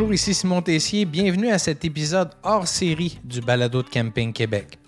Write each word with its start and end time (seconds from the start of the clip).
Bonjour, 0.00 0.14
ici 0.14 0.32
Simon 0.32 0.62
Tessier. 0.62 1.04
Bienvenue 1.04 1.50
à 1.50 1.58
cet 1.58 1.84
épisode 1.84 2.30
hors 2.42 2.66
série 2.66 3.20
du 3.22 3.42
Balado 3.42 3.82
de 3.82 3.88
Camping 3.90 4.32
Québec. 4.32 4.78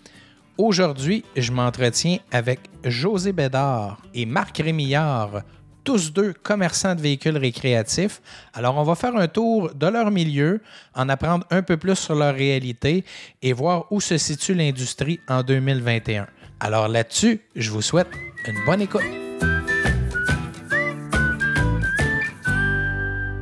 Aujourd'hui, 0.56 1.22
je 1.36 1.52
m'entretiens 1.52 2.16
avec 2.30 2.60
José 2.82 3.34
Bédard 3.34 4.00
et 4.14 4.24
Marc 4.24 4.56
Rémillard, 4.56 5.42
tous 5.84 6.14
deux 6.14 6.32
commerçants 6.32 6.94
de 6.94 7.02
véhicules 7.02 7.36
récréatifs. 7.36 8.22
Alors, 8.54 8.78
on 8.78 8.84
va 8.84 8.94
faire 8.94 9.14
un 9.14 9.28
tour 9.28 9.74
de 9.74 9.86
leur 9.86 10.10
milieu, 10.10 10.62
en 10.94 11.10
apprendre 11.10 11.44
un 11.50 11.60
peu 11.60 11.76
plus 11.76 11.96
sur 11.96 12.14
leur 12.14 12.34
réalité 12.34 13.04
et 13.42 13.52
voir 13.52 13.84
où 13.90 14.00
se 14.00 14.16
situe 14.16 14.54
l'industrie 14.54 15.20
en 15.28 15.42
2021. 15.42 16.26
Alors 16.58 16.88
là-dessus, 16.88 17.42
je 17.54 17.70
vous 17.70 17.82
souhaite 17.82 18.08
une 18.48 18.64
bonne 18.64 18.80
écoute. 18.80 19.02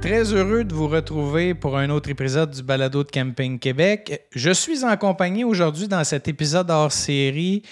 Très 0.00 0.32
heureux 0.32 0.64
de 0.64 0.72
vous 0.72 0.88
retrouver 0.88 1.54
pour 1.54 1.76
un 1.76 1.90
autre 1.90 2.08
épisode 2.08 2.50
du 2.50 2.62
Balado 2.62 3.04
de 3.04 3.10
Camping 3.10 3.58
Québec. 3.58 4.26
Je 4.34 4.50
suis 4.50 4.82
en 4.82 4.96
compagnie 4.96 5.44
aujourd'hui 5.44 5.88
dans 5.88 6.02
cet 6.04 6.26
épisode 6.26 6.70
hors 6.70 6.90
série 6.90 7.62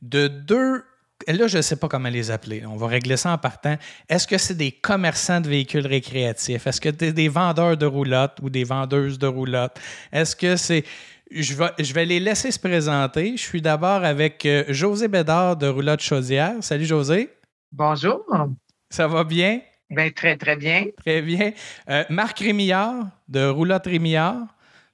de 0.00 0.26
deux. 0.26 0.82
Là, 1.28 1.46
je 1.46 1.58
ne 1.58 1.62
sais 1.62 1.76
pas 1.76 1.88
comment 1.88 2.08
les 2.08 2.30
appeler. 2.30 2.64
On 2.66 2.76
va 2.76 2.86
régler 2.86 3.18
ça 3.18 3.32
en 3.32 3.38
partant. 3.38 3.76
Est-ce 4.08 4.26
que 4.26 4.38
c'est 4.38 4.54
des 4.54 4.72
commerçants 4.72 5.42
de 5.42 5.48
véhicules 5.48 5.86
récréatifs? 5.86 6.66
Est-ce 6.66 6.80
que 6.80 6.88
c'est 6.98 7.12
des 7.12 7.28
vendeurs 7.28 7.76
de 7.76 7.86
roulottes 7.86 8.38
ou 8.42 8.48
des 8.48 8.64
vendeuses 8.64 9.18
de 9.18 9.26
roulottes? 9.26 9.78
Est-ce 10.10 10.34
que 10.34 10.56
c'est. 10.56 10.84
Je 11.30 11.54
vais, 11.54 11.70
je 11.78 11.92
vais 11.92 12.06
les 12.06 12.18
laisser 12.18 12.50
se 12.50 12.58
présenter. 12.58 13.36
Je 13.36 13.42
suis 13.42 13.60
d'abord 13.60 14.04
avec 14.04 14.46
euh, 14.46 14.64
José 14.68 15.06
Bédard 15.08 15.56
de 15.56 15.66
Roulotte 15.66 16.00
Chaudière. 16.00 16.54
Salut 16.60 16.86
José. 16.86 17.30
Bonjour. 17.70 18.24
Ça 18.88 19.06
va 19.06 19.22
bien? 19.24 19.60
Bien, 19.90 20.10
très, 20.10 20.36
très 20.36 20.56
bien. 20.56 20.86
Très 21.04 21.22
bien. 21.22 21.52
Euh, 21.88 22.04
Marc 22.08 22.38
Rémillard 22.38 23.06
de 23.28 23.46
Roulotte 23.46 23.86
Rémillard. 23.86 24.38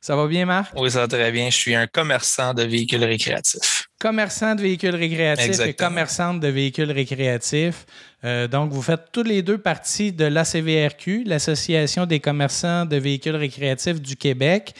Ça 0.03 0.17
va 0.17 0.27
bien, 0.27 0.47
Marc? 0.47 0.73
Oui, 0.77 0.91
ça 0.91 1.01
va 1.01 1.09
très 1.09 1.31
bien. 1.31 1.51
Je 1.51 1.57
suis 1.57 1.75
un 1.75 1.87
commerçant 1.87 2.55
de 2.55 2.63
véhicules 2.63 3.05
récréatifs. 3.05 3.89
Commerçant 4.01 4.55
de 4.55 4.63
véhicules 4.63 4.95
récréatifs 4.95 5.45
Exactement. 5.47 5.71
et 5.71 5.75
commerçante 5.75 6.41
de 6.41 6.49
véhicules 6.49 6.91
récréatifs. 6.91 7.85
Euh, 8.25 8.49
donc, 8.49 8.73
vous 8.73 8.81
faites 8.81 9.13
tous 9.13 9.23
les 9.23 9.43
deux 9.43 9.59
partie 9.59 10.11
de 10.11 10.25
l'ACVRQ, 10.25 11.25
l'Association 11.27 12.07
des 12.07 12.19
commerçants 12.19 12.87
de 12.87 12.97
véhicules 12.97 13.37
récréatifs 13.37 14.01
du 14.01 14.17
Québec. 14.17 14.75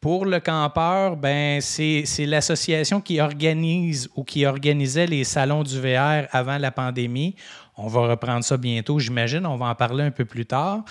Pour 0.00 0.24
le 0.24 0.40
campeur, 0.40 1.16
ben, 1.16 1.60
c'est 1.60 2.04
c'est 2.06 2.24
l'association 2.24 3.02
qui 3.02 3.20
organise 3.20 4.08
ou 4.16 4.24
qui 4.24 4.46
organisait 4.46 5.06
les 5.06 5.24
salons 5.24 5.62
du 5.62 5.78
VR 5.78 6.26
avant 6.30 6.56
la 6.56 6.70
pandémie. 6.70 7.34
On 7.82 7.88
va 7.88 8.00
reprendre 8.08 8.44
ça 8.44 8.56
bientôt, 8.56 8.98
j'imagine. 8.98 9.46
On 9.46 9.56
va 9.56 9.66
en 9.66 9.74
parler 9.74 10.04
un 10.04 10.10
peu 10.10 10.24
plus 10.24 10.46
tard. 10.46 10.84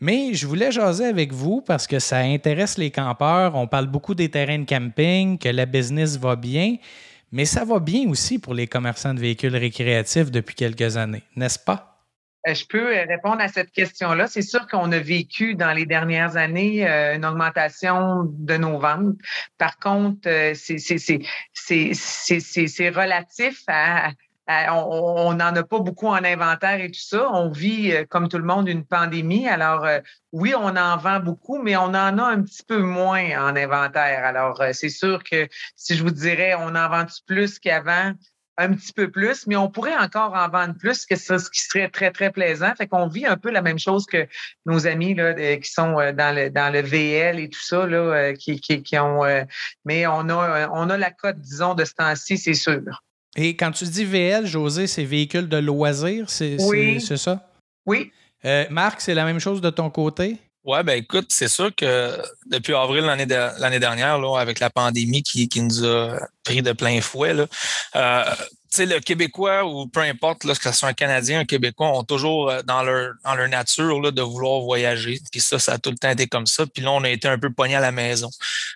Mais 0.00 0.34
je 0.34 0.46
voulais 0.46 0.72
jaser 0.72 1.04
avec 1.04 1.32
vous 1.32 1.60
parce 1.60 1.86
que 1.86 1.98
ça 1.98 2.18
intéresse 2.18 2.76
les 2.78 2.90
campeurs. 2.90 3.54
On 3.54 3.66
parle 3.68 3.86
beaucoup 3.86 4.14
des 4.14 4.28
terrains 4.30 4.58
de 4.58 4.64
camping, 4.64 5.38
que 5.38 5.48
la 5.48 5.64
business 5.66 6.16
va 6.18 6.34
bien, 6.34 6.76
mais 7.30 7.44
ça 7.44 7.64
va 7.64 7.78
bien 7.78 8.08
aussi 8.08 8.38
pour 8.40 8.54
les 8.54 8.66
commerçants 8.66 9.14
de 9.14 9.20
véhicules 9.20 9.54
récréatifs 9.54 10.30
depuis 10.30 10.54
quelques 10.56 10.96
années, 10.96 11.22
n'est-ce 11.36 11.58
pas? 11.58 11.88
Euh, 12.48 12.54
Je 12.54 12.64
peux 12.66 12.96
euh, 12.96 13.04
répondre 13.08 13.40
à 13.40 13.46
cette 13.46 13.70
question-là. 13.70 14.26
C'est 14.26 14.42
sûr 14.42 14.66
qu'on 14.66 14.90
a 14.90 14.98
vécu 14.98 15.54
dans 15.54 15.72
les 15.72 15.86
dernières 15.86 16.36
années 16.36 16.84
euh, 16.88 17.14
une 17.14 17.24
augmentation 17.24 18.24
de 18.24 18.56
nos 18.56 18.80
ventes. 18.80 19.14
Par 19.58 19.78
contre, 19.78 20.28
c'est- 20.54 20.78
relatif 22.90 23.62
à- 23.68 24.10
on 24.48 25.12
on 25.32 25.34
n'en 25.34 25.54
a 25.56 25.62
pas 25.62 25.78
beaucoup 25.78 26.08
en 26.08 26.24
inventaire 26.24 26.80
et 26.80 26.90
tout 26.90 27.00
ça. 27.00 27.30
On 27.32 27.48
vit, 27.48 27.92
euh, 27.92 28.04
comme 28.08 28.28
tout 28.28 28.38
le 28.38 28.44
monde, 28.44 28.68
une 28.68 28.84
pandémie. 28.84 29.48
Alors, 29.48 29.84
euh, 29.84 30.00
oui, 30.32 30.54
on 30.56 30.76
en 30.76 30.96
vend 30.96 31.20
beaucoup, 31.20 31.60
mais 31.62 31.76
on 31.76 31.84
en 31.84 32.18
a 32.18 32.22
un 32.22 32.42
petit 32.42 32.62
peu 32.62 32.78
moins 32.78 33.48
en 33.48 33.56
inventaire. 33.56 34.24
Alors, 34.24 34.60
euh, 34.60 34.70
c'est 34.72 34.88
sûr 34.88 35.22
que 35.24 35.48
si 35.76 35.96
je 35.96 36.02
vous 36.02 36.10
dirais, 36.10 36.54
on 36.54 36.74
en 36.74 36.88
vend 36.88 37.06
plus 37.26 37.58
qu'avant, 37.58 38.12
un 38.58 38.74
petit 38.74 38.92
peu 38.92 39.10
plus, 39.10 39.46
mais 39.46 39.56
on 39.56 39.70
pourrait 39.70 39.96
encore 39.96 40.34
en 40.34 40.48
vendre 40.48 40.76
plus, 40.76 41.06
que 41.06 41.16
ce 41.16 41.34
qui 41.50 41.60
serait 41.62 41.88
très, 41.88 42.10
très 42.10 42.30
plaisant. 42.30 42.74
Fait 42.76 42.86
qu'on 42.86 43.08
vit 43.08 43.26
un 43.26 43.38
peu 43.38 43.50
la 43.50 43.62
même 43.62 43.78
chose 43.78 44.04
que 44.06 44.28
nos 44.66 44.86
amis 44.86 45.14
là, 45.14 45.56
qui 45.56 45.70
sont 45.70 45.94
dans 45.94 46.36
le, 46.36 46.50
dans 46.50 46.70
le 46.70 46.80
VL 46.82 47.40
et 47.40 47.48
tout 47.48 47.62
ça, 47.62 47.86
là, 47.86 48.34
qui, 48.34 48.60
qui, 48.60 48.82
qui 48.82 48.98
ont. 48.98 49.22
mais 49.86 50.06
on 50.06 50.28
a, 50.28 50.68
on 50.70 50.90
a 50.90 50.98
la 50.98 51.10
cote, 51.10 51.38
disons, 51.38 51.74
de 51.74 51.84
ce 51.86 51.94
temps-ci, 51.94 52.36
c'est 52.36 52.54
sûr. 52.54 52.82
Et 53.36 53.56
quand 53.56 53.70
tu 53.72 53.84
dis 53.84 54.04
VL, 54.04 54.46
José, 54.46 54.86
c'est 54.86 55.04
véhicule 55.04 55.48
de 55.48 55.56
loisirs, 55.56 56.28
c'est 56.28 56.56
Oui. 56.60 57.00
ça? 57.00 57.48
Oui, 57.86 58.10
Euh, 58.44 58.64
Marc, 58.70 59.00
c'est 59.00 59.14
la 59.14 59.24
même 59.24 59.38
chose 59.38 59.60
de 59.60 59.70
ton 59.70 59.88
côté? 59.88 60.36
Ouais, 60.64 60.82
ben 60.82 60.98
écoute, 60.98 61.26
c'est 61.28 61.46
sûr 61.48 61.72
que 61.74 62.10
depuis 62.46 62.74
avril 62.74 63.04
l'année 63.04 63.26
de- 63.26 63.60
l'année 63.60 63.78
dernière, 63.78 64.18
là, 64.18 64.36
avec 64.40 64.58
la 64.60 64.68
pandémie 64.68 65.22
qui, 65.22 65.48
qui 65.48 65.60
nous 65.62 65.84
a 65.84 66.18
pris 66.44 66.62
de 66.62 66.72
plein 66.72 67.00
fouet, 67.00 67.34
là, 67.34 67.46
euh, 67.96 68.34
le 68.78 69.00
Québécois 69.00 69.64
ou 69.64 69.86
peu 69.86 70.00
importe, 70.00 70.44
là, 70.44 70.54
que 70.54 70.62
ce 70.62 70.72
soit 70.72 70.88
un 70.88 70.94
Canadien, 70.94 71.40
un 71.40 71.44
Québécois, 71.44 71.88
ont 71.88 72.04
toujours 72.04 72.50
euh, 72.50 72.62
dans 72.62 72.82
leur, 72.82 73.14
dans 73.24 73.34
leur 73.34 73.48
nature 73.48 74.00
là, 74.00 74.10
de 74.10 74.22
vouloir 74.22 74.60
voyager. 74.60 75.20
Puis 75.30 75.40
ça, 75.40 75.58
ça 75.58 75.74
a 75.74 75.78
tout 75.78 75.90
le 75.90 75.96
temps 75.96 76.10
été 76.10 76.26
comme 76.26 76.46
ça. 76.46 76.64
Puis 76.66 76.82
là, 76.82 76.92
on 76.92 77.04
a 77.04 77.10
été 77.10 77.28
un 77.28 77.38
peu 77.38 77.52
pogné 77.52 77.76
à 77.76 77.80
la 77.80 77.92
maison. 77.92 78.30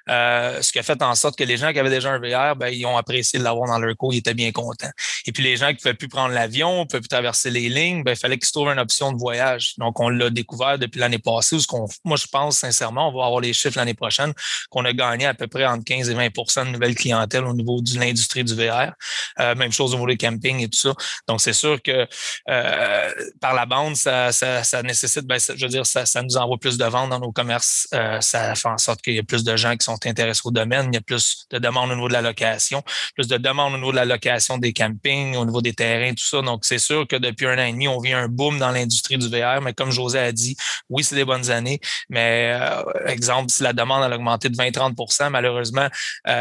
Euh, 0.08 0.60
ce 0.60 0.72
qui 0.72 0.78
a 0.78 0.82
fait 0.82 1.00
en 1.02 1.14
sorte 1.14 1.38
que 1.38 1.44
les 1.44 1.56
gens 1.56 1.72
qui 1.72 1.78
avaient 1.78 1.90
déjà 1.90 2.12
un 2.12 2.18
VR, 2.18 2.56
ben, 2.56 2.68
ils 2.68 2.84
ont 2.86 2.96
apprécié 2.96 3.38
de 3.38 3.44
l'avoir 3.44 3.68
dans 3.68 3.78
leur 3.78 3.96
cours, 3.96 4.12
ils 4.12 4.18
étaient 4.18 4.34
bien 4.34 4.52
contents. 4.52 4.90
Et 5.26 5.32
puis 5.32 5.42
les 5.42 5.56
gens 5.56 5.68
qui 5.68 5.74
ne 5.74 5.78
pouvaient 5.78 5.94
plus 5.94 6.08
prendre 6.08 6.34
l'avion, 6.34 6.80
ne 6.80 6.84
pouvaient 6.84 7.00
plus 7.00 7.08
traverser 7.08 7.50
les 7.50 7.68
lignes, 7.68 8.02
ben, 8.04 8.12
il 8.12 8.18
fallait 8.18 8.38
qu'ils 8.38 8.50
trouvent 8.50 8.68
une 8.68 8.78
option 8.78 9.12
de 9.12 9.18
voyage. 9.18 9.74
Donc, 9.78 9.98
on 10.00 10.08
l'a 10.08 10.30
découvert 10.30 10.78
depuis 10.78 11.00
l'année 11.00 11.18
passée, 11.18 11.56
où 11.56 11.60
ce 11.60 11.66
qu'on, 11.66 11.86
moi, 12.04 12.16
je 12.16 12.26
pense 12.26 12.58
sincèrement, 12.58 13.08
on 13.08 13.18
va 13.18 13.26
avoir 13.26 13.40
les 13.40 13.52
chiffres 13.52 13.78
l'année 13.78 13.94
prochaine, 13.94 14.32
qu'on 14.70 14.84
a 14.84 14.92
gagné 14.92 15.26
à 15.26 15.34
peu 15.34 15.46
près 15.46 15.64
entre 15.66 15.84
15 15.84 16.10
et 16.10 16.14
20% 16.14 16.66
de 16.66 16.70
nouvelles 16.70 16.94
clientèles 16.94 17.44
au 17.44 17.54
niveau 17.56 17.80
de 17.80 17.98
l'industrie 17.98 18.44
du 18.44 18.54
VR. 18.54 18.92
Euh, 19.40 19.54
même 19.54 19.72
chose 19.72 19.92
au 19.92 19.96
niveau 19.96 20.06
des 20.06 20.16
campings 20.16 20.60
et 20.60 20.68
tout 20.68 20.78
ça. 20.78 20.94
Donc, 21.28 21.40
c'est 21.40 21.52
sûr 21.52 21.80
que 21.82 22.06
euh, 22.48 23.10
par 23.40 23.54
la 23.54 23.66
bande, 23.66 23.96
ça, 23.96 24.30
nécessite, 24.82 25.26
ben, 25.26 25.38
je 25.38 25.64
veux 25.64 25.70
dire, 25.70 25.86
ça, 25.86 26.04
nous 26.22 26.36
envoie 26.36 26.58
plus 26.58 26.78
de 26.78 26.84
ventes 26.84 27.10
dans 27.10 27.20
nos 27.20 27.32
commerces. 27.32 27.88
Euh, 27.94 28.20
ça 28.20 28.54
fait 28.54 28.68
en 28.68 28.78
sorte 28.78 29.02
qu'il 29.02 29.14
y 29.14 29.18
a 29.18 29.22
plus 29.22 29.44
de 29.44 29.56
gens 29.56 29.76
qui 29.76 29.84
sont 29.84 29.98
intéressés 30.06 30.42
au 30.44 30.50
domaine. 30.50 30.88
Il 30.92 30.94
y 30.94 30.98
a 30.98 31.02
plus 31.02 31.46
de 31.50 31.58
demandes 31.58 31.90
au 31.90 31.94
niveau 31.94 32.08
de 32.08 32.12
la 32.12 32.22
location, 32.22 32.82
plus 33.14 33.28
de 33.28 33.36
demandes 33.36 33.74
au 33.74 33.76
niveau 33.76 33.90
de 33.90 33.96
la 33.96 34.04
location 34.04 34.58
des 34.58 34.72
campings, 34.72 35.36
au 35.36 35.44
niveau 35.44 35.60
des 35.60 35.74
terrains, 35.74 36.10
tout 36.10 36.24
ça. 36.24 36.42
Donc, 36.42 36.64
c'est 36.64 36.78
sûr 36.78 37.06
que 37.06 37.16
depuis 37.16 37.46
un 37.46 37.58
an 37.58 37.66
et 37.66 37.72
demi, 37.72 37.88
on 37.88 38.00
vit 38.00 38.12
un 38.12 38.28
boom 38.28 38.58
dans 38.58 38.70
l'industrie 38.70 39.18
du 39.18 39.28
VR. 39.28 39.60
Mais 39.60 39.74
comme 39.74 39.90
José 39.90 40.18
a 40.18 40.32
dit, 40.32 40.56
oui, 40.88 41.04
c'est 41.04 41.14
des 41.14 41.24
bonnes 41.24 41.50
années. 41.50 41.80
Mais, 42.08 42.58
exemple, 43.06 43.50
si 43.50 43.62
la 43.62 43.72
demande 43.72 44.02
a 44.02 44.14
augmenté 44.14 44.48
de 44.48 44.56
20-30% 44.56 45.30
malheureusement, 45.30 45.88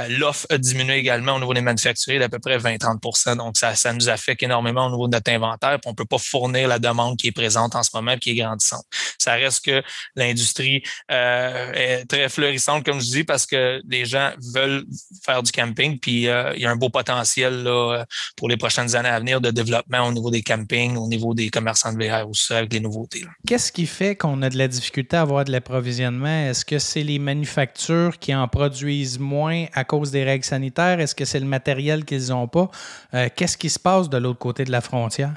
l'offre 0.10 0.46
a 0.50 0.58
diminué 0.58 1.04
également 1.06 1.36
au 1.36 1.40
niveau 1.40 1.54
des 1.54 1.62
manufacturiers 1.62 2.20
d'à 2.20 2.30
peu 2.30 2.40
près 2.40 2.58
20-30% 2.58 3.38
Donc, 3.38 3.58
ça, 3.58 3.94
nous 3.94 4.10
affecte 4.10 4.42
énormément 4.44 4.88
au 4.88 4.92
niveau 4.92 5.08
de 5.08 5.16
notre 5.16 5.32
inventaire. 5.32 5.80
Puis 5.80 5.90
on 5.90 5.94
peut 5.94 6.06
pas 6.06 6.18
fournir 6.18 6.68
la 6.68 6.80
demande 6.80 7.18
qui 7.18 7.28
est 7.28 7.32
présente 7.32 7.76
en 7.76 7.84
ce 7.84 7.92
moment 7.94 8.12
et 8.12 8.20
qui 8.20 8.32
est 8.32 8.36
grandissante. 8.36 8.86
Ça 9.18 9.34
reste 9.34 9.66
que 9.66 9.84
l'industrie 10.16 10.84
euh, 11.12 11.72
est 11.74 12.06
très 12.06 12.30
florissante, 12.30 12.84
comme 12.84 13.00
je 13.00 13.06
dis, 13.06 13.24
parce 13.24 13.46
que 13.46 13.82
les 13.88 14.06
gens 14.06 14.32
veulent 14.54 14.86
faire 15.24 15.44
du 15.44 15.52
camping. 15.52 16.00
Puis 16.00 16.28
euh, 16.28 16.54
il 16.56 16.62
y 16.62 16.66
a 16.66 16.72
un 16.72 16.76
beau 16.76 16.90
potentiel 16.90 17.64
là, 17.64 18.00
euh, 18.00 18.06
pour 18.36 18.50
les 18.50 18.58
prochaines 18.58 18.96
années 18.96 19.10
à 19.10 19.20
venir 19.20 19.42
de 19.42 19.52
développement 19.52 20.08
au 20.08 20.12
niveau 20.12 20.32
des 20.32 20.42
campings, 20.42 20.98
au 20.98 21.08
niveau 21.08 21.34
des 21.34 21.50
commerçants 21.50 21.94
de 21.94 22.04
VR 22.04 22.28
aussi, 22.28 22.54
avec 22.54 22.74
les 22.74 22.80
nouveautés. 22.80 23.26
Qu'est-ce 23.48 23.72
qui 23.72 23.86
fait 23.86 24.16
qu'on 24.16 24.42
a 24.42 24.50
de 24.50 24.58
la 24.58 24.68
difficulté 24.68 25.18
à 25.18 25.22
avoir 25.22 25.46
de 25.46 25.52
l'approvisionnement? 25.52 26.50
Est-ce 26.50 26.66
que 26.66 26.80
c'est 26.80 27.04
les 27.04 27.20
manufactures 27.20 28.18
qui 28.20 28.34
en 28.34 28.48
produisent 28.48 29.20
moins 29.20 29.66
à 29.74 29.84
cause 29.84 30.12
des 30.12 30.24
règles 30.24 30.46
sanitaires? 30.46 30.95
Est-ce 31.00 31.16
que 31.16 31.26
c'est 31.26 31.40
le 31.40 31.46
matériel 31.46 32.06
qu'ils 32.06 32.30
n'ont 32.30 32.48
pas? 32.48 32.70
Euh, 33.14 33.30
Qu'est-ce 33.36 33.58
qui 33.58 33.70
se 33.70 33.80
passe 33.80 34.10
de 34.10 34.18
l'autre 34.18 34.40
côté 34.40 34.64
de 34.64 34.72
la 34.72 34.82
frontière? 34.82 35.34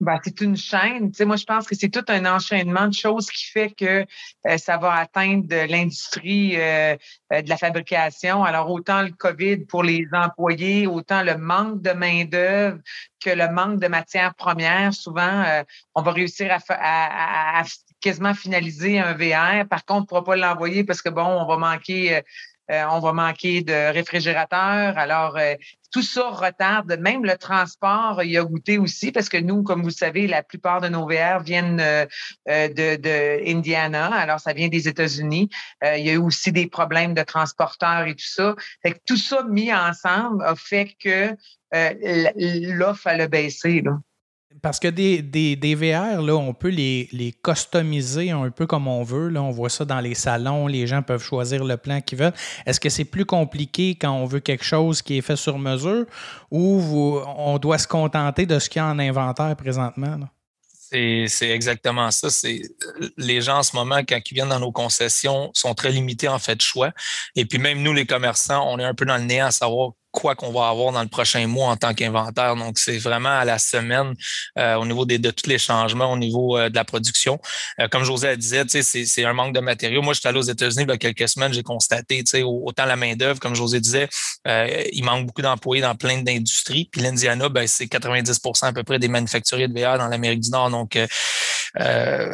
Ben, 0.00 0.18
c'est 0.24 0.40
une 0.40 0.56
chaîne. 0.56 1.12
Moi, 1.20 1.36
je 1.36 1.44
pense 1.44 1.66
que 1.68 1.76
c'est 1.76 1.88
tout 1.88 2.04
un 2.08 2.26
enchaînement 2.26 2.88
de 2.88 2.92
choses 2.92 3.30
qui 3.30 3.44
fait 3.46 3.70
que 3.70 4.04
euh, 4.46 4.58
ça 4.58 4.76
va 4.76 4.92
atteindre 4.94 5.46
l'industrie 5.70 6.56
euh, 6.60 6.96
de 7.30 7.48
la 7.48 7.56
fabrication. 7.56 8.42
Alors, 8.42 8.70
autant 8.70 9.02
le 9.02 9.10
COVID 9.12 9.58
pour 9.66 9.84
les 9.84 10.04
employés, 10.12 10.86
autant 10.88 11.22
le 11.22 11.38
manque 11.38 11.80
de 11.80 11.92
main-d'œuvre 11.92 12.78
que 13.24 13.30
le 13.30 13.48
manque 13.52 13.78
de 13.80 13.86
matières 13.86 14.34
premières. 14.34 14.92
Souvent, 14.92 15.44
on 15.94 16.02
va 16.02 16.10
réussir 16.12 16.50
à- 16.68 17.60
à 17.60 17.62
quasiment 18.00 18.34
finaliser 18.34 18.98
un 18.98 19.14
VR. 19.14 19.66
Par 19.66 19.84
contre, 19.86 19.94
on 19.94 20.00
ne 20.00 20.06
pourra 20.06 20.24
pas 20.24 20.36
l'envoyer 20.36 20.84
parce 20.84 21.00
que, 21.00 21.08
bon, 21.08 21.24
on 21.24 21.46
va 21.46 21.56
manquer. 21.56 22.20
Euh, 22.70 22.84
on 22.90 23.00
va 23.00 23.12
manquer 23.12 23.62
de 23.62 23.92
réfrigérateurs. 23.92 24.96
Alors, 24.98 25.36
euh, 25.36 25.54
tout 25.92 26.02
ça 26.02 26.28
retarde. 26.30 26.98
Même 27.00 27.24
le 27.24 27.36
transport, 27.36 28.22
il 28.24 28.36
a 28.36 28.44
goûté 28.44 28.78
aussi 28.78 29.12
parce 29.12 29.28
que 29.28 29.36
nous, 29.36 29.62
comme 29.62 29.82
vous 29.82 29.88
le 29.88 29.92
savez, 29.92 30.26
la 30.26 30.42
plupart 30.42 30.80
de 30.80 30.88
nos 30.88 31.06
VR 31.06 31.40
viennent 31.40 31.80
euh, 31.80 32.04
euh, 32.48 32.68
de, 32.68 32.96
de. 32.96 33.74
Alors, 34.12 34.40
ça 34.40 34.52
vient 34.52 34.68
des 34.68 34.88
États-Unis. 34.88 35.48
Il 35.82 36.04
y 36.04 36.10
a 36.10 36.14
eu 36.14 36.18
aussi 36.18 36.50
des 36.50 36.66
problèmes 36.66 37.14
de 37.14 37.22
transporteurs 37.22 38.06
et 38.06 38.14
tout 38.14 38.26
ça. 38.26 38.56
Fait 38.82 39.00
tout 39.06 39.16
ça 39.16 39.44
mis 39.44 39.72
ensemble 39.72 40.44
a 40.44 40.54
fait 40.56 40.94
que 40.98 41.36
euh, 41.74 42.30
l'offre, 42.36 43.08
a 43.08 43.26
baissé. 43.26 43.80
Là. 43.80 43.98
Parce 44.64 44.80
que 44.80 44.88
des, 44.88 45.20
des, 45.20 45.74
VR, 45.74 46.22
là, 46.22 46.34
on 46.36 46.54
peut 46.54 46.70
les, 46.70 47.10
les, 47.12 47.32
customiser 47.32 48.30
un 48.30 48.48
peu 48.48 48.66
comme 48.66 48.88
on 48.88 49.02
veut. 49.02 49.28
Là. 49.28 49.42
On 49.42 49.50
voit 49.50 49.68
ça 49.68 49.84
dans 49.84 50.00
les 50.00 50.14
salons, 50.14 50.68
les 50.68 50.86
gens 50.86 51.02
peuvent 51.02 51.22
choisir 51.22 51.62
le 51.62 51.76
plan 51.76 52.00
qu'ils 52.00 52.16
veulent. 52.16 52.32
Est-ce 52.64 52.80
que 52.80 52.88
c'est 52.88 53.04
plus 53.04 53.26
compliqué 53.26 53.94
quand 53.94 54.12
on 54.12 54.24
veut 54.24 54.40
quelque 54.40 54.64
chose 54.64 55.02
qui 55.02 55.18
est 55.18 55.20
fait 55.20 55.36
sur 55.36 55.58
mesure 55.58 56.06
ou 56.50 56.80
on 57.36 57.58
doit 57.58 57.76
se 57.76 57.86
contenter 57.86 58.46
de 58.46 58.58
ce 58.58 58.70
qu'il 58.70 58.80
y 58.80 58.82
a 58.82 58.86
en 58.86 58.98
inventaire 58.98 59.54
présentement? 59.54 60.18
C'est 60.80 61.50
exactement 61.50 62.10
ça. 62.10 62.28
Les 63.18 63.42
gens 63.42 63.58
en 63.58 63.62
ce 63.62 63.76
moment, 63.76 63.98
quand 63.98 64.18
ils 64.30 64.34
viennent 64.34 64.48
dans 64.48 64.60
nos 64.60 64.72
concessions, 64.72 65.50
sont 65.52 65.74
très 65.74 65.90
limités 65.90 66.28
en 66.28 66.38
fait 66.38 66.56
de 66.56 66.62
choix. 66.62 66.92
Et 67.36 67.44
puis 67.44 67.58
même 67.58 67.82
nous, 67.82 67.92
les 67.92 68.06
commerçants, 68.06 68.66
on 68.72 68.78
est 68.78 68.84
un 68.84 68.94
peu 68.94 69.04
dans 69.04 69.18
le 69.18 69.24
néant 69.24 69.48
à 69.48 69.50
savoir 69.50 69.90
quoi 70.14 70.34
qu'on 70.36 70.52
va 70.52 70.68
avoir 70.68 70.92
dans 70.92 71.02
le 71.02 71.08
prochain 71.08 71.46
mois 71.46 71.68
en 71.68 71.76
tant 71.76 71.92
qu'inventaire. 71.92 72.54
Donc, 72.56 72.78
c'est 72.78 72.98
vraiment 72.98 73.36
à 73.36 73.44
la 73.44 73.58
semaine 73.58 74.14
euh, 74.58 74.76
au 74.76 74.86
niveau 74.86 75.04
des, 75.04 75.18
de 75.18 75.30
tous 75.30 75.50
les 75.50 75.58
changements 75.58 76.12
au 76.12 76.16
niveau 76.16 76.56
euh, 76.56 76.70
de 76.70 76.74
la 76.76 76.84
production. 76.84 77.38
Euh, 77.80 77.88
comme 77.88 78.04
José 78.04 78.36
disait, 78.36 78.64
c'est 78.68 79.24
un 79.24 79.32
manque 79.32 79.54
de 79.54 79.60
matériaux. 79.60 80.02
Moi, 80.02 80.14
j'étais 80.14 80.28
allé 80.28 80.38
aux 80.38 80.42
États-Unis 80.42 80.84
il 80.84 80.90
y 80.90 80.92
a 80.92 80.98
quelques 80.98 81.28
semaines, 81.28 81.52
j'ai 81.52 81.64
constaté, 81.64 82.22
autant 82.44 82.86
la 82.86 82.96
main-d'œuvre, 82.96 83.40
comme 83.40 83.56
José 83.56 83.80
disait, 83.80 84.08
il 84.46 85.02
manque 85.04 85.26
beaucoup 85.26 85.42
d'employés 85.42 85.82
dans 85.82 85.96
plein 85.96 86.22
d'industries. 86.22 86.88
Puis 86.90 87.00
l'Indiana, 87.00 87.48
ben, 87.48 87.66
c'est 87.66 87.86
90% 87.86 88.66
à 88.66 88.72
peu 88.72 88.84
près 88.84 88.98
des 88.98 89.08
manufacturiers 89.08 89.68
de 89.68 89.78
VR 89.78 89.98
dans 89.98 90.08
l'Amérique 90.08 90.40
du 90.40 90.50
Nord. 90.50 90.70
Donc, 90.70 90.96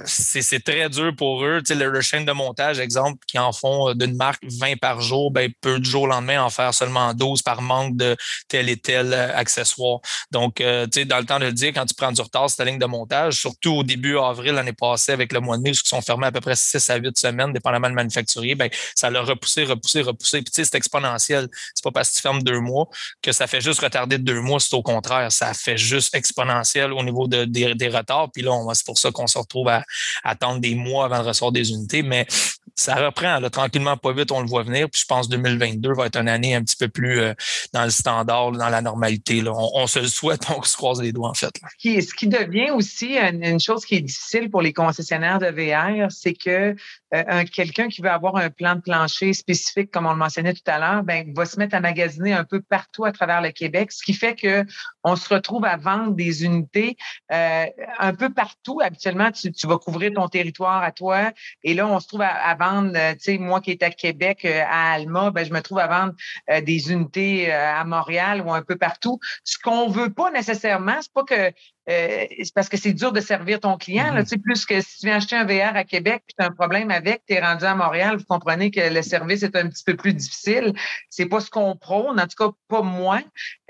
c'est 0.04 0.64
très 0.64 0.88
dur 0.88 1.14
pour 1.16 1.44
eux. 1.44 1.62
Tu 1.64 1.74
sais, 1.74 1.84
le, 1.84 2.00
chaîne 2.00 2.24
de 2.24 2.32
montage, 2.32 2.78
exemple, 2.78 3.18
qui 3.26 3.38
en 3.38 3.52
font 3.52 3.94
d'une 3.94 4.16
marque 4.16 4.42
20 4.44 4.78
par 4.78 5.00
jour, 5.00 5.30
ben, 5.30 5.50
peu 5.60 5.78
de 5.78 5.84
jours 5.84 6.02
au 6.02 6.06
lendemain 6.06 6.42
en 6.42 6.50
faire 6.50 6.74
seulement 6.74 7.14
12 7.14 7.42
par 7.42 7.62
manque 7.62 7.96
de 7.96 8.16
tel 8.48 8.68
et 8.68 8.76
tel 8.76 9.12
euh, 9.12 9.36
accessoire. 9.36 10.00
Donc, 10.30 10.60
euh, 10.60 10.86
tu 10.86 11.00
sais, 11.00 11.04
dans 11.04 11.18
le 11.18 11.24
temps 11.24 11.38
de 11.38 11.46
le 11.46 11.52
dire, 11.52 11.72
quand 11.74 11.86
tu 11.86 11.94
prends 11.94 12.12
du 12.12 12.20
retard 12.20 12.48
sur 12.50 12.58
ta 12.58 12.64
ligne 12.64 12.78
de 12.78 12.86
montage, 12.86 13.40
surtout 13.40 13.70
au 13.70 13.82
début 13.82 14.18
avril 14.18 14.52
l'année 14.52 14.72
passée 14.72 15.12
avec 15.12 15.32
le 15.32 15.40
mois 15.40 15.56
de 15.56 15.62
mai, 15.62 15.72
qui 15.72 15.88
sont 15.88 16.02
fermés 16.02 16.26
à 16.26 16.32
peu 16.32 16.40
près 16.40 16.56
6 16.56 16.90
à 16.90 16.96
8 16.96 17.18
semaines, 17.18 17.52
dépendamment 17.52 17.88
du 17.88 17.94
manufacturier, 17.94 18.54
ben, 18.54 18.68
ça 18.94 19.10
l'a 19.10 19.22
repoussé, 19.22 19.64
repoussé, 19.64 20.02
repoussé. 20.02 20.42
Puis, 20.42 20.52
tu 20.52 20.62
sais, 20.62 20.64
c'est 20.64 20.76
exponentiel. 20.76 21.48
C'est 21.74 21.84
pas 21.84 21.90
parce 21.90 22.10
que 22.10 22.16
tu 22.16 22.20
fermes 22.20 22.42
deux 22.42 22.60
mois 22.60 22.88
que 23.22 23.32
ça 23.32 23.46
fait 23.46 23.60
juste 23.60 23.80
retarder 23.80 24.18
de 24.18 24.24
deux 24.24 24.40
mois. 24.40 24.60
C'est 24.60 24.74
au 24.74 24.82
contraire. 24.82 25.30
Ça 25.32 25.54
fait 25.54 25.76
juste 25.76 26.14
exponentiel 26.14 26.92
au 26.92 27.02
niveau 27.02 27.26
de, 27.26 27.44
des, 27.44 27.88
retards. 27.88 28.30
Puis 28.32 28.42
là, 28.42 28.52
c'est 28.74 28.86
pour 28.86 28.98
ça 28.98 29.10
qu'on 29.10 29.26
se 29.30 29.38
retrouve 29.38 29.68
à, 29.68 29.84
attendre 30.24 30.60
des 30.60 30.74
mois 30.74 31.06
avant 31.06 31.22
de 31.22 31.28
recevoir 31.28 31.52
des 31.52 31.70
unités. 31.70 32.02
Mais 32.02 32.26
ça 32.74 32.94
reprend 32.94 33.40
tranquillement, 33.50 33.96
pas 33.96 34.12
vite, 34.12 34.32
on 34.32 34.40
le 34.40 34.48
voit 34.48 34.62
venir. 34.62 34.88
Puis 34.90 35.02
je 35.02 35.06
pense 35.06 35.26
que 35.26 35.32
2022 35.32 35.92
va 35.92 36.06
être 36.06 36.16
une 36.16 36.28
année 36.28 36.54
un 36.54 36.62
petit 36.62 36.76
peu 36.76 36.88
plus 36.88 37.20
euh, 37.20 37.34
dans 37.72 37.84
le 37.84 37.90
standard, 37.90 38.52
dans 38.52 38.68
la 38.68 38.80
normalité. 38.80 39.40
Là. 39.40 39.52
On, 39.54 39.86
se 39.86 39.98
le 39.98 40.08
souhaite, 40.08 40.42
on 40.56 40.62
se 40.62 40.76
croise 40.76 41.00
les 41.00 41.12
doigts, 41.12 41.30
en 41.30 41.34
fait. 41.34 41.54
Ce 41.78 42.14
qui 42.14 42.28
devient 42.28 42.70
aussi 42.70 43.16
une, 43.16 43.60
chose 43.60 43.84
qui 43.84 43.96
est 43.96 44.00
difficile 44.00 44.50
pour 44.50 44.62
les 44.62 44.72
concessionnaires 44.72 45.38
de 45.38 45.46
VR, 45.46 46.10
c'est 46.10 46.34
que 46.34 46.74
euh, 47.14 47.44
quelqu'un 47.52 47.88
qui 47.88 48.02
veut 48.02 48.10
avoir 48.10 48.36
un 48.36 48.50
plan 48.50 48.76
de 48.76 48.80
plancher 48.80 49.32
spécifique, 49.32 49.90
comme 49.90 50.06
on 50.06 50.12
le 50.12 50.18
mentionnait 50.18 50.54
tout 50.54 50.62
à 50.66 50.78
l'heure, 50.78 51.02
ben, 51.02 51.32
va 51.34 51.44
se 51.44 51.58
mettre 51.58 51.74
à 51.74 51.80
magasiner 51.80 52.32
un 52.32 52.44
peu 52.44 52.60
partout 52.60 53.04
à 53.04 53.12
travers 53.12 53.40
le 53.40 53.50
Québec, 53.50 53.92
ce 53.92 54.02
qui 54.02 54.14
fait 54.14 54.34
que 54.34 54.64
on 55.02 55.16
se 55.16 55.32
retrouve 55.32 55.64
à 55.64 55.76
vendre 55.76 56.14
des 56.14 56.44
unités 56.44 56.96
euh, 57.32 57.66
un 57.98 58.14
peu 58.14 58.30
partout. 58.32 58.80
Habituellement, 58.82 59.30
tu, 59.32 59.50
vas 59.66 59.78
couvrir 59.78 60.12
ton 60.14 60.28
territoire 60.28 60.82
à 60.82 60.92
toi, 60.92 61.32
et 61.64 61.74
là, 61.74 61.86
on 61.86 61.98
se 62.00 62.08
trouve 62.08 62.22
à, 62.22 62.54
vendre, 62.54 62.92
euh, 62.96 63.12
tu 63.12 63.20
sais, 63.20 63.38
moi 63.38 63.60
qui 63.60 63.70
est 63.70 63.82
à 63.82 63.90
Québec, 63.90 64.44
à 64.44 64.92
Alma, 64.92 65.30
ben, 65.30 65.44
je 65.44 65.52
me 65.52 65.60
trouve 65.60 65.78
à 65.78 65.86
vendre 65.86 66.14
des 66.62 66.92
unités 66.92 67.50
à 67.52 67.84
Montréal 67.84 68.42
ou 68.44 68.52
un 68.52 68.62
peu 68.62 68.76
partout. 68.76 69.18
Ce 69.44 69.58
qu'on 69.58 69.88
veut 69.88 70.10
pas 70.10 70.30
nécessairement, 70.30 70.98
c'est 71.00 71.12
pas 71.12 71.24
que 71.24 71.52
euh, 71.90 72.26
c'est 72.38 72.54
parce 72.54 72.68
que 72.68 72.76
c'est 72.76 72.92
dur 72.92 73.12
de 73.12 73.20
servir 73.20 73.58
ton 73.60 73.76
client. 73.76 74.12
Là, 74.12 74.22
mm-hmm. 74.22 74.40
plus 74.40 74.64
que 74.64 74.80
si 74.80 74.98
tu 74.98 75.06
viens 75.06 75.16
acheter 75.16 75.36
un 75.36 75.44
VR 75.44 75.76
à 75.76 75.84
Québec 75.84 76.22
tu 76.28 76.34
as 76.38 76.46
un 76.46 76.52
problème 76.52 76.90
avec, 76.90 77.22
tu 77.26 77.34
es 77.34 77.40
rendu 77.40 77.64
à 77.64 77.74
Montréal, 77.74 78.16
vous 78.16 78.24
comprenez 78.24 78.70
que 78.70 78.80
le 78.80 79.02
service 79.02 79.42
est 79.42 79.56
un 79.56 79.68
petit 79.68 79.82
peu 79.84 79.96
plus 79.96 80.14
difficile. 80.14 80.72
C'est 81.08 81.26
pas 81.26 81.40
ce 81.40 81.50
qu'on 81.50 81.76
prône, 81.76 82.20
en 82.20 82.26
tout 82.26 82.36
cas 82.38 82.52
pas 82.68 82.82
moi. 82.82 83.20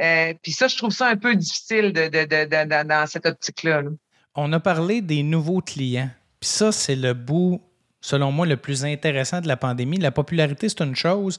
Euh, 0.01 0.35
puis 0.43 0.53
ça, 0.53 0.69
je 0.69 0.77
trouve 0.77 0.91
ça 0.91 1.09
un 1.09 1.17
peu 1.17 1.35
difficile 1.35 1.93
de, 1.93 2.83
dans 2.85 3.07
cette 3.07 3.27
optique-là. 3.27 3.83
On 4.35 4.53
a 4.53 4.61
parlé 4.61 5.01
des 5.01 5.23
nouveaux 5.23 5.61
clients. 5.61 6.11
Puis 6.41 6.51
ça, 6.51 6.73
c'est 6.73 6.97
le 6.97 7.15
bout, 7.15 7.61
selon 8.01 8.33
moi, 8.33 8.47
le 8.47 8.57
plus 8.57 8.85
intéressant 8.85 9.41
de 9.41 9.49
la 9.49 9.57
pandémie. 9.57 9.99
La 9.99 10.11
popularité, 10.11 10.69
c'est 10.69 10.83
une 10.83 10.97
chose 10.97 11.39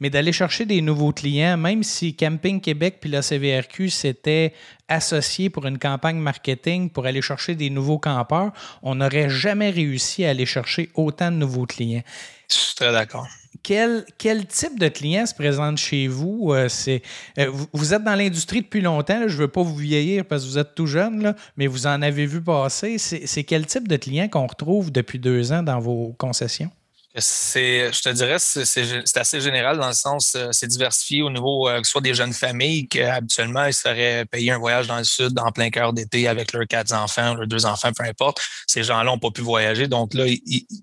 mais 0.00 0.10
d'aller 0.10 0.32
chercher 0.32 0.64
des 0.64 0.80
nouveaux 0.80 1.12
clients, 1.12 1.56
même 1.56 1.82
si 1.82 2.14
Camping 2.14 2.60
Québec 2.60 2.98
puis 3.00 3.10
la 3.10 3.22
CVRQ 3.22 3.90
s'étaient 3.90 4.52
associés 4.88 5.50
pour 5.50 5.66
une 5.66 5.78
campagne 5.78 6.18
marketing 6.18 6.90
pour 6.90 7.06
aller 7.06 7.22
chercher 7.22 7.54
des 7.54 7.70
nouveaux 7.70 7.98
campeurs, 7.98 8.52
on 8.82 8.96
n'aurait 8.96 9.28
jamais 9.28 9.70
réussi 9.70 10.24
à 10.24 10.30
aller 10.30 10.46
chercher 10.46 10.90
autant 10.94 11.30
de 11.30 11.36
nouveaux 11.36 11.66
clients. 11.66 12.02
Je 12.48 12.54
suis 12.54 12.74
très 12.74 12.92
d'accord. 12.92 13.26
Quel, 13.62 14.04
quel, 14.16 14.46
type 14.46 14.78
de 14.78 14.86
clients 14.86 15.26
se 15.26 15.34
présente 15.34 15.78
chez 15.78 16.06
vous? 16.06 16.52
Euh, 16.52 16.68
c'est, 16.68 17.02
euh, 17.38 17.50
vous, 17.72 17.94
êtes 17.94 18.04
dans 18.04 18.14
l'industrie 18.14 18.62
depuis 18.62 18.80
longtemps. 18.80 19.22
je 19.26 19.34
ne 19.34 19.40
veux 19.40 19.48
pas 19.48 19.62
vous 19.62 19.74
vieillir 19.74 20.24
parce 20.24 20.44
que 20.44 20.48
vous 20.50 20.58
êtes 20.58 20.74
tout 20.76 20.86
jeune, 20.86 21.22
là, 21.22 21.34
mais 21.56 21.66
vous 21.66 21.88
en 21.88 22.00
avez 22.02 22.26
vu 22.26 22.40
passer. 22.40 22.98
C'est, 22.98 23.42
quel 23.42 23.66
type 23.66 23.88
de 23.88 23.96
clients 23.96 24.28
qu'on 24.28 24.46
retrouve 24.46 24.92
depuis 24.92 25.18
deux 25.18 25.52
ans 25.52 25.64
dans 25.64 25.80
vos 25.80 26.14
concessions? 26.16 26.70
Je 27.18 28.02
te 28.02 28.08
dirais, 28.10 28.38
c'est 28.38 29.16
assez 29.16 29.40
général 29.40 29.78
dans 29.78 29.88
le 29.88 29.94
sens, 29.94 30.34
euh, 30.36 30.48
c'est 30.52 30.66
diversifié 30.66 31.22
au 31.22 31.30
niveau 31.30 31.66
euh, 31.66 31.80
que 31.80 31.86
ce 31.86 31.92
soit 31.92 32.02
des 32.02 32.12
jeunes 32.12 32.34
familles 32.34 32.88
qui 32.88 33.00
habituellement 33.00 33.64
ils 33.64 33.72
seraient 33.72 34.26
payés 34.26 34.50
un 34.50 34.58
voyage 34.58 34.86
dans 34.86 34.98
le 34.98 35.04
sud 35.04 35.38
en 35.38 35.50
plein 35.50 35.70
cœur 35.70 35.94
d'été 35.94 36.28
avec 36.28 36.52
leurs 36.52 36.66
quatre 36.66 36.92
enfants, 36.92 37.32
leurs 37.32 37.46
deux 37.46 37.64
enfants, 37.64 37.90
peu 37.96 38.04
importe. 38.04 38.42
Ces 38.66 38.82
gens-là 38.82 39.04
n'ont 39.04 39.18
pas 39.18 39.30
pu 39.30 39.40
voyager. 39.40 39.88
Donc 39.88 40.12
là, 40.12 40.26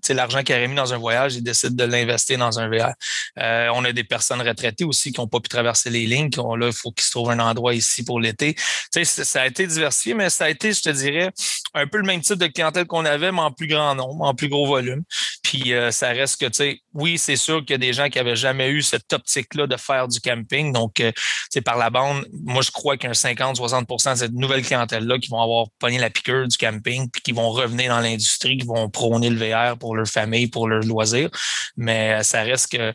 l'argent 0.08 0.42
qu'ils 0.42 0.56
auraient 0.56 0.66
mis 0.66 0.74
dans 0.74 0.92
un 0.92 0.98
voyage, 0.98 1.36
ils 1.36 1.42
décident 1.42 1.76
de 1.76 1.88
l'investir 1.88 2.36
dans 2.36 2.58
un 2.58 2.68
VR. 2.68 2.94
Euh, 3.38 3.68
on 3.72 3.84
a 3.84 3.92
des 3.92 4.02
personnes 4.02 4.42
retraitées 4.42 4.84
aussi 4.84 5.12
qui 5.12 5.20
n'ont 5.20 5.28
pas 5.28 5.38
pu 5.38 5.48
traverser 5.48 5.88
les 5.90 6.04
lignes. 6.04 6.30
Qui 6.30 6.40
là, 6.40 6.66
il 6.66 6.72
faut 6.72 6.90
qu'ils 6.90 7.04
se 7.04 7.12
trouvent 7.12 7.30
un 7.30 7.38
endroit 7.38 7.74
ici 7.74 8.02
pour 8.02 8.18
l'été. 8.18 8.56
Ça 8.90 9.42
a 9.42 9.46
été 9.46 9.68
diversifié, 9.68 10.14
mais 10.14 10.30
ça 10.30 10.46
a 10.46 10.50
été, 10.50 10.72
je 10.72 10.82
te 10.82 10.90
dirais, 10.90 11.30
un 11.74 11.86
peu 11.86 11.98
le 11.98 12.04
même 12.04 12.22
type 12.22 12.38
de 12.38 12.48
clientèle 12.48 12.86
qu'on 12.86 13.04
avait, 13.04 13.30
mais 13.30 13.40
en 13.40 13.52
plus 13.52 13.68
grand 13.68 13.94
nombre, 13.94 14.24
en 14.24 14.34
plus 14.34 14.48
gros 14.48 14.66
volume. 14.66 15.04
Puis 15.44 15.72
ça 15.90 16.08
reste 16.08 16.23
que, 16.26 16.46
tu 16.46 16.54
sais, 16.54 16.80
oui, 16.92 17.18
c'est 17.18 17.36
sûr 17.36 17.60
qu'il 17.60 17.70
y 17.70 17.74
a 17.74 17.78
des 17.78 17.92
gens 17.92 18.08
qui 18.08 18.18
n'avaient 18.18 18.36
jamais 18.36 18.68
eu 18.68 18.82
cette 18.82 19.12
optique-là 19.12 19.66
de 19.66 19.76
faire 19.76 20.08
du 20.08 20.20
camping. 20.20 20.72
Donc, 20.72 21.00
euh, 21.00 21.12
tu 21.52 21.62
par 21.62 21.76
la 21.76 21.90
bande, 21.90 22.26
moi, 22.32 22.62
je 22.62 22.70
crois 22.70 22.96
qu'un 22.96 23.12
50-60% 23.12 24.12
de 24.12 24.18
cette 24.18 24.32
nouvelle 24.32 24.62
clientèle-là 24.62 25.18
qui 25.18 25.28
vont 25.30 25.40
avoir 25.40 25.66
pogné 25.78 25.98
la 25.98 26.10
piqûre 26.10 26.48
du 26.48 26.56
camping, 26.56 27.08
puis 27.10 27.22
qui 27.22 27.32
vont 27.32 27.50
revenir 27.50 27.90
dans 27.94 28.00
l'industrie, 28.00 28.58
qui 28.58 28.66
vont 28.66 28.88
prôner 28.88 29.30
le 29.30 29.36
VR 29.36 29.78
pour 29.78 29.96
leur 29.96 30.06
famille, 30.06 30.46
pour 30.46 30.68
leur 30.68 30.82
loisir. 30.82 31.30
Mais 31.76 32.14
euh, 32.14 32.22
ça 32.22 32.42
reste 32.42 32.72
que 32.72 32.92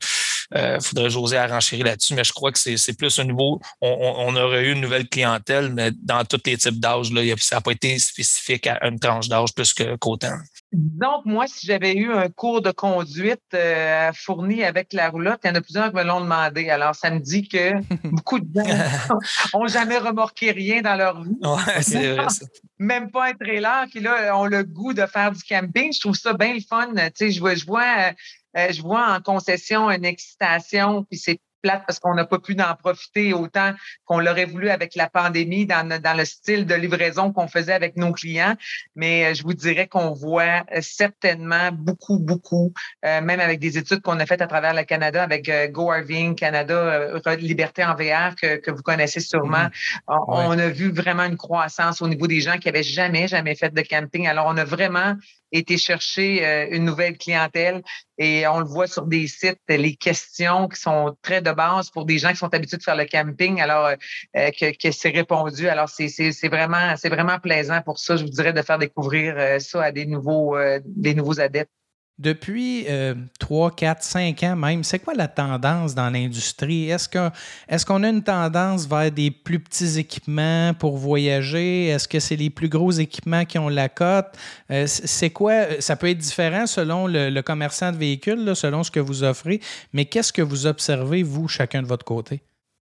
euh, 0.55 0.79
faudrait 0.79 1.09
José 1.09 1.39
renchérir 1.39 1.85
là-dessus, 1.85 2.15
mais 2.15 2.23
je 2.23 2.33
crois 2.33 2.51
que 2.51 2.59
c'est 2.59 2.97
plus 2.97 3.19
un 3.19 3.25
niveau. 3.25 3.59
On, 3.81 4.35
aurait 4.35 4.63
eu 4.63 4.73
une 4.73 4.81
nouvelle 4.81 5.07
clientèle, 5.07 5.71
mais 5.73 5.91
dans 5.91 6.25
tous 6.25 6.41
les 6.45 6.57
types 6.57 6.79
d'âge, 6.79 7.11
ça 7.37 7.57
n'a 7.57 7.61
pas 7.61 7.71
été 7.71 7.99
spécifique 7.99 8.65
à 8.67 8.87
une 8.87 8.99
tranche 8.99 9.27
d'âge 9.27 9.53
plus 9.53 9.73
qu'autant. 9.73 10.37
Donc, 10.71 11.25
moi, 11.25 11.47
si 11.47 11.65
j'avais 11.65 11.95
eu 11.95 12.11
un 12.13 12.29
cours 12.29 12.61
de 12.61 12.69
conduite 12.69 13.41
euh, 13.55 14.11
fourni 14.13 14.63
avec 14.63 14.93
la 14.93 15.09
roulotte, 15.09 15.39
il 15.43 15.47
y 15.47 15.49
en 15.51 15.55
a 15.55 15.61
plusieurs 15.61 15.89
qui 15.89 15.95
me 15.95 16.03
l'ont 16.03 16.21
demandé. 16.21 16.69
Alors, 16.69 16.93
ça 16.93 17.09
me 17.09 17.19
dit 17.19 17.47
que 17.47 17.73
beaucoup 18.09 18.39
de 18.39 18.47
gens 18.53 19.17
n'ont 19.53 19.67
jamais 19.67 19.97
remorqué 19.97 20.51
rien 20.51 20.81
dans 20.81 20.95
leur 20.95 21.23
vie. 21.23 21.37
Ouais, 21.41 21.81
c'est 21.81 22.15
vrai 22.15 22.29
ça. 22.29 22.45
Même 22.77 23.09
pas 23.09 23.29
un 23.29 23.33
trailer 23.33 23.87
qui 23.91 23.99
là 23.99 24.37
ont 24.37 24.45
le 24.45 24.63
goût 24.63 24.93
de 24.93 25.05
faire 25.07 25.31
du 25.31 25.41
camping. 25.43 25.91
Je 25.91 25.99
trouve 25.99 26.15
ça 26.15 26.33
bien 26.33 26.53
le 26.53 26.61
fun. 26.61 26.93
Tu 26.93 27.11
sais, 27.15 27.31
je 27.31 27.39
vois, 27.39 27.55
je 27.55 27.65
vois 27.65 28.13
euh, 28.57 28.71
je 28.71 28.81
vois 28.81 29.13
en 29.13 29.21
concession 29.21 29.89
une 29.91 30.05
excitation, 30.05 31.03
puis 31.03 31.19
c'est 31.19 31.39
plate 31.61 31.83
parce 31.85 31.99
qu'on 31.99 32.13
n'a 32.15 32.25
pas 32.25 32.39
pu 32.39 32.55
en 32.59 32.75
profiter 32.75 33.33
autant 33.33 33.73
qu'on 34.05 34.19
l'aurait 34.19 34.45
voulu 34.45 34.69
avec 34.69 34.95
la 34.95 35.09
pandémie 35.09 35.65
dans, 35.65 35.87
dans 35.87 36.17
le 36.17 36.25
style 36.25 36.65
de 36.65 36.75
livraison 36.75 37.31
qu'on 37.31 37.47
faisait 37.47 37.73
avec 37.73 37.95
nos 37.97 38.11
clients. 38.11 38.55
Mais 38.95 39.25
euh, 39.25 39.33
je 39.33 39.43
vous 39.43 39.53
dirais 39.53 39.87
qu'on 39.87 40.13
voit 40.13 40.63
euh, 40.73 40.81
certainement 40.81 41.71
beaucoup, 41.71 42.19
beaucoup, 42.19 42.73
même 43.03 43.39
avec 43.39 43.59
des 43.59 43.77
études 43.77 44.01
qu'on 44.01 44.19
a 44.19 44.25
faites 44.25 44.41
à 44.41 44.47
travers 44.47 44.73
le 44.73 44.83
Canada 44.83 45.23
avec 45.23 45.49
Go 45.71 45.87
RVing 45.89 46.35
Canada, 46.35 47.09
Liberté 47.37 47.83
en 47.83 47.95
VR 47.95 48.35
que, 48.35 48.57
que 48.57 48.71
vous 48.71 48.81
connaissez 48.81 49.19
sûrement. 49.19 49.67
Mm-hmm. 50.07 50.25
On, 50.27 50.57
a 50.57 50.69
vu 50.69 50.91
vraiment 50.91 51.23
une 51.23 51.37
croissance 51.37 52.01
au 52.01 52.07
niveau 52.07 52.27
des 52.27 52.41
gens 52.41 52.57
qui 52.57 52.69
avaient 52.69 52.83
jamais, 52.83 53.27
jamais 53.27 53.55
fait 53.55 53.73
de 53.73 53.81
camping. 53.81 54.27
Alors, 54.27 54.45
on 54.47 54.57
a 54.57 54.63
vraiment 54.63 55.15
été 55.51 55.77
chercher 55.77 56.67
une 56.71 56.85
nouvelle 56.85 57.17
clientèle 57.17 57.81
et 58.19 58.45
on 58.47 58.59
le 58.59 58.65
voit 58.65 58.85
sur 58.85 59.05
des 59.05 59.27
sites, 59.27 59.61
les 59.69 59.95
questions 59.95 60.67
qui 60.67 60.79
sont 60.79 61.15
très 61.21 61.41
de 61.41 61.51
base 61.51 61.89
pour 61.89 62.05
des 62.05 62.17
gens 62.17 62.31
qui 62.31 62.35
sont 62.35 62.53
habitués 62.53 62.75
de 62.75 62.83
faire 62.83 62.97
le 62.97 63.05
camping, 63.05 63.61
alors 63.61 63.85
euh, 63.85 63.95
euh, 64.35 64.51
que, 64.51 64.91
c'est 64.91 65.09
répondu. 65.09 65.69
Alors, 65.69 65.87
c'est 65.87 66.31
vraiment, 66.49 66.93
vraiment 67.01 67.39
plaisant 67.39 67.81
pour 67.81 67.97
ça, 67.97 68.17
je 68.17 68.23
vous 68.23 68.29
dirais, 68.29 68.51
de 68.51 68.61
faire 68.61 68.77
découvrir 68.77 69.35
euh, 69.37 69.59
ça 69.59 69.85
à 69.85 69.91
des 69.93 70.05
nouveaux, 70.05 70.57
des 70.85 71.13
nouveaux 71.13 71.39
adeptes. 71.39 71.71
Depuis 72.19 72.85
3, 73.39 73.75
4, 73.75 74.03
5 74.03 74.43
ans 74.43 74.55
même, 74.57 74.83
c'est 74.83 74.99
quoi 74.99 75.13
la 75.13 75.29
tendance 75.29 75.95
dans 75.95 76.09
l'industrie? 76.09 76.89
Est-ce 76.89 77.07
qu'on 77.07 77.31
est 77.69 77.85
qu'on 77.85 78.03
a 78.03 78.09
une 78.09 78.23
tendance 78.23 78.85
vers 78.87 79.09
des 79.09 79.31
plus 79.31 79.59
petits 79.59 79.97
équipements 79.97 80.73
pour 80.73 80.97
voyager? 80.97 81.87
Est-ce 81.87 82.07
que 82.07 82.19
c'est 82.19 82.35
les 82.35 82.49
plus 82.49 82.69
gros 82.69 82.91
équipements 82.91 83.45
qui 83.45 83.57
ont 83.57 83.69
la 83.69 83.89
cote? 83.89 84.27
Euh, 84.69 84.85
c'est 84.85 85.29
quoi? 85.29 85.81
Ça 85.81 85.95
peut 85.95 86.09
être 86.09 86.17
différent 86.17 86.67
selon 86.67 87.07
le, 87.07 87.41
commerçant 87.41 87.91
de 87.91 87.97
véhicules, 87.97 88.55
selon 88.55 88.83
ce 88.83 88.91
que 88.91 88.99
vous 88.99 89.23
offrez, 89.23 89.61
mais 89.93 90.05
qu'est-ce 90.05 90.33
que 90.33 90.41
vous 90.41 90.67
observez, 90.67 91.23
vous, 91.23 91.47
chacun 91.47 91.81
de 91.81 91.87
votre 91.87 92.05
côté? 92.05 92.41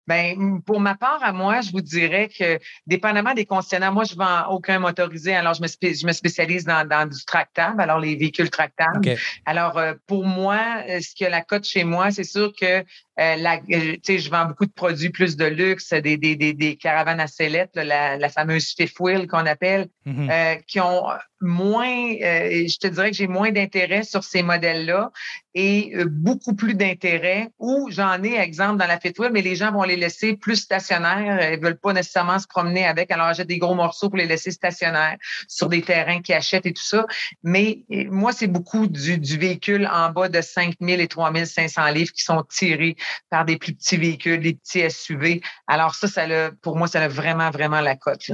Ben, 0.10 0.60
pour 0.66 0.80
ma 0.80 0.96
part, 0.96 1.20
à 1.22 1.32
moi, 1.32 1.62
je 1.62 1.72
vous 1.72 1.82
dirais 1.82 2.30
que, 2.36 2.58
dépendamment 2.88 3.36
des 3.36 3.46
concessionnaires, 3.46 3.94
moi, 3.94 4.06
je 4.06 4.16
vends 4.16 4.48
aucun 4.50 4.80
motorisé, 4.80 5.36
alors 5.36 5.54
je 5.54 5.62
me, 5.62 5.68
je 5.68 6.08
me 6.08 6.12
spécialise 6.13 6.66
dans, 6.66 6.84
dans, 6.88 7.08
du 7.08 7.24
tractable, 7.25 7.80
alors 7.80 8.00
les 8.00 8.16
véhicules 8.16 8.50
tractables. 8.50 9.16
Alors, 9.46 9.78
euh, 9.78 9.94
pour 10.08 10.25
moi, 10.25 10.82
euh, 10.89 11.00
ce 11.00 11.13
que 11.13 11.30
la 11.30 11.42
cote 11.44 11.63
chez 11.63 11.84
moi, 11.84 12.10
c'est 12.10 12.24
sûr 12.24 12.51
que 12.60 12.84
la, 13.19 13.59
je 13.67 14.29
vends 14.29 14.45
beaucoup 14.45 14.65
de 14.65 14.71
produits 14.71 15.09
plus 15.09 15.35
de 15.35 15.45
luxe, 15.45 15.91
des, 15.91 16.17
des, 16.17 16.35
des, 16.35 16.53
des 16.53 16.75
caravanes 16.75 17.19
à 17.19 17.27
sellettes, 17.27 17.75
la, 17.75 18.17
la, 18.17 18.29
fameuse 18.29 18.73
fifth 18.75 18.99
wheel 18.99 19.27
qu'on 19.27 19.45
appelle, 19.45 19.88
mm-hmm. 20.05 20.63
qui 20.65 20.79
ont 20.79 21.03
moins, 21.41 22.15
je 22.19 22.77
te 22.77 22.88
dirais 22.88 23.11
que 23.11 23.17
j'ai 23.17 23.27
moins 23.27 23.51
d'intérêt 23.51 24.03
sur 24.03 24.23
ces 24.23 24.43
modèles-là 24.43 25.11
et 25.55 25.93
beaucoup 26.05 26.55
plus 26.55 26.75
d'intérêt 26.75 27.49
où 27.57 27.89
j'en 27.91 28.21
ai, 28.23 28.35
exemple, 28.35 28.77
dans 28.77 28.85
la 28.85 28.99
fifth 28.99 29.19
wheel, 29.19 29.31
mais 29.31 29.41
les 29.41 29.55
gens 29.55 29.71
vont 29.71 29.83
les 29.83 29.95
laisser 29.95 30.35
plus 30.35 30.57
stationnaires. 30.57 31.53
Ils 31.53 31.59
veulent 31.59 31.79
pas 31.79 31.93
nécessairement 31.93 32.39
se 32.39 32.47
promener 32.47 32.85
avec. 32.85 33.11
Alors, 33.11 33.33
j'ai 33.33 33.45
des 33.45 33.57
gros 33.57 33.75
morceaux 33.75 34.09
pour 34.09 34.17
les 34.17 34.25
laisser 34.25 34.51
stationnaires 34.51 35.17
sur 35.47 35.67
des 35.67 35.81
terrains 35.81 36.21
qui 36.21 36.33
achètent 36.33 36.65
et 36.65 36.73
tout 36.73 36.83
ça. 36.83 37.05
Mais 37.43 37.83
moi, 37.89 38.31
c'est 38.31 38.47
beaucoup 38.47 38.88
du, 38.88 39.17
du, 39.17 39.38
véhicule 39.38 39.89
en 39.91 40.11
bas 40.11 40.29
de 40.29 40.41
5 40.41 40.75
000 40.79 41.01
et 41.01 41.07
3 41.07 41.33
500 41.45 41.88
livres 41.91 42.11
qui 42.11 42.23
sont 42.23 42.43
tirés 42.43 42.95
par 43.30 43.46
des 43.46 43.58
plus 43.58 43.74
petits 43.74 43.98
véhicules, 43.98 44.42
des 44.42 44.56
petits 44.56 44.89
SUV. 44.89 45.42
Alors 45.68 45.96
ça, 45.96 46.08
ça 46.08 46.25
pour 46.62 46.78
moi, 46.78 46.88
ça 46.88 47.04
a 47.04 47.08
vraiment, 47.08 47.50
vraiment 47.51 47.82
la 47.82 47.96
cote. 47.96 48.30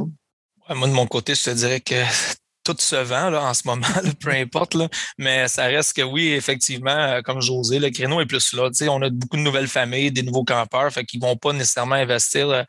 moi, 0.69 0.87
de 0.87 0.93
mon 0.93 1.07
côté, 1.07 1.35
je 1.35 1.43
te 1.43 1.49
dirais 1.51 1.79
que 1.79 1.95
tout 2.65 2.75
se 2.79 2.95
vend 2.95 3.29
là, 3.29 3.43
en 3.43 3.53
ce 3.53 3.61
moment, 3.65 3.87
peu 4.19 4.31
importe. 4.31 4.73
Là. 4.73 4.89
Mais 5.17 5.47
ça 5.47 5.65
reste 5.65 5.95
que 5.95 6.01
oui, 6.01 6.33
effectivement, 6.33 6.89
euh, 6.89 7.21
comme 7.21 7.39
José, 7.39 7.79
le 7.79 7.91
créneau 7.91 8.19
est 8.19 8.25
plus 8.25 8.53
là. 8.53 8.69
on 8.89 9.01
a 9.01 9.09
beaucoup 9.09 9.37
de 9.37 9.41
nouvelles 9.41 9.67
familles, 9.67 10.11
des 10.11 10.23
nouveaux 10.23 10.43
campeurs, 10.43 10.91
fait 10.91 11.05
qu'ils 11.05 11.21
vont 11.21 11.37
pas 11.37 11.53
nécessairement 11.53 11.95
investir 11.95 12.49
euh, 12.49 12.63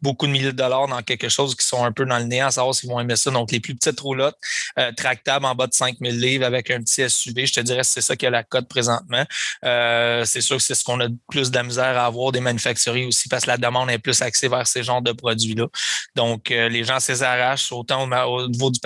beaucoup 0.00 0.26
de 0.26 0.32
milliers 0.32 0.52
de 0.52 0.56
dollars 0.56 0.88
dans 0.88 1.02
quelque 1.02 1.28
chose 1.28 1.54
qui 1.54 1.66
sont 1.66 1.84
un 1.84 1.92
peu 1.92 2.06
dans 2.06 2.18
le 2.18 2.24
néant, 2.24 2.50
savoir 2.50 2.74
s'ils 2.74 2.88
vont 2.88 2.98
aimer 2.98 3.16
ça. 3.16 3.30
Donc, 3.30 3.52
les 3.52 3.60
plus 3.60 3.74
petites 3.74 4.00
roulottes, 4.00 4.38
euh, 4.78 4.90
tractables 4.92 5.44
en 5.44 5.54
bas 5.54 5.66
de 5.66 5.74
5000 5.74 6.18
livres 6.18 6.46
avec 6.46 6.70
un 6.70 6.80
petit 6.80 7.08
SUV, 7.08 7.46
je 7.46 7.52
te 7.52 7.60
dirais 7.60 7.84
c'est 7.84 8.00
ça 8.00 8.16
qui 8.16 8.26
a 8.26 8.30
la 8.30 8.42
cote 8.42 8.68
présentement. 8.68 9.24
c'est 9.62 10.40
sûr 10.40 10.56
que 10.56 10.62
c'est 10.62 10.74
ce 10.74 10.82
qu'on 10.82 11.00
a 11.00 11.08
plus 11.28 11.50
de 11.50 11.56
la 11.56 11.62
misère 11.62 11.98
à 11.98 12.06
avoir 12.06 12.32
des 12.32 12.40
manufacturiers 12.40 13.06
aussi 13.06 13.28
parce 13.28 13.44
que 13.44 13.50
la 13.50 13.58
demande 13.58 13.90
est 13.90 13.98
plus 13.98 14.22
axée 14.22 14.48
vers 14.48 14.66
ces 14.66 14.82
genres 14.82 15.02
de 15.02 15.12
produits-là. 15.12 15.66
Donc, 16.16 16.48
les 16.48 16.84
gens 16.84 17.00
s'y 17.00 17.12
arrachent 17.22 17.70
autant 17.72 18.08
au, 18.26 18.48
niveau 18.48 18.70
du, 18.70 18.80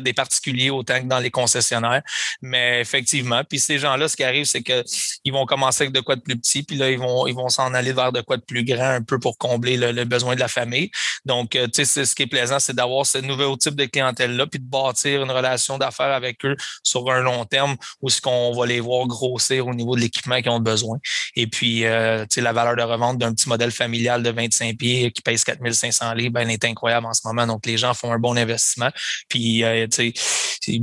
des 0.00 0.12
particuliers 0.12 0.70
autant 0.70 1.00
que 1.00 1.06
dans 1.06 1.18
les 1.18 1.30
concessionnaires. 1.30 2.02
Mais 2.42 2.80
effectivement, 2.80 3.42
puis 3.44 3.58
ces 3.58 3.78
gens-là, 3.78 4.08
ce 4.08 4.16
qui 4.16 4.24
arrive, 4.24 4.44
c'est 4.44 4.62
qu'ils 4.62 5.32
vont 5.32 5.46
commencer 5.46 5.84
avec 5.84 5.94
de 5.94 6.00
quoi 6.00 6.16
de 6.16 6.20
plus 6.20 6.36
petit, 6.36 6.62
puis 6.62 6.76
là, 6.76 6.90
ils 6.90 6.98
vont 6.98 7.26
ils 7.26 7.34
vont 7.34 7.48
s'en 7.48 7.72
aller 7.74 7.92
vers 7.92 8.12
de 8.12 8.20
quoi 8.20 8.36
de 8.36 8.42
plus 8.42 8.64
grand, 8.64 8.90
un 8.90 9.02
peu 9.02 9.18
pour 9.18 9.38
combler 9.38 9.76
le, 9.76 10.04
besoin 10.04 10.34
de 10.34 10.40
la 10.40 10.48
famille. 10.48 10.90
Donc, 11.24 11.56
euh, 11.56 11.66
tu 11.66 11.84
sais, 11.84 12.04
ce 12.04 12.14
qui 12.14 12.22
est 12.22 12.26
plaisant, 12.26 12.58
c'est 12.58 12.74
d'avoir 12.74 13.06
ce 13.06 13.18
nouveau 13.18 13.56
type 13.56 13.74
de 13.74 13.84
clientèle-là, 13.84 14.46
puis 14.46 14.60
de 14.60 14.64
bâtir 14.64 15.22
une 15.22 15.30
relation 15.30 15.78
d'affaires 15.78 16.12
avec 16.12 16.44
eux 16.44 16.56
sur 16.82 17.10
un 17.10 17.20
long 17.20 17.44
terme, 17.44 17.76
où 18.00 18.10
ce 18.10 18.20
qu'on 18.20 18.52
va 18.52 18.66
les 18.66 18.80
voir 18.80 19.06
grossir 19.06 19.66
au 19.66 19.74
niveau 19.74 19.96
de 19.96 20.00
l'équipement 20.00 20.40
qu'ils 20.40 20.50
ont 20.50 20.60
besoin. 20.60 20.98
Et 21.34 21.46
puis, 21.46 21.84
euh, 21.84 22.22
tu 22.22 22.36
sais, 22.36 22.40
la 22.40 22.52
valeur 22.52 22.76
de 22.76 22.82
revente 22.82 23.18
d'un 23.18 23.34
petit 23.34 23.48
modèle 23.48 23.70
familial 23.70 24.22
de 24.22 24.30
25 24.30 24.76
pieds 24.76 25.10
qui 25.10 25.22
pèse 25.22 25.44
4500 25.44 26.14
livres, 26.14 26.32
ben, 26.32 26.42
elle 26.42 26.50
est 26.50 26.64
incroyable 26.64 27.06
en 27.06 27.12
ce 27.12 27.22
moment. 27.24 27.46
Donc, 27.46 27.66
les 27.66 27.76
gens 27.76 27.94
font 27.94 28.12
un 28.12 28.18
bon 28.18 28.36
investissement. 28.36 28.90
Puis, 29.28 29.64
euh, 29.64 29.65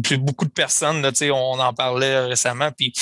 plus 0.04 0.18
beaucoup 0.18 0.46
de 0.46 0.52
personnes, 0.52 1.02
là, 1.02 1.12
on 1.32 1.60
en 1.60 1.74
parlait 1.74 2.26
récemment, 2.26 2.72
puis 2.72 2.94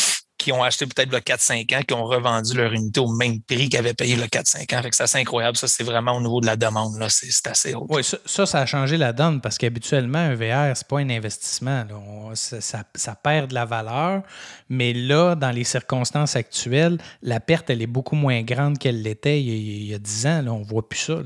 qui 0.42 0.52
ont 0.52 0.64
acheté 0.64 0.88
peut-être 0.88 1.12
le 1.12 1.20
4-5 1.20 1.78
ans, 1.78 1.82
qui 1.88 1.94
ont 1.94 2.04
revendu 2.04 2.56
leur 2.56 2.74
unité 2.74 3.00
au 3.00 3.12
même 3.12 3.42
prix 3.42 3.70
qu'ils 3.70 3.78
avaient 3.78 3.94
payé 3.94 4.16
le 4.16 4.24
4-5 4.24 4.76
ans. 4.76 4.82
Fait 4.82 4.90
que 4.90 4.96
c'est 4.96 5.04
assez 5.04 5.20
incroyable. 5.20 5.56
Ça, 5.56 5.68
c'est 5.68 5.84
vraiment 5.84 6.14
au 6.14 6.20
niveau 6.20 6.42
de 6.42 6.48
la 6.48 6.56
demande. 6.56 6.98
Là, 6.98 7.10
c'est, 7.10 7.48
assez 7.48 7.76
haut. 7.76 7.86
Oui, 7.90 8.04
ça, 8.04 8.46
ça, 8.48 8.60
a 8.60 8.66
changé 8.66 8.98
la 8.98 9.14
donne 9.14 9.40
parce 9.40 9.60
qu'habituellement, 9.60 10.18
un 10.18 10.34
VR, 10.34 10.76
c'est 10.76 10.88
pas 10.88 10.98
un 10.98 11.10
investissement. 11.12 11.86
ça, 12.34 13.16
perd 13.22 13.52
de 13.52 13.54
la 13.54 13.66
valeur. 13.66 14.24
Mais 14.68 14.94
là, 14.94 15.36
dans 15.36 15.52
les 15.52 15.64
circonstances 15.64 16.36
actuelles, 16.36 16.98
la 17.22 17.40
perte, 17.40 17.70
elle 17.70 17.84
est 17.84 17.88
beaucoup 17.88 18.16
moins 18.16 18.42
grande 18.42 18.80
qu'elle 18.80 19.04
l'était 19.04 19.40
il, 19.40 19.86
y 19.86 19.94
a 19.94 20.00
10 20.00 20.26
ans. 20.26 20.42
Là. 20.42 20.54
On 20.54 20.64
voit 20.64 20.90
plus 20.90 21.00
ça. 21.00 21.18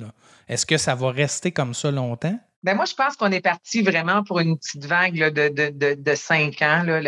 Est-ce 0.50 0.66
que 0.66 0.78
ça 0.78 0.94
va 0.94 1.12
rester 1.12 1.54
comme 1.54 1.74
ça 1.74 1.90
longtemps? 1.90 2.38
Ben 2.66 2.74
moi, 2.74 2.86
je 2.86 2.96
pense 2.96 3.16
qu'on 3.16 3.32
est 3.32 3.42
parti 3.42 3.84
vraiment 3.84 4.24
pour 4.24 4.40
une 4.40 4.58
petite 4.58 4.86
vague 4.86 5.32
de, 5.32 5.50
de, 5.50 5.70
de, 5.70 5.94
de, 5.94 6.16
cinq 6.16 6.64
ans. 6.64 6.82
Là. 6.84 7.00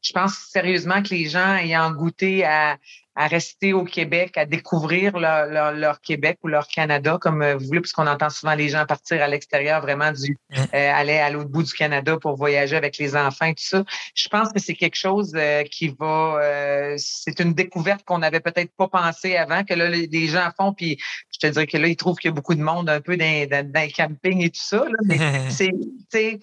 je 0.00 0.12
pense 0.14 0.32
sérieusement 0.50 1.02
que 1.02 1.10
les 1.10 1.28
gens 1.28 1.56
ayant 1.56 1.90
goûté 1.90 2.46
à, 2.46 2.78
à 3.18 3.26
rester 3.26 3.72
au 3.72 3.82
Québec, 3.82 4.38
à 4.38 4.46
découvrir 4.46 5.18
leur, 5.18 5.72
leur, 5.74 6.00
Québec 6.00 6.38
ou 6.44 6.46
leur 6.46 6.68
Canada, 6.68 7.18
comme 7.20 7.42
euh, 7.42 7.56
vous 7.56 7.66
voulez, 7.66 7.80
puisqu'on 7.80 8.06
entend 8.06 8.30
souvent 8.30 8.54
les 8.54 8.68
gens 8.68 8.86
partir 8.86 9.20
à 9.20 9.26
l'extérieur, 9.26 9.80
vraiment 9.80 10.12
du 10.12 10.38
euh, 10.56 10.62
aller 10.72 11.18
à 11.18 11.28
l'autre 11.28 11.48
bout 11.48 11.64
du 11.64 11.72
Canada 11.72 12.16
pour 12.20 12.36
voyager 12.36 12.76
avec 12.76 12.96
les 12.96 13.16
enfants 13.16 13.46
et 13.46 13.54
tout 13.54 13.64
ça. 13.64 13.82
Je 14.14 14.28
pense 14.28 14.52
que 14.52 14.60
c'est 14.60 14.76
quelque 14.76 14.94
chose 14.94 15.32
euh, 15.34 15.64
qui 15.64 15.88
va, 15.98 16.94
c'est 16.96 17.40
une 17.40 17.54
découverte 17.54 18.04
qu'on 18.04 18.18
n'avait 18.18 18.38
peut-être 18.38 18.70
pas 18.76 18.86
pensé 18.86 19.36
avant, 19.36 19.64
que 19.64 19.74
là, 19.74 19.88
les, 19.88 20.28
gens 20.28 20.50
font, 20.56 20.72
puis 20.72 20.96
je 21.32 21.40
te 21.40 21.48
dirais 21.48 21.66
que 21.66 21.76
là, 21.76 21.88
ils 21.88 21.96
trouvent 21.96 22.18
qu'il 22.18 22.28
y 22.28 22.32
a 22.32 22.34
beaucoup 22.34 22.54
de 22.54 22.62
monde 22.62 22.88
un 22.88 23.00
peu 23.00 23.16
dans, 23.16 23.48
dans, 23.48 23.68
dans 23.68 23.80
les 23.80 23.90
campings 23.90 24.44
et 24.44 24.50
tout 24.50 24.62
ça. 24.62 24.84
Là, 24.84 24.98
mais 25.04 25.18
c'est, 26.08 26.38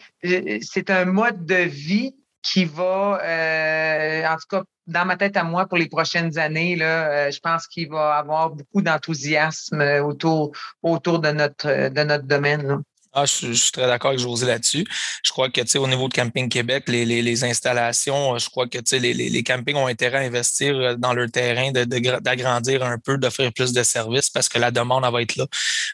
c'est 0.61 0.89
un 0.89 1.05
mode 1.05 1.45
de 1.45 1.55
vie 1.55 2.15
qui 2.45 2.65
va, 2.65 3.19
en 4.31 4.35
tout 4.35 4.47
cas, 4.49 4.63
dans 4.87 5.05
ma 5.05 5.17
tête 5.17 5.37
à 5.37 5.43
moi 5.43 5.65
pour 5.65 5.77
les 5.77 5.87
prochaines 5.87 6.37
années, 6.37 6.75
là, 6.75 7.09
euh, 7.09 7.31
je 7.31 7.39
pense 7.39 7.67
qu'il 7.67 7.89
va 7.89 8.15
avoir 8.15 8.51
beaucoup 8.51 8.81
d'enthousiasme 8.81 9.81
autour, 10.03 10.51
autour 10.83 11.19
de 11.19 11.31
notre, 11.31 11.89
de 11.89 12.03
notre 12.03 12.25
domaine. 12.25 12.83
Ah, 13.17 13.25
je, 13.25 13.53
suis 13.53 13.71
très 13.71 13.87
d'accord 13.87 14.09
avec 14.09 14.19
José 14.19 14.45
là-dessus. 14.45 14.85
Je 15.23 15.31
crois 15.31 15.49
que, 15.49 15.61
tu 15.61 15.67
sais, 15.67 15.77
au 15.77 15.87
niveau 15.87 16.09
de 16.09 16.13
Camping 16.13 16.49
Québec, 16.49 16.83
les, 16.87 17.05
les, 17.05 17.43
installations, 17.45 18.37
je 18.37 18.49
crois 18.49 18.67
que, 18.67 18.77
tu 18.77 18.83
sais, 18.87 18.99
les, 18.99 19.13
les, 19.13 19.43
campings 19.43 19.77
ont 19.77 19.87
intérêt 19.87 20.17
à 20.17 20.21
investir 20.27 20.75
euh, 20.75 20.95
dans 20.95 21.13
leur 21.13 21.31
terrain, 21.31 21.71
d'agrandir 21.71 22.83
un 22.83 22.97
peu, 22.99 23.17
d'offrir 23.17 23.53
plus 23.53 23.71
de 23.71 23.83
services 23.83 24.29
parce 24.29 24.49
que 24.49 24.59
la 24.59 24.69
demande, 24.69 25.05
va 25.09 25.21
être 25.21 25.37
là. 25.37 25.45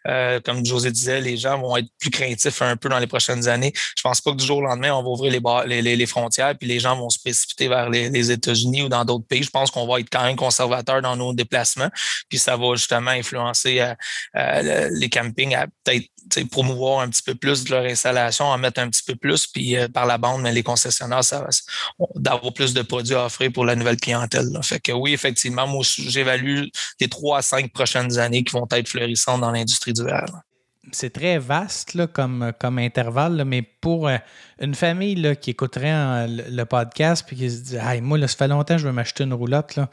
Euh, 0.08 0.40
comme 0.44 0.66
José 0.66 0.90
disait, 0.90 1.22
les 1.22 1.38
gens 1.38 1.60
vont 1.60 1.78
être 1.78 1.90
plus 2.00 2.10
craintifs 2.10 2.62
un 2.64 2.76
peu 2.76 2.90
dans 2.90 2.98
les 2.98 3.06
prochaines 3.06 3.48
années. 3.48 3.72
Je 3.96 4.02
pense 4.02 4.20
pas 4.20 4.32
que 4.32 4.38
du 4.38 4.46
jour 4.46 4.58
au 4.58 4.62
lendemain, 4.62 4.92
on 4.92 5.04
va 5.04 5.10
ouvrir 5.10 5.40
les, 5.68 5.82
les, 5.82 6.06
frontières 6.08 6.58
puis 6.58 6.68
les 6.68 6.80
gens 6.80 6.98
vont 6.98 7.10
se 7.10 7.20
précipiter 7.20 7.68
vers 7.68 7.88
les, 7.90 8.32
États-Unis 8.32 8.84
ou 8.84 8.90
dans 8.90 9.06
d'autres 9.06 9.28
pays. 9.28 9.44
Je 9.44 9.52
pense 9.52 9.70
qu'on 9.70 9.86
va 9.86 10.00
être 10.00 10.10
quand 10.12 10.24
même 10.24 10.36
conservateur 10.36 11.04
dans 11.04 11.16
nos 11.16 11.34
déplacements. 11.34 11.90
Puis 12.30 12.40
ça 12.40 12.58
va 12.58 12.74
justement 12.74 13.12
influencer 13.12 13.94
euh, 14.36 14.90
les 14.92 15.10
campings 15.10 15.54
à 15.54 15.68
peut-être 15.84 16.10
promouvoir 16.50 17.02
un 17.02 17.11
petit 17.12 17.22
peu 17.22 17.36
plus 17.36 17.64
de 17.64 17.72
leur 17.72 17.86
installation, 17.86 18.46
en 18.46 18.58
mettre 18.58 18.82
un 18.82 18.90
petit 18.90 19.04
peu 19.04 19.16
plus, 19.16 19.46
puis 19.46 19.78
euh, 19.78 19.88
par 19.88 20.08
la 20.08 20.18
bande, 20.18 20.42
mais 20.42 20.52
les 20.52 20.64
concessionnaires, 20.64 21.24
ça 21.24 21.48
d'avoir 22.16 22.54
plus 22.54 22.74
de 22.74 22.82
produits 22.82 23.16
à 23.16 23.26
offrir 23.26 23.52
pour 23.52 23.66
la 23.66 23.76
nouvelle 23.76 23.98
clientèle. 23.98 24.48
Fait 24.64 24.80
que 24.80 24.92
oui, 24.92 25.14
effectivement, 25.14 25.68
moi, 25.68 25.84
j'évalue 25.84 26.64
les 27.00 27.08
trois 27.08 27.38
à 27.40 27.42
cinq 27.44 27.72
prochaines 27.72 28.18
années 28.18 28.44
qui 28.44 28.54
vont 28.54 28.68
être 28.72 28.90
florissantes 28.90 29.42
dans 29.42 29.52
l'industrie 29.52 29.94
du 29.94 30.04
verre 30.04 30.42
c'est 30.92 31.14
très 31.14 31.38
vaste 31.38 31.94
là, 31.94 32.08
comme, 32.08 32.52
comme 32.60 32.80
intervalle, 32.80 33.44
mais 33.46 33.62
pour 33.62 34.08
euh, 34.08 34.18
une 34.60 34.74
famille 34.74 35.16
là, 35.16 35.36
qui 35.36 35.52
écouterait 35.52 36.28
le, 36.28 36.64
podcast 36.66 37.24
puis 37.26 37.36
qui 37.36 37.52
se 37.52 37.62
dit 37.62 37.76
hey, 37.76 38.02
Moi, 38.02 38.18
là, 38.18 38.28
ça 38.28 38.36
fait 38.36 38.48
longtemps 38.48 38.76
que 38.76 38.82
je 38.82 38.88
veux 38.88 38.94
m'acheter 38.94 39.24
une 39.24 39.34
roulotte, 39.34 39.76
là. 39.76 39.90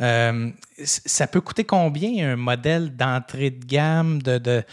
Euh, 0.00 0.50
ça 0.82 1.28
peut 1.28 1.40
coûter 1.40 1.62
combien 1.62 2.32
un 2.32 2.36
modèle 2.36 2.96
d'entrée 2.96 3.50
de 3.50 3.64
gamme 3.64 4.20
de, 4.20 4.38
de 4.38 4.64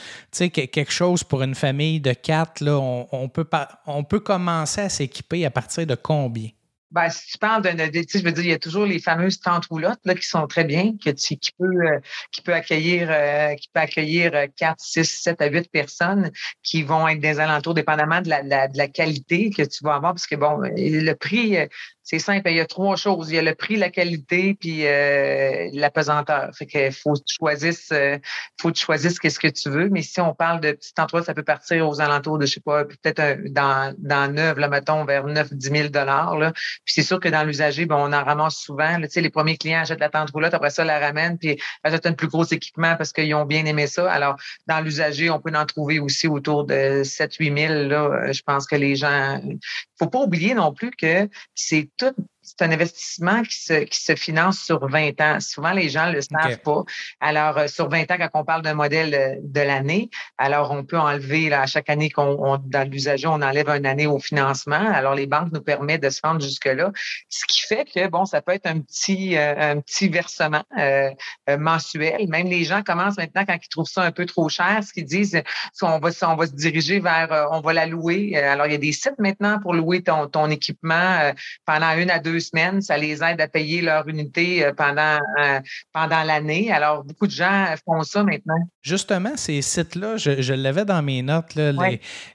quelque 0.47 0.91
chose 0.91 1.23
pour 1.23 1.43
une 1.43 1.53
famille 1.53 1.99
de 1.99 2.13
quatre? 2.13 2.61
Là, 2.61 2.79
on, 2.79 3.07
on, 3.11 3.29
peut 3.29 3.47
on 3.85 4.03
peut 4.03 4.19
commencer 4.19 4.81
à 4.81 4.89
s'équiper 4.89 5.45
à 5.45 5.51
partir 5.51 5.85
de 5.85 5.93
combien? 5.93 6.49
Ben, 6.91 7.09
si 7.09 7.31
tu 7.31 7.37
parles 7.37 7.61
d'un, 7.61 7.77
je 7.77 8.23
veux 8.23 8.31
dire, 8.31 8.43
il 8.43 8.49
y 8.49 8.53
a 8.53 8.59
toujours 8.59 8.85
les 8.85 8.99
fameuses 8.99 9.39
tentes 9.39 9.65
roulottes 9.67 10.01
là, 10.03 10.13
qui 10.13 10.27
sont 10.27 10.45
très 10.47 10.65
bien, 10.65 10.93
que 11.03 11.09
tu, 11.09 11.37
qui 11.37 11.51
peut, 11.57 11.65
euh, 11.65 11.99
qui 12.31 12.41
peut 12.41 12.53
accueillir, 12.53 13.07
euh, 13.09 13.55
qui 13.55 13.69
peut 13.73 13.79
accueillir 13.79 14.31
4, 14.57 14.75
6, 14.77 15.05
7 15.05 15.41
à 15.41 15.47
8 15.47 15.71
personnes 15.71 16.31
qui 16.63 16.83
vont 16.83 17.07
être 17.07 17.21
des 17.21 17.39
alentours, 17.39 17.73
dépendamment 17.73 18.21
de 18.21 18.29
la, 18.29 18.67
de 18.67 18.77
la 18.77 18.87
qualité 18.87 19.51
que 19.51 19.61
tu 19.63 19.83
vas 19.83 19.95
avoir, 19.95 20.13
parce 20.13 20.27
que 20.27 20.35
bon, 20.35 20.59
le 20.59 21.13
prix, 21.13 21.57
c'est 22.03 22.19
simple. 22.19 22.49
Il 22.49 22.57
y 22.57 22.59
a 22.59 22.65
trois 22.65 22.95
choses. 22.95 23.29
Il 23.29 23.35
y 23.35 23.39
a 23.39 23.41
le 23.41 23.55
prix, 23.55 23.75
la 23.75 23.89
qualité, 23.89 24.55
puis 24.59 24.87
euh, 24.87 25.69
la 25.73 25.89
pesanteur. 25.91 26.49
Fait 26.57 26.65
qu'il 26.65 26.91
faut 26.91 27.13
que 27.13 27.19
tu 27.19 27.35
choisisses, 27.39 27.89
euh, 27.91 28.17
faut 28.59 28.69
que 28.69 28.77
tu 28.77 28.85
choisisses 28.85 29.19
qu'est-ce 29.19 29.39
que 29.39 29.47
tu 29.47 29.69
veux. 29.69 29.89
Mais 29.89 30.01
si 30.01 30.19
on 30.19 30.33
parle 30.33 30.61
de 30.61 30.71
petit 30.71 30.93
endroit, 30.97 31.23
ça 31.23 31.33
peut 31.33 31.43
partir 31.43 31.87
aux 31.87 32.01
alentours 32.01 32.39
de, 32.39 32.45
je 32.45 32.53
sais 32.53 32.59
pas, 32.59 32.85
peut-être 32.85 33.51
dans, 33.51 33.95
dans 33.99 34.33
neuf, 34.33 34.57
là, 34.57 34.67
mettons, 34.67 35.05
vers 35.05 35.25
9, 35.25 35.53
10 35.53 35.69
000 35.69 35.89
dollars. 35.89 36.35
Puis 36.85 36.93
c'est 36.93 37.03
sûr 37.03 37.19
que 37.19 37.29
dans 37.29 37.43
l'usager, 37.43 37.85
ben, 37.85 37.97
on 37.97 38.13
en 38.13 38.23
ramasse 38.23 38.55
souvent. 38.55 38.97
Là, 38.97 39.07
les 39.15 39.29
premiers 39.29 39.57
clients 39.57 39.81
achètent 39.81 39.99
la 39.99 40.09
tente 40.09 40.31
roulotte, 40.31 40.53
après 40.53 40.71
ça, 40.71 40.83
la 40.83 40.99
ramènent, 40.99 41.37
puis 41.37 41.61
achètent 41.83 42.07
un 42.07 42.13
plus 42.13 42.27
gros 42.27 42.45
équipement 42.45 42.95
parce 42.97 43.13
qu'ils 43.13 43.33
ont 43.35 43.45
bien 43.45 43.65
aimé 43.65 43.87
ça. 43.87 44.11
Alors, 44.11 44.37
dans 44.67 44.81
l'usager, 44.81 45.29
on 45.29 45.39
peut 45.39 45.51
en 45.55 45.65
trouver 45.65 45.99
aussi 45.99 46.27
autour 46.27 46.65
de 46.65 47.03
7-8 47.03 47.67
000. 47.67 47.73
Là, 47.89 48.31
je 48.31 48.41
pense 48.41 48.65
que 48.65 48.75
les 48.75 48.95
gens. 48.95 49.39
Faut 50.01 50.09
pas 50.09 50.23
oublier 50.23 50.55
non 50.55 50.73
plus 50.73 50.89
que 50.89 51.29
c'est 51.53 51.91
tout 51.95 52.15
c'est 52.41 52.63
un 52.63 52.71
investissement 52.71 53.43
qui 53.43 53.55
se, 53.55 53.73
qui 53.83 54.01
se 54.01 54.15
finance 54.15 54.59
sur 54.59 54.87
20 54.87 55.21
ans. 55.21 55.39
Souvent, 55.39 55.71
les 55.71 55.89
gens 55.89 56.07
ne 56.07 56.13
le 56.13 56.21
savent 56.21 56.57
pas. 56.59 56.83
Alors, 57.19 57.57
euh, 57.57 57.67
sur 57.67 57.87
20 57.87 58.09
ans, 58.11 58.17
quand 58.17 58.29
on 58.33 58.43
parle 58.43 58.63
d'un 58.63 58.73
modèle 58.73 59.13
euh, 59.13 59.35
de 59.43 59.61
l'année, 59.61 60.09
alors 60.39 60.71
on 60.71 60.83
peut 60.83 60.97
enlever, 60.97 61.49
là, 61.49 61.61
à 61.61 61.65
chaque 61.67 61.89
année 61.89 62.09
qu'on 62.09 62.57
dans 62.57 62.89
l'usager, 62.89 63.27
on 63.27 63.41
enlève 63.41 63.69
une 63.69 63.85
année 63.85 64.07
au 64.07 64.17
financement. 64.17 64.91
Alors, 64.91 65.13
les 65.13 65.27
banques 65.27 65.51
nous 65.53 65.61
permettent 65.61 66.01
de 66.01 66.09
se 66.09 66.19
rendre 66.23 66.41
jusque-là. 66.41 66.91
Ce 67.29 67.45
qui 67.45 67.61
fait 67.61 67.85
que, 67.85 68.07
bon, 68.07 68.25
ça 68.25 68.41
peut 68.41 68.53
être 68.53 68.65
un 68.65 68.79
petit, 68.79 69.37
euh, 69.37 69.73
un 69.73 69.79
petit 69.79 70.09
versement 70.09 70.63
mensuel. 71.47 72.27
Même 72.27 72.47
les 72.47 72.63
gens 72.63 72.81
commencent 72.81 73.17
maintenant, 73.17 73.45
quand 73.45 73.57
ils 73.61 73.69
trouvent 73.69 73.87
ça 73.87 74.01
un 74.03 74.11
peu 74.11 74.25
trop 74.25 74.49
cher, 74.49 74.83
ce 74.83 74.93
qu'ils 74.93 75.05
disent, 75.05 75.41
on 75.81 75.99
va, 75.99 76.09
on 76.23 76.35
va 76.35 76.47
se 76.47 76.53
diriger 76.53 76.99
vers, 76.99 77.49
on 77.51 77.61
va 77.61 77.73
la 77.73 77.85
louer. 77.85 78.35
Alors, 78.37 78.65
il 78.65 78.71
y 78.71 78.75
a 78.75 78.79
des 78.79 78.91
sites 78.91 79.19
maintenant 79.19 79.59
pour 79.59 79.73
louer 79.73 80.01
ton, 80.01 80.27
ton 80.27 80.49
équipement 80.49 81.31
pendant 81.65 81.91
une 81.97 82.09
à 82.09 82.19
deux 82.19 82.30
semaines. 82.39 82.81
Ça 82.81 82.97
les 82.97 83.23
aide 83.23 83.41
à 83.41 83.47
payer 83.47 83.81
leur 83.81 84.07
unité 84.07 84.65
euh, 84.65 84.73
pendant, 84.73 85.19
euh, 85.41 85.59
pendant 85.93 86.23
l'année. 86.23 86.71
Alors, 86.71 87.03
beaucoup 87.03 87.27
de 87.27 87.31
gens 87.31 87.73
font 87.85 88.03
ça 88.03 88.23
maintenant. 88.23 88.57
Justement, 88.81 89.35
ces 89.35 89.61
sites-là, 89.61 90.17
je, 90.17 90.53
l'avais 90.53 90.85
dans 90.85 91.01
mes 91.01 91.21
notes, 91.21 91.55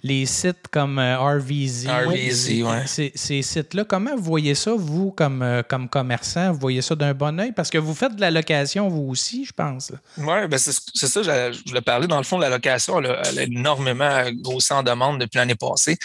les, 0.02 0.26
sites 0.26 0.68
comme 0.70 0.98
euh, 0.98 1.18
RVZ. 1.18 1.88
RVZ, 1.88 2.62
oui. 2.62 3.10
Ces, 3.14 3.42
sites-là, 3.42 3.84
comment 3.84 4.14
vous 4.16 4.22
voyez 4.22 4.54
ça, 4.54 4.72
vous, 4.76 5.10
comme, 5.12 5.62
comme 5.68 5.88
commerçant? 5.88 6.52
Vous 6.52 6.58
voyez 6.58 6.82
ça 6.82 6.94
d'un 6.94 7.14
bon 7.14 7.38
oeil? 7.40 7.52
Parce 7.52 7.70
que 7.70 7.78
vous 7.78 7.94
faites 7.94 8.16
de 8.16 8.20
la 8.20 8.30
location, 8.30 8.88
vous 8.88 9.08
aussi, 9.10 9.44
je 9.44 9.52
pense. 9.52 9.92
Oui, 10.18 10.46
ben 10.48 10.58
c'est 10.58 11.06
ça, 11.06 11.22
je 11.22 11.68
voulais 11.68 11.80
parler. 11.80 12.06
Dans 12.06 12.18
le 12.18 12.24
fond, 12.24 12.38
la 12.38 12.48
location, 12.48 12.98
elle 12.98 13.06
a, 13.10 13.42
énormément 13.42 14.22
grossi 14.40 14.72
en 14.72 14.82
demande 14.82 15.20
depuis 15.20 15.38
l'année 15.38 15.54
passée. 15.54 15.96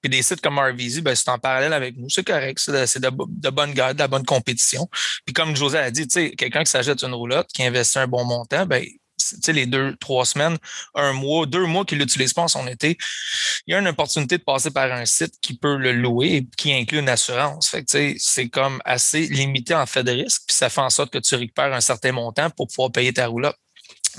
Puis 0.00 0.10
des 0.10 0.22
sites 0.22 0.40
comme 0.40 0.58
RVZ, 0.58 1.00
ben, 1.00 1.14
c'est 1.14 1.28
en 1.28 1.38
parallèle 1.38 1.72
avec 1.72 1.96
nous. 1.96 2.08
C'est 2.08 2.26
correct. 2.26 2.58
C'est 2.58 3.00
de, 3.00 3.10
de 3.10 3.39
bonne 3.48 3.72
garde, 3.72 3.94
de 3.94 4.02
la 4.02 4.08
bonne 4.08 4.24
compétition. 4.24 4.88
Puis 5.24 5.32
comme 5.32 5.56
José 5.56 5.78
a 5.78 5.90
dit, 5.90 6.06
quelqu'un 6.08 6.64
qui 6.64 6.70
s'achète 6.70 7.02
une 7.02 7.14
roulotte, 7.14 7.48
qui 7.52 7.62
investit 7.62 7.98
un 7.98 8.06
bon 8.06 8.24
montant, 8.24 8.66
ben, 8.66 8.84
les 9.48 9.66
deux, 9.66 9.96
trois 10.00 10.24
semaines, 10.24 10.58
un 10.94 11.12
mois, 11.12 11.46
deux 11.46 11.66
mois 11.66 11.84
qu'il 11.84 11.98
l'utilise 11.98 12.32
pas 12.32 12.42
en 12.42 12.48
son 12.48 12.66
été, 12.66 12.96
il 13.66 13.72
y 13.72 13.74
a 13.74 13.78
une 13.78 13.88
opportunité 13.88 14.38
de 14.38 14.42
passer 14.42 14.70
par 14.70 14.90
un 14.92 15.04
site 15.04 15.34
qui 15.40 15.56
peut 15.56 15.76
le 15.76 15.92
louer 15.92 16.36
et 16.36 16.46
qui 16.56 16.72
inclut 16.72 16.98
une 16.98 17.08
assurance. 17.08 17.68
Fait 17.68 17.84
c'est 18.18 18.48
comme 18.48 18.80
assez 18.84 19.26
limité 19.26 19.74
en 19.74 19.86
fait 19.86 20.02
de 20.02 20.12
risque, 20.12 20.42
puis 20.46 20.56
ça 20.56 20.68
fait 20.68 20.80
en 20.80 20.90
sorte 20.90 21.12
que 21.12 21.18
tu 21.18 21.34
récupères 21.34 21.72
un 21.72 21.80
certain 21.80 22.12
montant 22.12 22.50
pour 22.50 22.68
pouvoir 22.68 22.92
payer 22.92 23.12
ta 23.12 23.26
roulotte. 23.26 23.56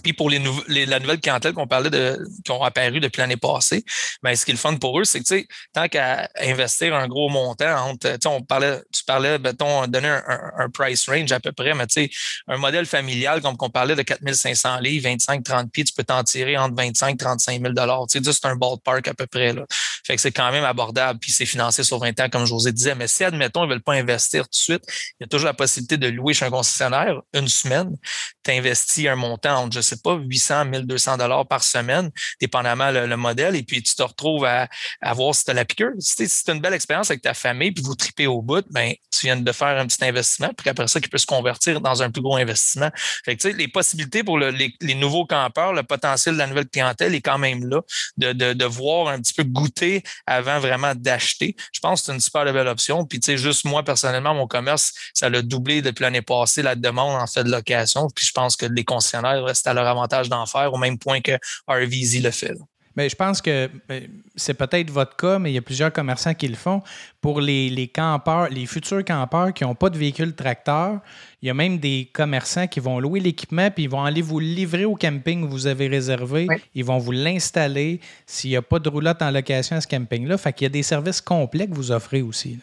Puis 0.03 0.13
pour 0.13 0.29
les, 0.29 0.41
les, 0.67 0.85
la 0.85 0.99
nouvelle 0.99 1.19
clientèle 1.19 1.53
qu'on 1.53 1.67
parlait 1.67 1.89
de, 1.89 2.19
qui 2.43 2.51
ont 2.51 2.63
apparu 2.63 2.99
depuis 2.99 3.19
l'année 3.19 3.37
passée, 3.37 3.83
ben, 4.23 4.35
ce 4.35 4.45
qui 4.45 4.51
est 4.51 4.53
le 4.53 4.59
fun 4.59 4.75
pour 4.75 4.99
eux, 4.99 5.03
c'est 5.03 5.19
que, 5.19 5.25
tu 5.25 5.47
tant 5.73 5.87
qu'à 5.87 6.29
investir 6.39 6.95
un 6.95 7.07
gros 7.07 7.29
montant, 7.29 7.89
entre, 7.89 8.17
on 8.25 8.41
parlait, 8.41 8.81
tu 8.93 9.03
parlais, 9.03 9.39
mettons, 9.39 9.87
donner 9.87 10.09
un, 10.09 10.51
un, 10.57 10.69
price 10.69 11.07
range 11.09 11.31
à 11.31 11.39
peu 11.39 11.51
près, 11.51 11.73
mais 11.73 11.87
tu 11.87 12.09
un 12.47 12.57
modèle 12.57 12.85
familial, 12.85 13.41
comme 13.41 13.57
qu'on 13.57 13.69
parlait 13.69 13.95
de 13.95 14.01
4500 14.01 14.79
livres, 14.79 15.07
25-30 15.09 15.69
pieds, 15.69 15.83
tu 15.83 15.93
peux 15.93 16.03
t'en 16.03 16.23
tirer 16.23 16.57
entre 16.57 16.75
25 16.75 17.17
35 17.17 17.61
000 17.61 17.73
Tu 18.09 18.23
sais, 18.23 18.31
c'est 18.31 18.45
un 18.45 18.55
ballpark 18.55 19.07
à 19.07 19.13
peu 19.13 19.27
près, 19.27 19.53
là. 19.53 19.65
Fait 20.03 20.15
que 20.15 20.21
c'est 20.21 20.31
quand 20.31 20.51
même 20.51 20.63
abordable, 20.63 21.19
puis 21.19 21.31
c'est 21.31 21.45
financé 21.45 21.83
sur 21.83 21.99
20 21.99 22.19
ans, 22.19 22.29
comme 22.29 22.45
José 22.45 22.71
disait. 22.71 22.95
Mais 22.95 23.07
si, 23.07 23.23
admettons, 23.23 23.63
ils 23.63 23.67
ne 23.67 23.73
veulent 23.73 23.83
pas 23.83 23.93
investir 23.93 24.43
tout 24.43 24.49
de 24.49 24.55
suite, 24.55 24.83
il 25.19 25.21
y 25.21 25.23
a 25.25 25.27
toujours 25.27 25.45
la 25.47 25.53
possibilité 25.53 25.97
de 25.97 26.07
louer 26.07 26.33
chez 26.33 26.45
un 26.45 26.49
concessionnaire 26.49 27.21
une 27.33 27.47
semaine. 27.47 27.95
Tu 28.43 28.51
investis 28.51 29.07
un 29.07 29.15
montant 29.15 29.63
entre, 29.63 29.80
je 29.81 29.87
sais 29.87 30.01
pas, 30.03 30.15
800, 30.15 30.65
1200 30.65 31.17
dollars 31.17 31.47
par 31.47 31.63
semaine, 31.63 32.11
dépendamment 32.39 32.91
le, 32.91 33.07
le, 33.07 33.17
modèle, 33.17 33.55
et 33.55 33.63
puis 33.63 33.81
tu 33.83 33.95
te 33.95 34.03
retrouves 34.03 34.45
à, 34.45 34.67
voir 35.13 35.35
si 35.35 35.45
tu 35.45 35.51
as 35.51 35.53
la 35.53 35.65
piqûre. 35.65 35.91
Si 35.99 36.27
c'est 36.27 36.51
une 36.51 36.59
belle 36.59 36.73
expérience 36.73 37.09
avec 37.09 37.21
ta 37.21 37.33
famille, 37.33 37.71
puis 37.71 37.83
vous 37.83 37.95
tripez 37.95 38.27
au 38.27 38.41
bout, 38.41 38.65
ben 38.71 38.93
tu 39.11 39.25
viens 39.25 39.37
de 39.37 39.51
faire 39.51 39.77
un 39.77 39.85
petit 39.85 40.03
investissement, 40.03 40.51
puis 40.57 40.69
après 40.69 40.87
ça, 40.87 40.99
qui 40.99 41.09
peut 41.09 41.17
se 41.17 41.25
convertir 41.25 41.81
dans 41.81 42.01
un 42.01 42.09
plus 42.09 42.21
gros 42.21 42.37
investissement. 42.37 42.89
Les 43.27 43.67
possibilités 43.67 44.23
pour 44.23 44.39
les, 44.39 44.95
nouveaux 44.95 45.25
campeurs, 45.25 45.73
le 45.73 45.83
potentiel 45.83 46.35
de 46.35 46.39
la 46.39 46.47
nouvelle 46.47 46.67
clientèle 46.67 47.15
est 47.15 47.21
quand 47.21 47.37
même 47.37 47.67
là, 47.67 47.81
de, 48.17 48.33
de, 48.33 48.53
de 48.53 48.65
voir 48.65 49.07
un 49.07 49.19
petit 49.19 49.33
peu 49.33 49.43
goûter 49.43 50.03
avant 50.25 50.59
vraiment 50.59 50.93
d'acheter. 50.95 51.55
Je 51.71 51.79
pense 51.79 52.01
que 52.01 52.05
c'est 52.07 52.13
une 52.13 52.19
super 52.19 52.45
belle 52.45 52.67
option. 52.67 53.05
Puis, 53.05 53.19
tu 53.19 53.25
sais, 53.27 53.37
juste 53.37 53.65
moi, 53.65 53.83
personnellement, 53.83 54.33
mon 54.33 54.47
commerce, 54.47 54.93
ça 55.13 55.29
l'a 55.29 55.41
doublé 55.41 55.81
depuis 55.81 56.03
l'année 56.03 56.21
passée, 56.21 56.61
la 56.61 56.75
demande 56.75 57.21
en 57.21 57.27
fait 57.27 57.43
de 57.43 57.51
location. 57.51 58.07
Puis, 58.15 58.25
je 58.25 58.31
pense 58.31 58.55
que 58.55 58.65
les 58.65 58.83
concessionnaires 58.83 59.43
restent 59.43 59.67
à 59.71 59.73
leur 59.73 59.87
avantage 59.87 60.29
d'en 60.29 60.45
faire 60.45 60.73
au 60.73 60.77
même 60.77 60.97
point 60.97 61.21
que 61.21 61.33
RVZ 61.67 62.21
le 62.21 62.31
fait. 62.31 62.55
Mais 62.95 63.07
je 63.07 63.15
pense 63.15 63.41
que 63.41 63.69
ben, 63.87 64.07
c'est 64.35 64.53
peut-être 64.53 64.91
votre 64.91 65.15
cas, 65.15 65.39
mais 65.39 65.51
il 65.51 65.53
y 65.55 65.57
a 65.57 65.61
plusieurs 65.61 65.93
commerçants 65.93 66.33
qui 66.33 66.47
le 66.47 66.55
font. 66.55 66.81
Pour 67.21 67.39
les, 67.39 67.69
les 67.69 67.87
campeurs, 67.87 68.49
les 68.49 68.65
futurs 68.65 69.05
campeurs 69.05 69.53
qui 69.53 69.63
n'ont 69.63 69.75
pas 69.75 69.89
de 69.89 69.97
véhicule 69.97 70.35
tracteur, 70.35 70.99
il 71.41 71.47
y 71.47 71.49
a 71.49 71.53
même 71.53 71.77
des 71.77 72.09
commerçants 72.11 72.67
qui 72.67 72.79
vont 72.79 72.99
louer 72.99 73.19
l'équipement 73.19 73.71
puis 73.71 73.83
ils 73.83 73.89
vont 73.89 74.03
aller 74.03 74.21
vous 74.21 74.39
livrer 74.39 74.85
au 74.85 74.95
camping 74.95 75.45
que 75.45 75.49
vous 75.49 75.67
avez 75.67 75.87
réservé. 75.87 76.47
Ils 76.75 76.85
vont 76.85 76.97
vous 76.97 77.11
l'installer 77.11 78.01
s'il 78.25 78.49
n'y 78.49 78.57
a 78.57 78.61
pas 78.61 78.79
de 78.79 78.89
roulotte 78.89 79.21
en 79.21 79.31
location 79.31 79.77
à 79.77 79.81
ce 79.81 79.87
camping-là. 79.87 80.37
Fait 80.37 80.51
qu'il 80.51 80.65
y 80.65 80.67
a 80.67 80.69
des 80.69 80.83
services 80.83 81.21
complets 81.21 81.67
que 81.67 81.73
vous 81.73 81.91
offrez 81.91 82.21
aussi. 82.21 82.59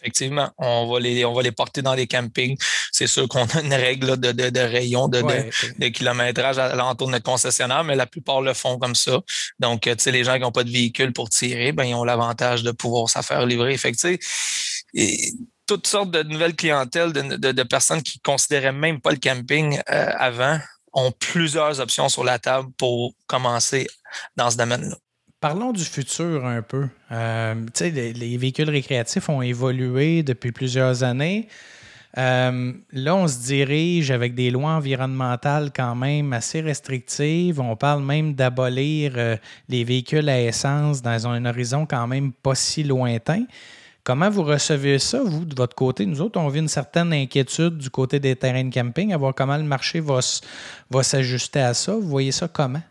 Effectivement, 0.00 0.50
on 0.58 0.90
va 0.90 1.00
les, 1.00 1.24
on 1.24 1.34
va 1.34 1.42
les 1.42 1.52
porter 1.52 1.82
dans 1.82 1.94
les 1.94 2.06
campings. 2.06 2.56
C'est 2.92 3.06
sûr 3.06 3.28
qu'on 3.28 3.44
a 3.44 3.60
une 3.62 3.74
règle 3.74 4.18
de, 4.18 4.32
de, 4.32 4.48
de 4.48 4.60
rayon, 4.60 5.08
de, 5.08 5.20
de, 5.20 5.88
kilométrage 5.88 6.58
à 6.58 6.74
l'entour 6.74 7.08
de 7.08 7.12
notre 7.12 7.24
concessionnaire, 7.24 7.84
mais 7.84 7.96
la 7.96 8.06
plupart 8.06 8.40
le 8.40 8.54
font 8.54 8.78
comme 8.78 8.94
ça. 8.94 9.20
Donc, 9.58 9.82
tu 9.82 9.94
sais, 9.98 10.10
les 10.10 10.24
gens 10.24 10.34
qui 10.34 10.40
n'ont 10.40 10.52
pas 10.52 10.64
de 10.64 10.70
véhicule 10.70 11.12
pour 11.12 11.28
tirer, 11.28 11.72
ben, 11.72 11.84
ils 11.84 11.94
ont 11.94 12.04
l'avantage 12.04 12.62
de 12.62 12.70
pouvoir 12.70 13.08
s'en 13.08 13.22
faire 13.22 13.44
livrer. 13.46 13.76
Fait 13.76 13.92
que, 13.92 14.18
et 14.94 15.32
toutes 15.66 15.86
sortes 15.86 16.10
de 16.10 16.22
nouvelles 16.22 16.56
clientèles, 16.56 17.12
de, 17.12 17.36
de, 17.36 17.62
personnes 17.62 18.02
qui 18.02 18.18
considéraient 18.20 18.72
même 18.72 19.00
pas 19.00 19.12
le 19.12 19.18
camping 19.18 19.78
euh, 19.90 20.10
avant, 20.18 20.58
ont 20.92 21.12
plusieurs 21.12 21.78
options 21.80 22.08
sur 22.08 22.24
la 22.24 22.38
table 22.38 22.70
pour 22.76 23.14
commencer 23.26 23.86
dans 24.36 24.50
ce 24.50 24.56
domaine-là. 24.56 24.96
Parlons 25.40 25.72
du 25.72 25.84
futur 25.84 26.44
un 26.44 26.60
peu. 26.60 26.88
Euh, 27.12 27.54
les, 27.80 28.12
les, 28.12 28.36
véhicules 28.36 28.68
récréatifs 28.68 29.28
ont 29.30 29.40
évolué 29.40 30.22
depuis 30.22 30.52
plusieurs 30.52 31.02
années. 31.02 31.48
Euh, 32.18 32.72
là, 32.92 33.14
on 33.14 33.28
se 33.28 33.38
dirige 33.38 34.10
avec 34.10 34.34
des 34.34 34.50
lois 34.50 34.72
environnementales 34.72 35.70
quand 35.74 35.94
même 35.94 36.32
assez 36.32 36.60
restrictives. 36.60 37.60
On 37.60 37.76
parle 37.76 38.02
même 38.02 38.34
d'abolir 38.34 39.12
euh, 39.16 39.36
les 39.68 39.84
véhicules 39.84 40.28
à 40.28 40.40
essence 40.42 41.00
dans 41.00 41.26
un 41.26 41.44
horizon 41.46 41.86
quand 41.86 42.06
même 42.06 42.32
pas 42.32 42.54
si 42.54 42.82
lointain. 42.82 43.44
Comment 44.02 44.28
vous 44.28 44.42
recevez 44.42 44.98
ça, 44.98 45.22
vous, 45.22 45.44
de 45.44 45.54
votre 45.54 45.76
côté? 45.76 46.04
Nous 46.04 46.20
autres, 46.20 46.40
on 46.40 46.48
vit 46.48 46.58
une 46.58 46.68
certaine 46.68 47.12
inquiétude 47.12 47.78
du 47.78 47.90
côté 47.90 48.18
des 48.18 48.34
terrains 48.34 48.64
de 48.64 48.74
camping, 48.74 49.12
à 49.12 49.16
voir 49.16 49.34
comment 49.34 49.56
le 49.56 49.62
marché 49.62 50.00
va, 50.00 50.20
va 50.90 51.02
s'ajuster 51.02 51.60
à 51.60 51.74
ça. 51.74 51.92
Vous 51.94 52.08
voyez 52.08 52.32
ça 52.32 52.48
comment? 52.48 52.82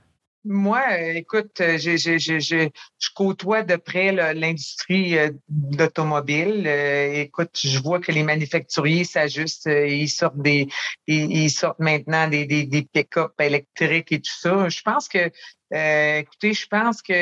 Moi, 0.52 0.82
euh, 0.94 1.14
écoute, 1.14 1.62
euh, 1.62 1.78
je 1.78 2.70
côtoie 3.14 3.62
de 3.62 3.76
près 3.76 4.12
l'industrie 4.34 5.16
euh, 5.16 5.30
d'automobile. 5.48 6.66
Écoute, 6.66 7.52
je 7.64 7.78
vois 7.78 8.00
que 8.00 8.12
les 8.12 8.24
manufacturiers 8.24 9.04
s'ajustent. 9.04 9.70
Ils 9.70 10.10
sortent 10.10 10.42
des, 10.42 10.68
ils 11.06 11.52
sortent 11.52 11.78
maintenant 11.78 12.28
des, 12.28 12.48
des, 12.48 12.66
des 12.66 12.82
pick-up 12.82 13.34
électriques 13.40 14.12
et 14.12 14.22
tout 14.22 14.40
ça. 14.40 14.70
Je 14.70 14.82
pense 14.82 15.08
que 15.08 15.30
euh, 15.74 16.18
écoutez, 16.20 16.54
je 16.54 16.68
pense 16.68 17.02
que 17.02 17.14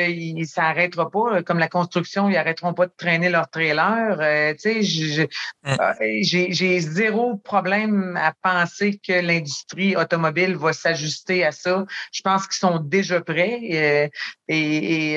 ça 0.44 0.62
n'arrêtera 0.62 1.10
pas. 1.10 1.42
Comme 1.42 1.58
la 1.58 1.68
construction, 1.68 2.28
ils 2.28 2.34
n'arrêteront 2.34 2.74
pas 2.74 2.86
de 2.86 2.92
traîner 2.96 3.28
leur 3.28 3.50
trailer. 3.50 4.18
Euh, 4.20 4.54
tu 4.54 4.84
sais, 4.84 5.28
hum. 5.64 5.76
euh, 5.80 5.94
j'ai 6.22 6.80
zéro 6.80 7.36
problème 7.36 8.16
à 8.16 8.32
penser 8.42 8.98
que 9.06 9.12
l'industrie 9.12 9.96
automobile 9.96 10.56
va 10.56 10.72
s'ajuster 10.72 11.44
à 11.44 11.52
ça. 11.52 11.84
Je 12.12 12.22
pense 12.22 12.46
qu'ils 12.46 12.58
sont 12.58 12.78
déjà 12.78 13.20
prêts 13.20 13.60
et, 13.62 14.10
et, 14.48 15.12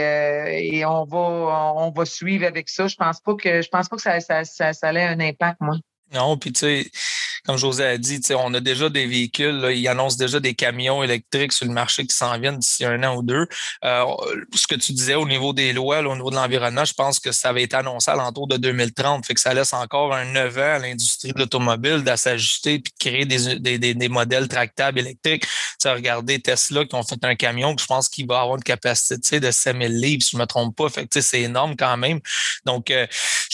et, 0.78 0.86
on 0.86 1.06
va 1.06 1.74
on 1.76 1.91
va 1.91 2.06
suivre 2.06 2.46
avec 2.46 2.70
ça. 2.70 2.88
Je 2.88 2.96
pense 2.96 3.22
pas 3.22 3.36
que 3.36 3.62
je 3.62 3.70
pense 3.70 3.88
pas 3.88 3.96
que 3.96 4.02
ça, 4.02 4.20
ça, 4.20 4.44
ça, 4.44 4.74
ça 4.74 4.94
ait 4.94 5.06
un 5.06 5.20
impact, 5.20 5.58
moi. 5.62 5.76
Non, 6.13 6.38
puis 6.38 6.52
tu 6.52 6.60
sais, 6.60 6.91
comme 7.45 7.58
José 7.58 7.84
a 7.86 7.97
dit, 7.97 8.21
on 8.38 8.54
a 8.54 8.60
déjà 8.60 8.89
des 8.89 9.06
véhicules, 9.06 9.56
là, 9.58 9.71
ils 9.71 9.88
annoncent 9.88 10.17
déjà 10.17 10.39
des 10.39 10.54
camions 10.54 11.04
électriques 11.04 11.54
sur 11.54 11.65
le 11.65 11.73
marché 11.73 12.06
qui 12.06 12.15
s'en 12.15 12.38
viennent 12.39 12.60
d'ici 12.60 12.86
un 12.86 13.04
an 13.04 13.15
ou 13.15 13.23
deux. 13.23 13.47
Euh, 13.84 14.06
ce 14.54 14.67
que 14.67 14.75
tu 14.75 14.93
disais 14.93 15.15
au 15.15 15.27
niveau 15.27 15.54
des 15.54 15.73
lois, 15.73 15.99
au 15.99 16.15
niveau 16.15 16.30
de 16.30 16.36
l'environnement, 16.36 16.86
je 16.86 16.93
pense 16.93 17.19
que 17.19 17.32
ça 17.32 17.49
avait 17.49 17.63
été 17.63 17.75
annoncé 17.75 18.12
à 18.12 18.15
l'entour 18.15 18.47
de 18.47 18.58
2030, 18.58 19.25
fait 19.25 19.34
que 19.34 19.39
ça 19.39 19.54
laisse 19.54 19.73
encore 19.73 20.13
un 20.13 20.25
9 20.25 20.58
ans 20.58 20.75
à 20.75 20.80
l'industrie 20.80 21.34
de 21.34 21.39
l'automobile 21.39 22.04
de 22.04 22.15
s'ajuster 22.15 22.80
puis 22.80 22.93
de 22.93 23.10
créer 23.10 23.25
des, 23.25 23.60
des, 23.60 23.93
des, 23.93 24.10
modèles 24.10 24.47
tractables 24.47 24.99
électriques. 24.99 25.45
Tu 25.80 25.88
as 25.88 25.93
regardé 25.93 26.39
Tesla 26.39 26.86
qui 26.86 26.95
ont 26.95 27.04
fait 27.04 27.23
un 27.23 27.36
camion 27.36 27.75
que 27.75 27.82
je 27.82 27.88
pense 27.88 28.10
qu'il 28.10 28.27
va 28.27 28.41
avoir 28.41 28.58
une 28.58 28.63
capacité 28.63 29.39
de 29.39 29.51
5000 29.51 29.99
livres, 29.99 30.23
si 30.23 30.32
je 30.32 30.38
ne 30.38 30.41
me 30.41 30.45
trompe 30.45 30.75
pas. 30.75 30.89
Fait 30.89 31.08
que 31.08 31.21
c'est 31.21 31.41
énorme 31.41 31.75
quand 31.75 31.97
même. 31.97 32.19
Donc, 32.65 32.91
euh, 32.91 33.08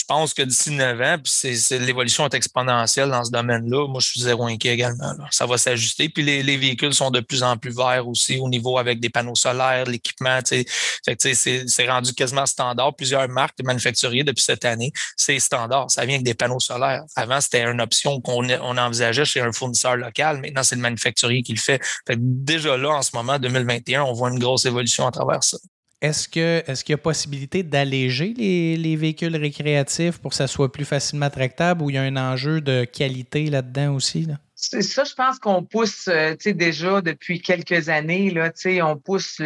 pense 0.08 0.34
que 0.34 0.42
d'ici 0.42 0.72
9 0.72 1.02
ans, 1.02 1.18
puis 1.24 1.68
l'évolution 1.72 2.26
est 2.26 2.34
exponentielle 2.34 3.10
dans 3.10 3.24
ce 3.24 3.32
domaine-là. 3.32 3.88
Moi, 3.88 4.00
je 4.00 4.10
suis 4.10 4.22
zéro 4.22 4.46
inquiet 4.46 4.74
également. 4.74 5.14
Ça 5.32 5.46
va 5.46 5.58
s'ajuster. 5.58 6.10
Puis 6.10 6.24
les, 6.24 6.44
les, 6.44 6.58
véhicules 6.58 6.94
sont 6.94 7.12
de 7.12 7.20
plus 7.20 7.44
en 7.44 7.58
plus 7.58 7.76
verts 7.76 8.08
aussi 8.08 8.40
au 8.40 8.50
niveau 8.50 8.78
avec 8.78 9.00
des 9.00 9.10
panneaux 9.10 9.36
solaires, 9.36 9.86
l'équipement. 9.86 10.40
C'est 10.44 11.88
rendu 11.88 12.14
quasiment 12.14 12.46
standard. 12.46 12.96
Plusieurs 12.96 13.28
marques 13.30 13.58
de 13.58 13.64
manufacturiers 13.64 14.24
depuis 14.24 14.44
cette 14.44 14.66
année, 14.66 14.92
c'est 15.16 15.40
standard. 15.40 15.92
Ça 15.92 16.06
vient 16.06 16.16
avec 16.16 16.26
des 16.26 16.34
panneaux 16.34 16.60
solaires. 16.60 17.04
Avant, 17.16 17.42
c'était 17.42 17.64
une 17.64 17.82
option 17.82 18.22
qu'on 18.22 18.48
on 18.50 18.78
envisageait 18.78 19.26
chez 19.26 19.42
un 19.42 19.52
fournisseur 19.52 19.96
local. 19.96 20.40
Maintenant, 20.40 20.64
c'est 20.64 20.76
le 20.76 20.82
manufacturier 20.82 21.44
qui 21.44 21.54
le 21.54 21.60
fait. 21.60 21.82
fait 22.06 22.18
déjà 22.20 22.78
là, 22.78 22.90
en 22.90 23.02
ce 23.02 23.12
moment, 23.14 23.40
2021, 23.40 24.04
on 24.04 24.14
voit 24.14 24.30
une 24.30 24.40
grosse 24.40 24.66
évolution 24.66 25.08
à 25.08 25.12
travers 25.12 25.44
ça. 25.44 25.58
Est-ce 26.02 26.28
est-ce 26.38 26.84
qu'il 26.84 26.94
y 26.94 26.96
a 26.96 26.98
possibilité 26.98 27.64
d'alléger 27.64 28.34
les, 28.36 28.96
véhicules 28.96 29.36
récréatifs 29.36 30.20
pour 30.20 30.30
que 30.32 30.38
ça 30.38 30.48
soit 30.48 30.72
plus 30.72 30.86
facilement 30.86 31.30
tractable 31.30 31.82
ou 31.82 31.90
il 31.90 31.96
y 31.96 31.98
a 31.98 32.04
un 32.04 32.18
enjeu 32.18 32.62
de 32.62 32.84
qualité 32.86 33.50
là-dedans 33.50 33.96
aussi? 33.96 34.26
Là? 34.26 34.36
Ça, 34.60 35.04
je 35.04 35.14
pense 35.14 35.38
qu'on 35.38 35.64
pousse 35.64 36.08
euh, 36.08 36.34
déjà 36.46 37.02
depuis 37.02 37.40
quelques 37.42 37.90
années, 37.90 38.32
là, 38.32 38.52
on 38.84 38.98
pousse 38.98 39.40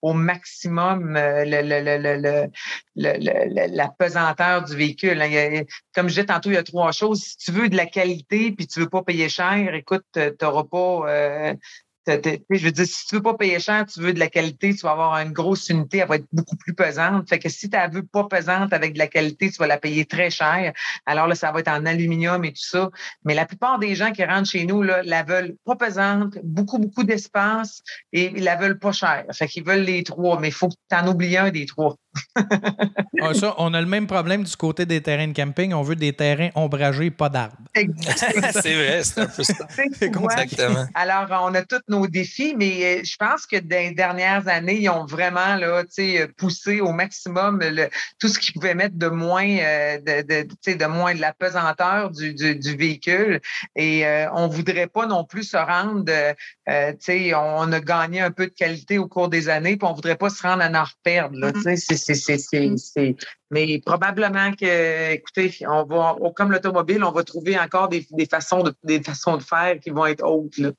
au 0.00 0.12
maximum 0.14 1.14
euh, 1.16 1.44
la 2.94 3.88
pesanteur 3.98 4.64
du 4.64 4.76
véhicule. 4.76 5.20
Hein. 5.20 5.62
comme 5.94 6.08
je 6.08 6.14
disais 6.14 6.24
tantôt, 6.24 6.50
il 6.50 6.54
y 6.54 6.58
a 6.58 6.62
trois 6.62 6.90
choses. 6.92 7.22
Si 7.22 7.36
tu 7.36 7.52
veux 7.52 7.68
de 7.68 7.76
la 7.76 7.84
qualité 7.84 8.52
puis 8.52 8.66
tu 8.66 8.80
veux 8.80 8.88
pas 8.88 9.02
payer 9.02 9.28
cher, 9.28 9.74
écoute, 9.74 10.04
tu 10.14 10.20
n'auras 10.40 10.64
pas 10.64 11.10
euh, 11.10 11.54
je 12.06 12.64
veux 12.64 12.72
dire, 12.72 12.86
si 12.86 13.06
tu 13.06 13.16
veux 13.16 13.22
pas 13.22 13.34
payer 13.34 13.58
cher, 13.60 13.86
tu 13.86 14.00
veux 14.00 14.12
de 14.12 14.18
la 14.18 14.28
qualité, 14.28 14.74
tu 14.74 14.80
vas 14.82 14.92
avoir 14.92 15.16
une 15.18 15.32
grosse 15.32 15.68
unité, 15.68 15.98
elle 15.98 16.08
va 16.08 16.16
être 16.16 16.26
beaucoup 16.32 16.56
plus 16.56 16.74
pesante. 16.74 17.28
Fait 17.28 17.38
que 17.38 17.48
si 17.48 17.68
tu 17.68 17.76
la 17.76 17.88
veux 17.88 18.02
pas 18.02 18.24
pesante 18.24 18.72
avec 18.72 18.94
de 18.94 18.98
la 18.98 19.06
qualité, 19.06 19.50
tu 19.50 19.58
vas 19.58 19.66
la 19.66 19.78
payer 19.78 20.04
très 20.04 20.30
cher. 20.30 20.72
Alors 21.06 21.26
là, 21.26 21.34
ça 21.34 21.52
va 21.52 21.60
être 21.60 21.68
en 21.68 21.86
aluminium 21.86 22.44
et 22.44 22.52
tout 22.52 22.62
ça. 22.62 22.90
Mais 23.24 23.34
la 23.34 23.46
plupart 23.46 23.78
des 23.78 23.94
gens 23.94 24.12
qui 24.12 24.24
rentrent 24.24 24.50
chez 24.50 24.66
nous, 24.66 24.82
là, 24.82 25.02
la 25.02 25.22
veulent 25.22 25.56
pas 25.64 25.76
pesante, 25.76 26.38
beaucoup, 26.42 26.78
beaucoup 26.78 27.04
d'espace 27.04 27.82
et 28.12 28.32
ils 28.36 28.44
la 28.44 28.56
veulent 28.56 28.78
pas 28.78 28.92
cher. 28.92 29.24
Fait 29.32 29.48
qu'ils 29.48 29.64
veulent 29.64 29.84
les 29.84 30.04
trois, 30.04 30.38
mais 30.40 30.48
il 30.48 30.54
faut 30.54 30.68
que 30.68 30.74
tu 30.90 30.96
en 30.96 31.06
oublies 31.06 31.36
un 31.36 31.50
des 31.50 31.66
trois. 31.66 31.96
Ah, 33.20 33.32
ça, 33.32 33.54
on 33.58 33.72
a 33.74 33.80
le 33.80 33.86
même 33.86 34.06
problème 34.06 34.44
du 34.44 34.56
côté 34.56 34.86
des 34.86 35.00
terrains 35.00 35.28
de 35.28 35.32
camping. 35.32 35.72
On 35.72 35.82
veut 35.82 35.96
des 35.96 36.12
terrains 36.12 36.50
ombragés, 36.54 37.10
pas 37.10 37.28
d'arbres. 37.28 37.56
c'est 37.74 38.74
vrai, 38.74 39.02
c'est 39.04 39.20
un 39.20 39.26
peu 39.26 39.42
ça. 39.42 39.66
Exactement. 40.00 40.86
Alors, 40.94 41.44
on 41.44 41.54
a 41.54 41.62
tous 41.62 41.80
nos 41.88 42.06
défis, 42.06 42.54
mais 42.56 42.98
euh, 42.98 43.02
je 43.04 43.16
pense 43.16 43.46
que 43.46 43.56
dans 43.56 43.76
les 43.76 43.92
dernières 43.92 44.46
années, 44.48 44.80
ils 44.80 44.88
ont 44.88 45.06
vraiment 45.06 45.56
là, 45.56 45.84
poussé 46.36 46.80
au 46.80 46.92
maximum 46.92 47.60
tout 48.18 48.28
ce 48.28 48.38
qu'ils 48.38 48.54
pouvaient 48.54 48.74
mettre 48.74 48.96
de 48.96 49.08
moins, 49.08 49.48
euh, 49.48 49.98
de, 49.98 50.22
de, 50.22 50.76
de, 50.76 50.86
moins 50.86 51.14
de 51.14 51.20
la 51.20 51.32
pesanteur 51.32 52.10
du, 52.10 52.34
du, 52.34 52.76
véhicule. 52.76 53.40
Et 53.76 54.06
euh, 54.06 54.26
on 54.32 54.48
ne 54.48 54.52
voudrait 54.52 54.88
pas 54.88 55.06
non 55.06 55.24
plus 55.24 55.44
se 55.44 55.56
rendre, 55.56 56.12
on 56.66 57.72
a 57.72 57.80
gagné 57.80 58.20
un 58.20 58.30
peu 58.30 58.46
de 58.46 58.52
qualité 58.52 58.98
au 58.98 59.06
cours 59.06 59.28
des 59.28 59.48
années, 59.48 59.76
puis 59.76 59.86
on 59.86 59.90
ne 59.90 59.96
voudrait 59.96 60.16
pas 60.16 60.30
se 60.30 60.42
rendre 60.42 60.62
à 60.62 60.68
en 60.68 60.84
reperdre. 60.84 61.38
Là, 61.38 61.52
mm-hmm 61.52 61.74
c'est, 61.76 61.86
mais 63.50 63.80
probablement 63.84 64.52
que, 64.52 65.12
écoutez, 65.12 65.56
on 65.66 65.84
va, 65.84 66.16
comme 66.34 66.50
l'automobile, 66.50 67.04
on 67.04 67.12
va 67.12 67.22
trouver 67.22 67.58
encore 67.58 67.88
des, 67.88 68.06
façons, 68.30 68.62
de, 68.62 68.74
des 68.82 69.02
façons 69.02 69.36
de 69.36 69.42
faire 69.42 69.78
qui 69.80 69.90
vont 69.90 70.06
être 70.06 70.24
autres. 70.24 70.60
Là. 70.60 70.70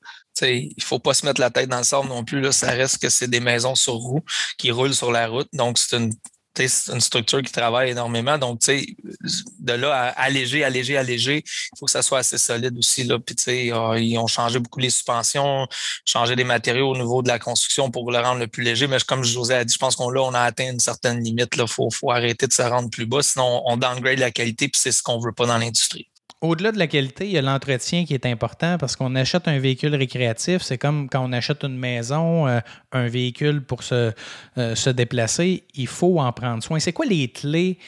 Il 0.42 0.74
ne 0.78 0.84
faut 0.84 1.00
pas 1.00 1.14
se 1.14 1.26
mettre 1.26 1.40
la 1.40 1.50
tête 1.50 1.70
dans 1.70 1.78
le 1.78 1.84
sable 1.84 2.10
non 2.10 2.24
plus. 2.24 2.42
Là. 2.42 2.52
Ça 2.52 2.72
reste 2.72 3.02
que 3.02 3.10
c'est 3.10 3.30
des 3.30 3.40
maisons 3.40 3.76
sur 3.76 3.94
roues 3.94 4.24
qui 4.58 4.72
roulent 4.72 4.94
sur 4.94 5.12
la 5.12 5.28
route. 5.28 5.50
Donc, 5.54 5.78
c'est 5.78 5.98
une 5.98 6.12
c'est 6.56 6.94
une 6.94 7.02
structure 7.02 7.42
qui 7.42 7.52
travaille 7.52 7.92
énormément. 7.92 8.38
Donc, 8.38 8.60
de 8.66 9.74
là 9.74 9.94
à 9.94 10.08
alléger, 10.22 10.64
alléger, 10.64 10.98
alléger, 10.98 11.44
il 11.46 11.78
faut 11.78 11.86
que 11.86 11.92
ça 11.92 12.02
soit 12.02 12.20
assez 12.20 12.38
solide 12.38 12.78
aussi. 12.78 13.04
Là. 13.04 13.20
Puis, 13.20 13.72
ah, 13.72 13.94
ils 13.98 14.18
ont 14.18 14.28
changé 14.28 14.60
beaucoup 14.60 14.80
les 14.80 14.90
suspensions, 14.90 15.68
changé 16.06 16.36
des 16.36 16.44
matériaux 16.44 16.92
au 16.92 16.98
niveau 16.98 17.22
de 17.22 17.28
la 17.28 17.40
construction 17.40 17.92
pour 17.92 18.12
le 18.12 18.20
rendre 18.20 18.40
le 18.40 18.48
plus 18.48 18.64
léger. 18.64 18.88
Mais 18.88 18.98
comme 19.06 19.24
José 19.24 19.56
a 19.56 19.64
dit, 19.66 19.74
je 19.74 19.80
pense 19.80 19.96
qu'on 19.96 20.10
là, 20.10 20.30
a 20.34 20.44
atteint 20.44 20.72
une 20.72 20.80
certaine 20.80 21.24
limite. 21.24 21.56
Il 21.58 21.68
faut, 21.68 21.90
faut 21.90 22.12
arrêter 22.12 22.48
de 22.48 22.54
se 22.54 22.62
rendre 22.62 22.90
plus 22.90 23.06
bas, 23.06 23.22
sinon 23.22 23.62
on 23.66 23.78
downgrade 23.78 24.20
la 24.20 24.32
qualité, 24.32 24.68
puis 24.68 24.80
c'est 24.82 24.92
ce 24.92 25.04
qu'on 25.04 25.20
veut 25.20 25.34
pas 25.34 25.46
dans 25.46 25.58
l'industrie. 25.58 26.08
Au-delà 26.46 26.72
de 26.72 26.78
la 26.78 26.86
qualité, 26.86 27.26
il 27.26 27.32
y 27.32 27.40
a 27.40 27.42
l'entretien 27.42 28.06
qui 28.06 28.14
est 28.14 28.26
important 28.28 28.78
parce 28.78 28.96
qu'on 28.96 29.16
achète 29.16 29.48
un 29.48 29.58
véhicule 29.58 29.96
récréatif. 29.96 30.62
C'est 30.62 30.78
comme 30.78 31.10
quand 31.10 31.28
on 31.28 31.34
achète 31.34 31.64
une 31.64 31.76
maison, 31.76 32.48
euh, 32.48 32.60
un 32.92 33.08
véhicule 33.08 33.64
pour 33.64 33.82
se, 33.82 34.12
euh, 34.60 34.76
se 34.76 34.90
déplacer. 34.92 35.64
Il 35.74 35.88
faut 35.88 36.20
en 36.20 36.32
prendre 36.32 36.62
soin. 36.62 36.78
C'est 36.80 36.94
quoi 36.94 37.08
les 37.08 37.30
clés 37.30 37.80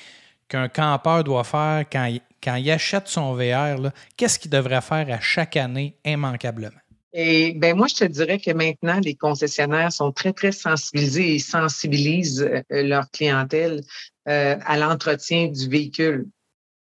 qu'un 0.47 0.69
campeur 0.69 1.23
doit 1.23 1.43
faire 1.43 1.85
quand 1.91 2.05
il, 2.05 2.21
quand 2.43 2.55
il 2.55 2.71
achète 2.71 3.07
son 3.07 3.35
VR? 3.35 3.91
Qu'est-ce 4.15 4.39
qu'il 4.39 4.49
devrait 4.49 4.81
faire 4.81 5.07
à 5.11 5.19
chaque 5.19 5.55
année 5.55 5.95
immanquablement? 6.03 6.81
Et 7.13 7.53
ben 7.53 7.77
moi, 7.77 7.85
je 7.87 7.95
te 7.95 8.05
dirais 8.05 8.39
que 8.39 8.51
maintenant, 8.51 8.99
les 9.03 9.13
concessionnaires 9.13 9.91
sont 9.91 10.11
très, 10.11 10.33
très 10.33 10.51
sensibilisés 10.51 11.35
et 11.35 11.39
sensibilisent 11.39 12.41
euh, 12.41 12.63
leur 12.83 13.11
clientèle 13.11 13.81
à 14.25 14.77
l'entretien 14.77 15.47
du 15.47 15.69
véhicule 15.69 16.25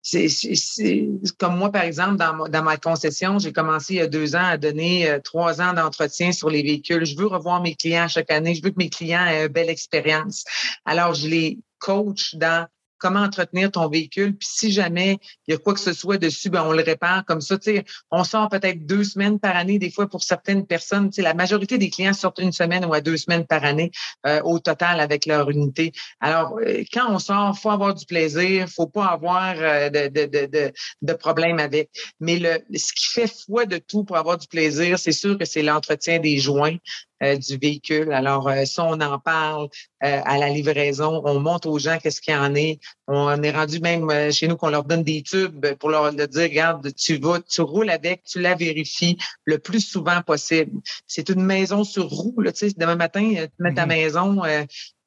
c'est 0.03 1.09
comme 1.39 1.59
moi, 1.59 1.71
par 1.71 1.83
exemple, 1.83 2.17
dans, 2.17 2.49
dans 2.49 2.63
ma 2.63 2.77
concession, 2.77 3.39
j'ai 3.39 3.53
commencé 3.53 3.95
il 3.95 3.97
y 3.97 4.01
a 4.01 4.07
deux 4.07 4.35
ans 4.35 4.45
à 4.45 4.57
donner 4.57 5.09
euh, 5.09 5.19
trois 5.19 5.61
ans 5.61 5.75
d'entretien 5.75 6.33
sur 6.33 6.49
les 6.49 6.63
véhicules. 6.63 7.05
Je 7.05 7.17
veux 7.17 7.27
revoir 7.27 7.61
mes 7.61 7.75
clients 7.75 8.09
chaque 8.09 8.31
année. 8.31 8.55
Je 8.55 8.63
veux 8.63 8.71
que 8.71 8.79
mes 8.79 8.89
clients 8.89 9.27
aient 9.27 9.47
une 9.47 9.53
belle 9.53 9.69
expérience. 9.69 10.45
Alors, 10.85 11.15
je 11.15 11.29
les 11.29 11.59
coach 11.79 12.35
dans 12.37 12.67
comment 13.01 13.21
entretenir 13.21 13.71
ton 13.73 13.89
véhicule. 13.89 14.37
Puis 14.37 14.49
si 14.51 14.71
jamais 14.71 15.19
il 15.49 15.53
y 15.53 15.55
a 15.55 15.59
quoi 15.59 15.75
que 15.75 15.81
ce 15.81 15.93
soit 15.93 16.19
dessus, 16.19 16.51
ben 16.51 16.63
on 16.65 16.73
le 16.73 16.83
répare 16.83 17.25
comme 17.25 17.41
ça. 17.41 17.59
Tu 17.59 17.77
sais, 17.77 17.85
on 18.11 18.23
sort 18.23 18.49
peut-être 18.49 18.87
deux 18.87 19.03
semaines 19.03 19.41
par 19.41 19.57
année, 19.57 19.79
des 19.79 19.91
fois 19.91 20.09
pour 20.09 20.23
certaines 20.23 20.67
personnes. 20.67 21.11
Tu 21.11 21.17
sais, 21.17 21.23
la 21.23 21.35
majorité 21.35 21.79
des 21.79 21.91
clients 21.91 22.13
sortent 22.13 22.39
une 22.39 22.53
semaine 22.53 22.85
ou 22.85 22.95
à 22.95 23.01
deux 23.01 23.17
semaines 23.17 23.47
par 23.47 23.65
année 23.65 23.91
euh, 24.27 24.41
au 24.43 24.59
total 24.59 25.01
avec 25.01 25.27
leur 25.27 25.51
unité. 25.51 25.93
Alors, 26.21 26.59
euh, 26.59 26.85
quand 26.93 27.13
on 27.13 27.19
sort, 27.19 27.59
faut 27.59 27.71
avoir 27.71 27.95
du 27.95 28.07
plaisir, 28.07 28.69
faut 28.69 28.87
pas 28.87 29.07
avoir 29.07 29.55
euh, 29.57 29.89
de, 29.89 30.09
de, 30.09 30.47
de, 30.47 30.73
de, 31.03 31.13
problème 31.15 31.59
avec. 31.59 31.91
Mais 32.21 32.39
le, 32.39 32.59
ce 32.77 32.93
qui 32.93 33.07
fait 33.07 33.33
foi 33.47 33.65
de 33.67 33.79
tout 33.79 34.05
pour 34.05 34.17
avoir 34.17 34.37
du 34.39 34.47
plaisir, 34.47 34.99
c'est 34.99 35.13
sûr 35.13 35.39
que 35.39 35.45
c'est 35.45 35.63
l'entretien 35.63 36.19
des 36.19 36.39
joints. 36.39 36.77
Euh, 37.22 37.37
du 37.37 37.59
véhicule. 37.59 38.12
Alors, 38.14 38.48
euh, 38.48 38.64
ça, 38.64 38.83
on 38.83 38.98
en 38.98 39.18
parle 39.18 39.68
euh, 40.02 40.20
à 40.24 40.38
la 40.38 40.48
livraison. 40.48 41.20
On 41.26 41.38
montre 41.38 41.68
aux 41.68 41.78
gens 41.78 41.98
qu'est-ce 42.02 42.22
qu'il 42.22 42.33
y 42.33 42.37
en 42.37 42.54
est. 42.54 42.80
On 43.09 43.42
est 43.42 43.50
rendu 43.50 43.78
même 43.80 44.33
chez 44.33 44.48
nous 44.48 44.56
qu'on 44.56 44.70
leur 44.70 44.85
donne 44.85 45.02
des 45.02 45.22
tubes 45.22 45.74
pour 45.74 45.90
leur, 45.90 46.14
dire, 46.14 46.28
regarde, 46.42 46.94
tu 46.94 47.18
vas, 47.18 47.40
tu 47.40 47.61
roules 47.61 47.90
avec, 47.90 48.22
tu 48.24 48.40
la 48.40 48.54
vérifies 48.54 49.18
le 49.44 49.59
plus 49.59 49.80
souvent 49.80 50.22
possible. 50.22 50.80
C'est 51.06 51.28
une 51.28 51.42
maison 51.42 51.85
sur 51.85 52.09
roue. 52.09 52.40
Là, 52.40 52.52
tu 52.52 52.70
sais, 52.70 52.74
demain 52.74 52.96
matin, 52.96 53.20
tu 53.20 53.48
mets 53.59 53.74
ta 53.74 53.85
mm-hmm. 53.85 53.88
maison, 53.88 54.42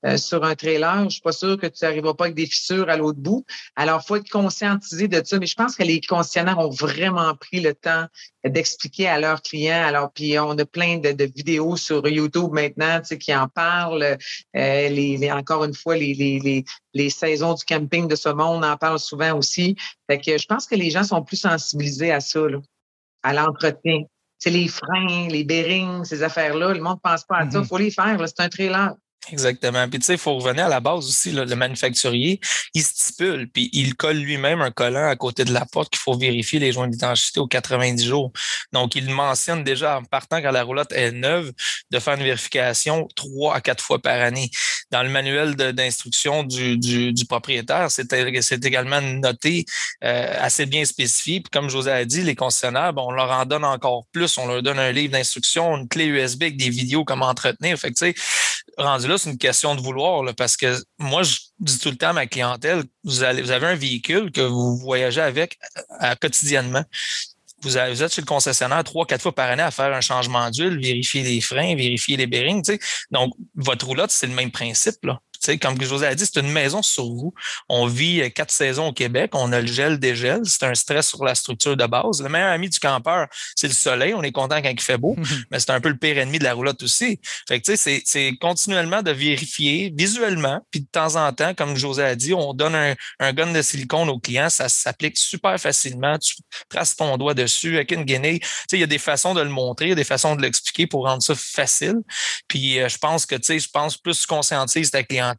euh, 0.06 0.18
sur 0.18 0.44
un 0.44 0.56
trailer, 0.56 1.06
je 1.06 1.10
suis 1.10 1.22
pas 1.22 1.32
sûre 1.32 1.58
que 1.58 1.68
tu 1.68 1.84
n'arriveras 1.84 2.14
pas 2.14 2.26
avec 2.26 2.36
des 2.36 2.46
fissures 2.46 2.90
à 2.90 2.98
l'autre 2.98 3.20
bout. 3.20 3.46
Alors, 3.76 4.02
il 4.04 4.08
faut 4.08 4.16
être 4.18 4.30
conscientisé 4.30 5.08
de 5.08 5.22
ça. 5.24 5.40
Mais 5.40 5.46
je 5.46 5.56
pense 5.56 5.76
que 5.76 5.84
les 5.84 6.02
concessionnaires 6.02 6.60
ont 6.60 6.70
vraiment 6.70 7.34
pris 7.36 7.62
le 7.62 7.74
temps 7.74 8.06
d'expliquer 8.44 9.08
à 9.08 9.20
leurs 9.20 9.42
clients. 9.42 9.84
Alors, 9.84 10.12
puis 10.12 10.38
on 10.40 10.58
a 10.58 10.66
plein 10.66 10.98
de, 10.98 11.24
vidéos 11.24 11.78
sur 11.78 12.06
YouTube 12.08 12.52
maintenant 12.52 13.00
tu 13.00 13.08
sais, 13.08 13.18
qui 13.18 13.34
en 13.34 13.48
parlent. 13.48 14.04
Euh, 14.04 14.90
les, 14.90 15.32
encore 15.32 15.64
une 15.64 15.74
fois, 15.74 15.96
les, 15.96 16.14
les, 16.14 16.66
les, 16.94 17.10
saisons 17.10 17.54
du 17.54 17.64
camping 17.64 18.08
de 18.08 18.16
ce 18.16 18.30
monde 18.30 18.66
en 18.66 18.76
parlent 18.76 19.00
souvent 19.00 19.38
aussi. 19.38 19.76
Fait 20.10 20.20
que 20.20 20.38
je 20.38 20.46
pense 20.46 20.66
que 20.66 20.76
les 20.76 20.92
gens 20.92 21.04
sont 21.04 21.24
plus 21.24 21.38
sensibilisés 21.38 22.12
à 22.12 22.20
ça, 22.20 22.42
là, 22.42 22.60
à 23.24 23.34
l'entretien. 23.34 24.04
C'est 24.38 24.50
les 24.50 24.68
freins, 24.68 25.30
les 25.30 25.46
bearings, 25.46 26.04
ces 26.04 26.22
affaires-là. 26.22 26.74
Le 26.74 26.82
monde 26.82 27.00
ne 27.04 27.10
pense 27.10 27.24
pas 27.24 27.38
à 27.38 27.50
ça. 27.50 27.60
Il 27.60 27.64
mm-hmm. 27.64 27.68
faut 27.68 27.78
les 27.78 27.92
faire. 27.92 28.20
C'est 28.28 28.42
un 28.42 28.50
trailer. 28.50 28.94
Exactement. 29.32 29.88
Puis 29.90 30.00
tu 30.00 30.06
sais, 30.06 30.14
il 30.14 30.20
faut 30.20 30.36
revenir 30.36 30.66
à 30.66 30.70
la 30.70 30.80
base 30.80 31.06
aussi. 31.06 31.32
le 31.32 31.56
manufacturier, 31.56 32.40
il 32.74 32.84
stipule, 32.84 33.50
puis 33.50 33.70
il 33.74 33.96
colle 33.96 34.18
lui-même 34.18 34.62
un 34.62 34.72
collant 34.72 35.08
à 35.08 35.16
côté 35.16 35.46
de 35.46 35.54
la 35.54 35.66
porte 35.66 35.90
qu'il 35.92 36.00
faut 36.00 36.18
vérifier 36.18 36.60
les 36.60 36.72
joints 36.72 36.88
d'identité 36.88 37.40
aux 37.40 37.48
90 37.48 38.06
jours. 38.06 38.32
Donc, 38.72 38.96
il 38.96 39.10
mentionne 39.10 39.64
déjà 39.64 39.98
en 40.00 40.04
partant 40.04 40.42
quand 40.42 40.52
la 40.52 40.64
roulotte 40.64 40.92
est 40.92 41.12
neuve 41.12 41.52
de 41.92 42.00
faire 42.00 42.16
une 42.16 42.24
vérification 42.24 43.08
trois 43.16 43.56
à 43.56 43.62
quatre 43.62 43.84
fois 43.84 44.00
par 44.00 44.20
année. 44.20 44.50
Dans 44.92 45.04
le 45.04 45.10
manuel 45.10 45.56
d'instruction 45.56 46.44
du, 46.44 46.78
du, 46.78 47.14
du, 47.14 47.26
propriétaire, 47.26 47.90
c'est 47.90 48.12
également 48.66 49.02
noté 49.02 49.66
euh, 50.04 50.34
assez 50.40 50.66
bien 50.66 50.86
spécifié. 50.86 51.40
Puis 51.40 51.50
comme 51.52 51.70
José 51.70 51.92
a 51.92 52.06
dit, 52.06 52.22
les 52.22 52.36
concessionnaires, 52.36 52.94
bon, 52.94 53.08
on 53.08 53.12
leur 53.12 53.32
en 53.32 53.46
donne 53.46 53.66
encore 53.66 54.06
plus. 54.12 54.38
On 54.38 54.48
leur 54.48 54.62
donne 54.62 54.80
un 54.80 54.92
livre 54.92 55.14
d'instruction, 55.14 55.78
une 55.78 55.88
clé 55.88 56.06
USB 56.06 56.44
avec 56.44 56.58
des 56.58 56.70
vidéos 56.70 57.06
comment 57.06 57.28
entretenir. 57.28 57.78
Fait 57.78 57.92
que 57.92 57.96
tu 57.96 58.14
sais, 58.14 58.16
rendu 58.78 59.08
là, 59.08 59.18
c'est 59.18 59.30
une 59.30 59.38
question 59.38 59.76
de 59.76 59.82
vouloir, 59.82 60.24
parce 60.36 60.58
que 60.58 60.82
moi, 60.98 61.24
je 61.24 61.38
dis 61.60 61.80
tout 61.80 61.90
le 61.90 61.96
temps 61.96 62.10
à 62.10 62.14
ma 62.14 62.26
clientèle, 62.26 62.84
vous, 63.04 63.16
vous 63.16 63.52
avez 63.52 63.68
un 63.68 63.76
véhicule 63.76 64.32
que 64.32 64.42
vous 64.42 64.78
voyagez 64.78 65.22
avec 65.22 65.58
à, 66.00 66.16
quotidiennement. 66.16 66.84
Vous, 67.62 67.78
êtes 67.78 68.14
chez 68.14 68.22
le 68.22 68.26
concessionnaire 68.26 68.84
trois, 68.84 69.06
quatre 69.06 69.22
fois 69.22 69.34
par 69.34 69.50
année 69.50 69.64
à 69.64 69.72
faire 69.72 69.94
un 69.94 70.02
changement 70.02 70.50
d'huile, 70.50 70.80
vérifier 70.82 71.24
les 71.24 71.40
freins, 71.40 71.76
vérifier 71.76 72.18
les 72.18 72.28
bearings. 72.28 72.78
Donc, 73.10 73.34
votre 73.56 73.86
roulotte, 73.86 74.12
c'est 74.12 74.28
le 74.28 74.34
même 74.34 74.52
principe. 74.52 75.04
Là 75.04 75.22
sais, 75.46 75.58
comme 75.58 75.82
José 75.82 76.08
a 76.08 76.16
dit, 76.16 76.26
c'est 76.26 76.40
une 76.40 76.52
maison 76.52 76.82
sur 76.82 77.06
vous. 77.06 77.34
On 77.70 77.88
vit 77.88 78.32
quatre 78.34 78.52
saisons 78.52 78.88
au 78.88 78.94
Québec, 78.94 79.32
on 79.34 79.52
a 79.52 79.62
le 79.62 79.68
gel, 79.68 80.00
dégel, 80.00 80.42
c'est 80.46 80.64
un 80.64 80.76
stress 80.76 81.10
sur 81.10 81.24
la 81.24 81.36
structure 81.36 81.78
de 81.78 81.86
base. 81.86 82.22
Le 82.22 82.30
meilleur 82.30 82.52
ami 82.52 82.70
du 82.70 82.80
campeur, 82.80 83.28
c'est 83.56 83.68
le 83.68 83.74
soleil. 83.74 84.14
On 84.14 84.24
est 84.24 84.32
content 84.32 84.62
quand 84.62 84.70
il 84.70 84.82
fait 84.82 84.98
beau, 84.98 85.16
mais 85.52 85.60
c'est 85.60 85.72
un 85.72 85.82
peu 85.82 85.90
le 85.90 85.98
pire 85.98 86.18
ennemi 86.18 86.40
de 86.40 86.44
la 86.44 86.54
roulotte 86.54 86.82
aussi. 86.84 87.20
Fait 87.48 87.60
que, 87.60 87.72
tu 87.72 87.78
sais, 87.78 88.02
c'est 88.06 88.38
continuellement 88.40 89.02
de 89.02 89.12
vérifier 89.12 89.94
visuellement, 89.96 90.60
puis 90.72 90.82
de 90.82 90.88
temps 90.92 91.16
en 91.16 91.32
temps, 91.34 91.54
comme 91.54 91.76
José 91.76 92.04
a 92.04 92.16
dit, 92.16 92.34
on 92.34 92.54
donne 92.54 92.76
un, 92.76 92.96
un 93.20 93.34
gun 93.34 93.52
de 93.52 93.62
silicone 93.62 94.10
au 94.10 94.20
client, 94.20 94.50
ça 94.50 94.70
s'applique 94.70 95.18
super 95.18 95.60
facilement. 95.60 96.18
Tu 96.18 96.36
traces 96.70 96.96
ton 96.96 97.18
doigt 97.18 97.34
dessus 97.34 97.76
avec 97.76 97.92
une 97.92 98.04
guinée. 98.04 98.40
Tu 98.40 98.48
sais, 98.48 98.78
il 98.78 98.80
y 98.80 98.84
a 98.84 98.88
des 98.88 98.98
façons 98.98 99.34
de 99.34 99.42
le 99.42 99.50
montrer, 99.50 99.86
il 99.86 99.90
y 99.90 99.94
a 99.94 99.96
des 99.96 100.04
façons 100.04 100.36
de 100.36 100.42
l'expliquer 100.42 100.88
pour 100.88 101.06
rendre 101.06 101.24
ça 101.24 101.36
facile. 101.36 101.96
Puis 102.48 102.80
euh, 102.80 102.90
je 102.90 102.98
pense 102.98 103.26
que, 103.26 103.36
tu 103.36 103.44
sais, 103.44 103.60
je 103.60 103.70
pense 103.70 103.98
plus 103.98 104.22
tu 104.22 104.28
conscientises 104.28 104.92
ta 104.92 105.04
clientèle, 105.04 105.33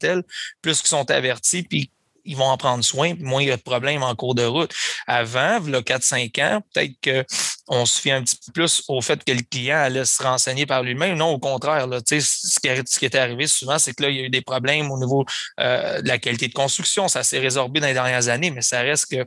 plus 0.63 0.81
qu'ils 0.81 0.89
sont 0.89 1.11
avertis, 1.11 1.63
puis 1.63 1.91
ils 2.25 2.37
vont 2.37 2.45
en 2.45 2.57
prendre 2.57 2.83
soin, 2.83 3.15
moins 3.21 3.43
il 3.43 3.49
y 3.49 3.51
a 3.51 3.57
de 3.57 3.63
problèmes 3.63 4.03
en 4.03 4.15
cours 4.15 4.35
de 4.35 4.45
route. 4.45 4.73
Avant, 5.07 5.61
il 5.65 5.73
y 5.73 5.77
a 5.77 5.81
4-5 5.81 6.43
ans, 6.43 6.63
peut-être 6.73 7.27
qu'on 7.69 7.87
se 7.87 8.01
fie 8.01 8.11
un 8.11 8.23
petit 8.23 8.37
peu 8.47 8.53
plus 8.53 8.83
au 8.89 9.01
fait 9.01 9.23
que 9.23 9.33
le 9.33 9.43
client 9.43 9.79
allait 9.79 10.05
se 10.05 10.23
renseigner 10.23 10.67
par 10.67 10.83
lui-même. 10.83 11.17
Non, 11.17 11.31
au 11.31 11.39
contraire. 11.39 11.87
Là, 11.87 12.01
ce, 12.05 12.15
qui, 12.15 12.21
ce 12.23 12.99
qui 12.99 13.05
était 13.05 13.19
arrivé 13.19 13.47
souvent, 13.47 13.79
c'est 13.79 13.93
que 13.93 14.03
là, 14.03 14.09
il 14.09 14.17
y 14.17 14.21
a 14.21 14.23
eu 14.23 14.31
des 14.31 14.43
problèmes 14.43 14.91
au 14.91 14.99
niveau 14.99 15.25
euh, 15.61 16.01
de 16.01 16.09
la 16.09 16.19
qualité 16.19 16.49
de 16.49 16.55
construction. 16.55 17.09
Ça 17.09 17.23
s'est 17.23 17.41
résorbé 17.41 17.81
dans 17.81 17.87
les 17.87 17.95
dernières 17.95 18.29
années, 18.29 18.51
mais 18.51 18.63
ça 18.63 18.81
reste 18.81 19.11
que 19.11 19.27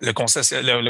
le, 0.00 0.12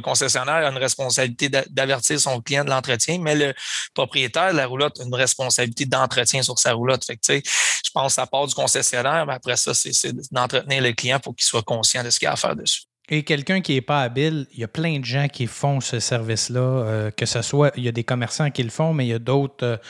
concessionnaire, 0.00 0.54
a 0.54 0.70
une 0.70 0.78
responsabilité 0.78 1.48
d'avertir 1.48 2.20
son 2.20 2.40
client 2.40 2.64
de 2.64 2.70
l'entretien, 2.70 3.18
mais 3.20 3.34
le 3.34 3.54
propriétaire 3.94 4.52
de 4.52 4.56
la 4.56 4.66
roulotte 4.66 5.00
a 5.00 5.04
une 5.04 5.14
responsabilité 5.14 5.86
d'entretien 5.86 6.42
sur 6.42 6.58
sa 6.58 6.72
roulotte. 6.72 7.04
Je 7.08 7.90
pense 7.92 8.06
que 8.08 8.12
ça 8.14 8.26
part 8.26 8.46
du 8.46 8.54
concessionnaire, 8.54 9.26
mais 9.26 9.34
après 9.34 9.56
ça, 9.56 9.74
c'est 9.74 10.12
d'entretenir 10.32 10.82
le 10.82 10.92
client 10.92 11.20
pour 11.20 11.34
qu'il 11.34 11.46
soit 11.46 11.62
conscient 11.62 12.04
de 12.04 12.10
ce 12.10 12.18
qu'il 12.18 12.28
a 12.28 12.32
à 12.32 12.36
faire 12.36 12.56
dessus. 12.56 12.82
Et 13.10 13.22
quelqu'un 13.22 13.62
qui 13.62 13.72
n'est 13.72 13.80
pas 13.80 14.02
habile, 14.02 14.46
il 14.52 14.60
y 14.60 14.64
a 14.64 14.68
plein 14.68 14.98
de 14.98 15.04
gens 15.04 15.28
qui 15.28 15.46
font 15.46 15.80
ce 15.80 15.98
service-là, 15.98 16.60
euh, 16.60 17.10
que 17.10 17.24
ce 17.24 17.40
soit, 17.40 17.72
il 17.74 17.84
y 17.84 17.88
a 17.88 17.92
des 17.92 18.04
commerçants 18.04 18.50
qui 18.50 18.62
le 18.62 18.68
font, 18.68 18.92
mais 18.92 19.06
il 19.06 19.08
y 19.08 19.14
a 19.14 19.18
d'autres 19.18 19.80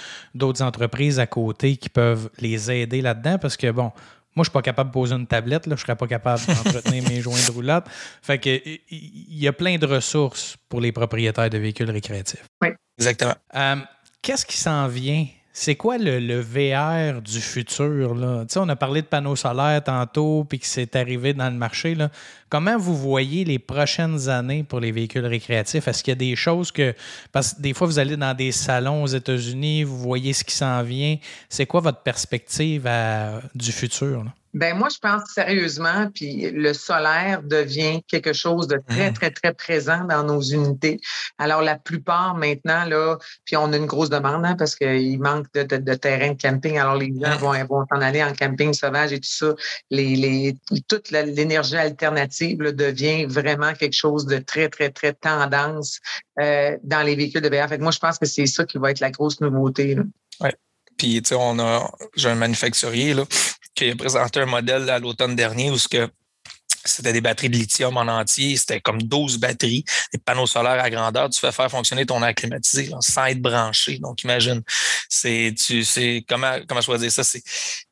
euh, 0.41 0.53
entreprises 0.61 1.19
à 1.19 1.27
côté 1.27 1.77
qui 1.77 1.89
peuvent 1.89 2.31
les 2.39 2.71
aider 2.71 3.03
là-dedans 3.03 3.39
parce 3.39 3.57
que, 3.57 3.73
bon, 3.73 3.91
moi, 4.39 4.45
je 4.45 4.51
ne 4.51 4.53
suis 4.53 4.59
pas 4.59 4.63
capable 4.63 4.91
de 4.91 4.93
poser 4.93 5.17
une 5.17 5.27
tablette, 5.27 5.67
là, 5.67 5.75
je 5.75 5.83
ne 5.83 5.85
serais 5.85 5.97
pas 5.97 6.07
capable 6.07 6.41
d'entretenir 6.47 7.03
mes 7.09 7.21
joints 7.21 7.45
de 7.45 7.51
roulotte. 7.51 7.87
Fait 8.23 8.39
que 8.39 8.49
il 8.49 9.37
y 9.37 9.49
a 9.49 9.53
plein 9.53 9.79
de 9.79 9.87
ressources 9.87 10.57
pour 10.69 10.81
les 10.81 10.93
propriétaires 10.93 11.51
de 11.51 11.59
véhicules 11.59 11.91
récréatifs. 11.91 12.45
Oui, 12.63 12.69
exactement. 12.99 13.35
Euh, 13.57 13.77
qu'est-ce 14.23 14.47
qui 14.47 14.57
s'en 14.57 14.87
vient 14.87 15.27
c'est 15.61 15.75
quoi 15.75 15.99
le, 15.99 16.41
VR 16.41 17.21
du 17.21 17.41
futur? 17.41 18.15
Là? 18.15 18.45
on 18.55 18.69
a 18.69 18.77
parlé 18.77 19.03
de 19.03 19.09
panneaux 19.09 19.35
solaires 19.35 19.83
tantôt, 19.83 20.47
puis 20.49 20.61
que 20.61 20.67
c'est 20.67 20.95
arrivé 20.95 21.35
dans 21.35 21.51
le 21.51 21.57
marché. 21.57 21.97
Comment 22.49 22.79
vous 22.79 22.97
voyez 22.97 23.45
les 23.45 23.59
prochaines 23.59 24.29
années 24.29 24.63
pour 24.63 24.79
les 24.79 24.93
véhicules 24.93 25.27
récréatifs? 25.27 25.89
Est-ce 25.89 26.05
qu'il 26.05 26.13
y 26.13 26.17
a 26.17 26.31
des 26.31 26.37
choses 26.37 26.71
que. 26.71 26.95
Parce 27.33 27.55
que 27.55 27.61
des 27.61 27.75
fois, 27.75 27.89
vous 27.89 27.99
allez 27.99 28.17
dans 28.17 28.35
des 28.35 28.53
salons 28.53 29.03
aux 29.03 29.09
États-Unis, 29.09 29.83
vous 29.83 29.99
voyez 29.99 30.33
ce 30.33 30.45
qui 30.45 30.55
s'en 30.55 30.81
vient. 30.85 31.17
C'est 31.49 31.67
quoi 31.67 31.81
votre 31.81 32.03
perspective 32.03 32.89
du 33.53 33.73
futur? 33.73 34.27
Ben 34.55 34.77
moi, 34.77 34.89
je 34.89 34.99
pense 34.99 35.23
sérieusement, 35.35 36.09
puis 36.15 36.51
le 36.51 36.73
solaire 36.73 37.43
devient 37.43 38.03
quelque 38.09 38.33
chose 38.33 38.67
de 38.67 38.81
très, 38.89 39.11
mmh. 39.11 39.15
très, 39.15 39.31
très 39.31 39.53
présent 39.53 40.05
dans 40.05 40.25
nos 40.25 40.41
unités. 40.41 41.01
Alors, 41.37 41.61
la 41.61 41.77
plupart 41.77 42.35
maintenant, 42.35 42.85
là, 42.85 43.19
puis 43.45 43.57
on 43.57 43.73
a 43.73 43.77
une 43.77 43.87
grosse 43.87 44.09
demande 44.09 44.47
hein, 44.47 44.57
parce 44.57 44.75
qu'il 44.75 45.21
manque 45.21 45.47
de, 45.53 45.63
de, 45.63 45.95
terrain 45.95 46.33
de 46.33 46.41
camping. 46.41 46.79
Alors, 46.79 46.97
les 46.97 47.13
gens 47.21 47.37
vont, 47.37 47.53
vont 47.67 47.85
en 47.91 48.01
aller 48.01 48.23
en 48.23 48.33
camping 48.33 48.73
sauvage 48.73 49.13
et 49.13 49.21
tout 49.21 49.29
ça. 49.29 49.55
Les, 49.91 50.17
les, 50.17 50.57
toute 50.89 51.11
l'énergie 51.11 51.77
alternative 51.77 52.59
devient 52.59 53.27
vraiment 53.27 53.75
quelque 53.75 53.97
chose 53.97 54.25
de 54.27 54.39
très, 54.39 54.69
très, 54.69 54.91
très 54.91 55.13
tendance 55.13 56.01
euh, 56.41 56.77
dans 56.83 57.03
les 57.03 57.17
véhicules 57.17 57.43
de 57.43 57.49
VR. 57.49 57.69
Fait 57.69 57.79
moi, 57.79 57.93
je 57.93 57.99
pense 57.99 58.19
que 58.19 58.27
c'est 58.27 58.47
ça 58.47 58.65
qui 58.65 58.79
va 58.79 58.91
être 58.91 59.01
la 59.01 59.11
grosse 59.11 59.41
nouveauté. 59.41 59.97
Oui. 60.41 60.51
Puis, 60.97 61.23
tu 61.23 61.29
sais, 61.29 61.37
on 61.39 61.59
a, 61.61 61.89
j'ai 62.17 62.29
un 62.29 62.35
manufacturier, 62.35 63.15
là, 63.15 63.25
a 63.83 63.97
présenté 63.97 64.41
un 64.41 64.47
modèle 64.47 64.89
à 64.91 64.99
l'automne 64.99 65.37
dernier 65.37 65.71
où 65.71 65.79
ce 65.79 65.89
que 65.89 66.09
c'était 66.85 67.13
des 67.13 67.21
batteries 67.21 67.51
de 67.51 67.57
lithium 67.57 67.97
en 67.97 68.09
entier. 68.09 68.57
C'était 68.57 68.81
comme 68.81 69.03
12 69.03 69.39
batteries, 69.39 69.85
des 70.13 70.19
panneaux 70.19 70.47
solaires 70.47 70.83
à 70.83 70.91
grandeur. 70.91 71.29
Tu 71.31 71.41
fais 71.41 71.53
faire 71.53 71.71
fonctionner 71.71 72.07
ton 72.07 72.23
air 72.23 72.35
climatisé 72.35 72.91
sans 73.01 73.27
être 73.27 73.41
branché. 73.41 73.99
Donc, 73.99 74.23
imagine, 74.23 74.63
c'est, 75.09 75.55
tu 75.57 75.85
sais, 75.85 76.25
comment, 76.29 76.57
comment 76.67 76.81
choisir 76.81 77.11
ça? 77.11 77.25
C'est, 77.25 77.43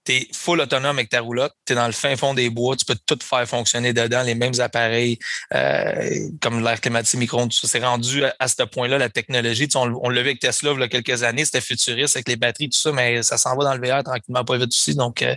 tu 0.06 0.12
es 0.12 0.28
full 0.32 0.60
autonome 0.60 0.96
avec 0.96 1.10
ta 1.10 1.20
roulotte, 1.20 1.52
tu 1.66 1.72
es 1.72 1.76
dans 1.76 1.86
le 1.86 1.92
fin 1.92 2.16
fond 2.16 2.32
des 2.32 2.48
bois, 2.48 2.76
tu 2.76 2.84
peux 2.84 2.96
tout 3.06 3.18
faire 3.22 3.46
fonctionner 3.46 3.92
dedans, 3.92 4.22
les 4.22 4.34
mêmes 4.34 4.58
appareils 4.60 5.18
euh, 5.54 6.28
comme 6.40 6.62
l'air 6.62 6.80
climatisé 6.80 7.18
micro 7.18 7.46
C'est 7.50 7.84
rendu 7.84 8.24
à, 8.38 8.48
ce 8.48 8.62
point-là, 8.62 8.98
la 8.98 9.08
technologie. 9.08 9.68
on, 9.74 10.08
l'a 10.08 10.22
vu 10.22 10.28
avec 10.28 10.40
Tesla 10.40 10.72
il 10.72 10.80
y 10.80 10.82
a 10.82 10.88
quelques 10.88 11.22
années, 11.22 11.44
c'était 11.44 11.60
futuriste 11.60 12.16
avec 12.16 12.28
les 12.28 12.36
batteries, 12.36 12.70
tout 12.70 12.78
ça, 12.78 12.92
mais 12.92 13.22
ça 13.22 13.36
s'en 13.36 13.56
va 13.56 13.64
dans 13.64 13.74
le 13.74 13.86
VR 13.86 14.02
tranquillement, 14.02 14.44
pas 14.44 14.56
vite 14.56 14.68
aussi. 14.68 14.94
Donc, 14.94 15.22
euh, 15.22 15.34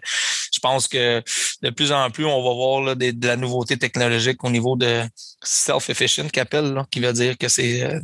je 0.53 0.59
pense 0.59 0.87
que 0.87 1.21
de 1.61 1.69
plus 1.69 1.91
en 1.91 2.09
plus, 2.11 2.25
on 2.25 2.43
va 2.43 2.53
voir 2.53 2.95
de 2.95 3.27
la 3.27 3.35
nouveauté 3.35 3.77
technologique 3.77 4.43
au 4.43 4.49
niveau 4.49 4.75
de 4.75 5.03
self-efficient 5.43 6.29
qu'appelle, 6.29 6.83
qui 6.91 6.99
veut 6.99 7.13
dire 7.13 7.37
que 7.37 7.47
c'est 7.47 7.99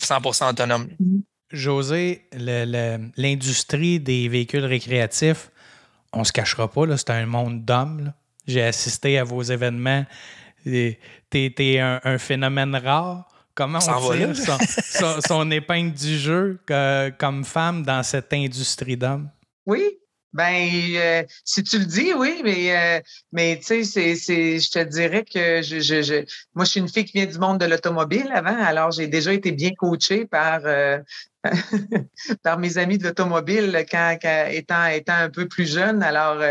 100% 0.00 0.44
euh, 0.44 0.50
autonome. 0.50 0.88
José, 1.50 2.26
l'industrie 3.16 4.00
des 4.00 4.28
véhicules 4.28 4.64
récréatifs, 4.64 5.50
on 6.14 6.24
se 6.24 6.32
cachera 6.32 6.70
pas, 6.70 6.96
c'est 6.96 7.10
un 7.10 7.26
monde 7.26 7.64
d'hommes. 7.64 8.12
J'ai 8.46 8.62
assisté 8.62 9.18
à 9.18 9.24
vos 9.24 9.42
événements. 9.42 10.04
Tu 10.64 10.96
es, 11.32 11.78
un, 11.80 12.18
phénomène 12.18 12.74
rare. 12.76 13.28
Comment 13.54 13.78
on 13.78 14.12
tire 14.12 14.34
son, 15.26 15.50
épingle 15.50 15.92
du 15.92 16.18
jeu 16.18 16.60
comme 17.18 17.44
femme 17.44 17.82
dans 17.84 18.02
cette 18.02 18.32
industrie 18.32 18.96
d'hommes? 18.96 19.30
Oui, 19.66 19.98
ben, 20.34 20.68
euh, 20.96 21.22
si 21.44 21.62
tu 21.62 21.78
le 21.78 21.84
dis, 21.84 22.12
oui, 22.12 22.40
mais, 22.44 22.76
euh, 22.76 23.00
mais 23.32 23.56
tu 23.58 23.84
sais, 23.84 24.14
c'est, 24.16 24.58
je 24.58 24.70
te 24.70 24.80
dirais 24.80 25.24
que 25.24 25.62
je, 25.62 25.80
je, 25.80 26.24
moi, 26.54 26.64
je 26.64 26.70
suis 26.70 26.80
une 26.80 26.88
fille 26.88 27.04
qui 27.04 27.18
vient 27.18 27.26
du 27.26 27.38
monde 27.38 27.60
de 27.60 27.66
l'automobile 27.66 28.28
avant, 28.34 28.60
alors 28.62 28.90
j'ai 28.90 29.06
déjà 29.06 29.32
été 29.32 29.52
bien 29.52 29.70
coachée 29.78 30.26
par, 30.26 30.62
euh, 30.64 30.98
par 32.42 32.58
mes 32.58 32.78
amis 32.78 32.98
de 32.98 33.04
l'automobile 33.04 33.86
quand, 33.88 34.18
étant, 34.50 34.86
étant 34.86 35.14
un 35.14 35.30
peu 35.30 35.46
plus 35.46 35.70
jeune. 35.70 36.02
Alors, 36.02 36.42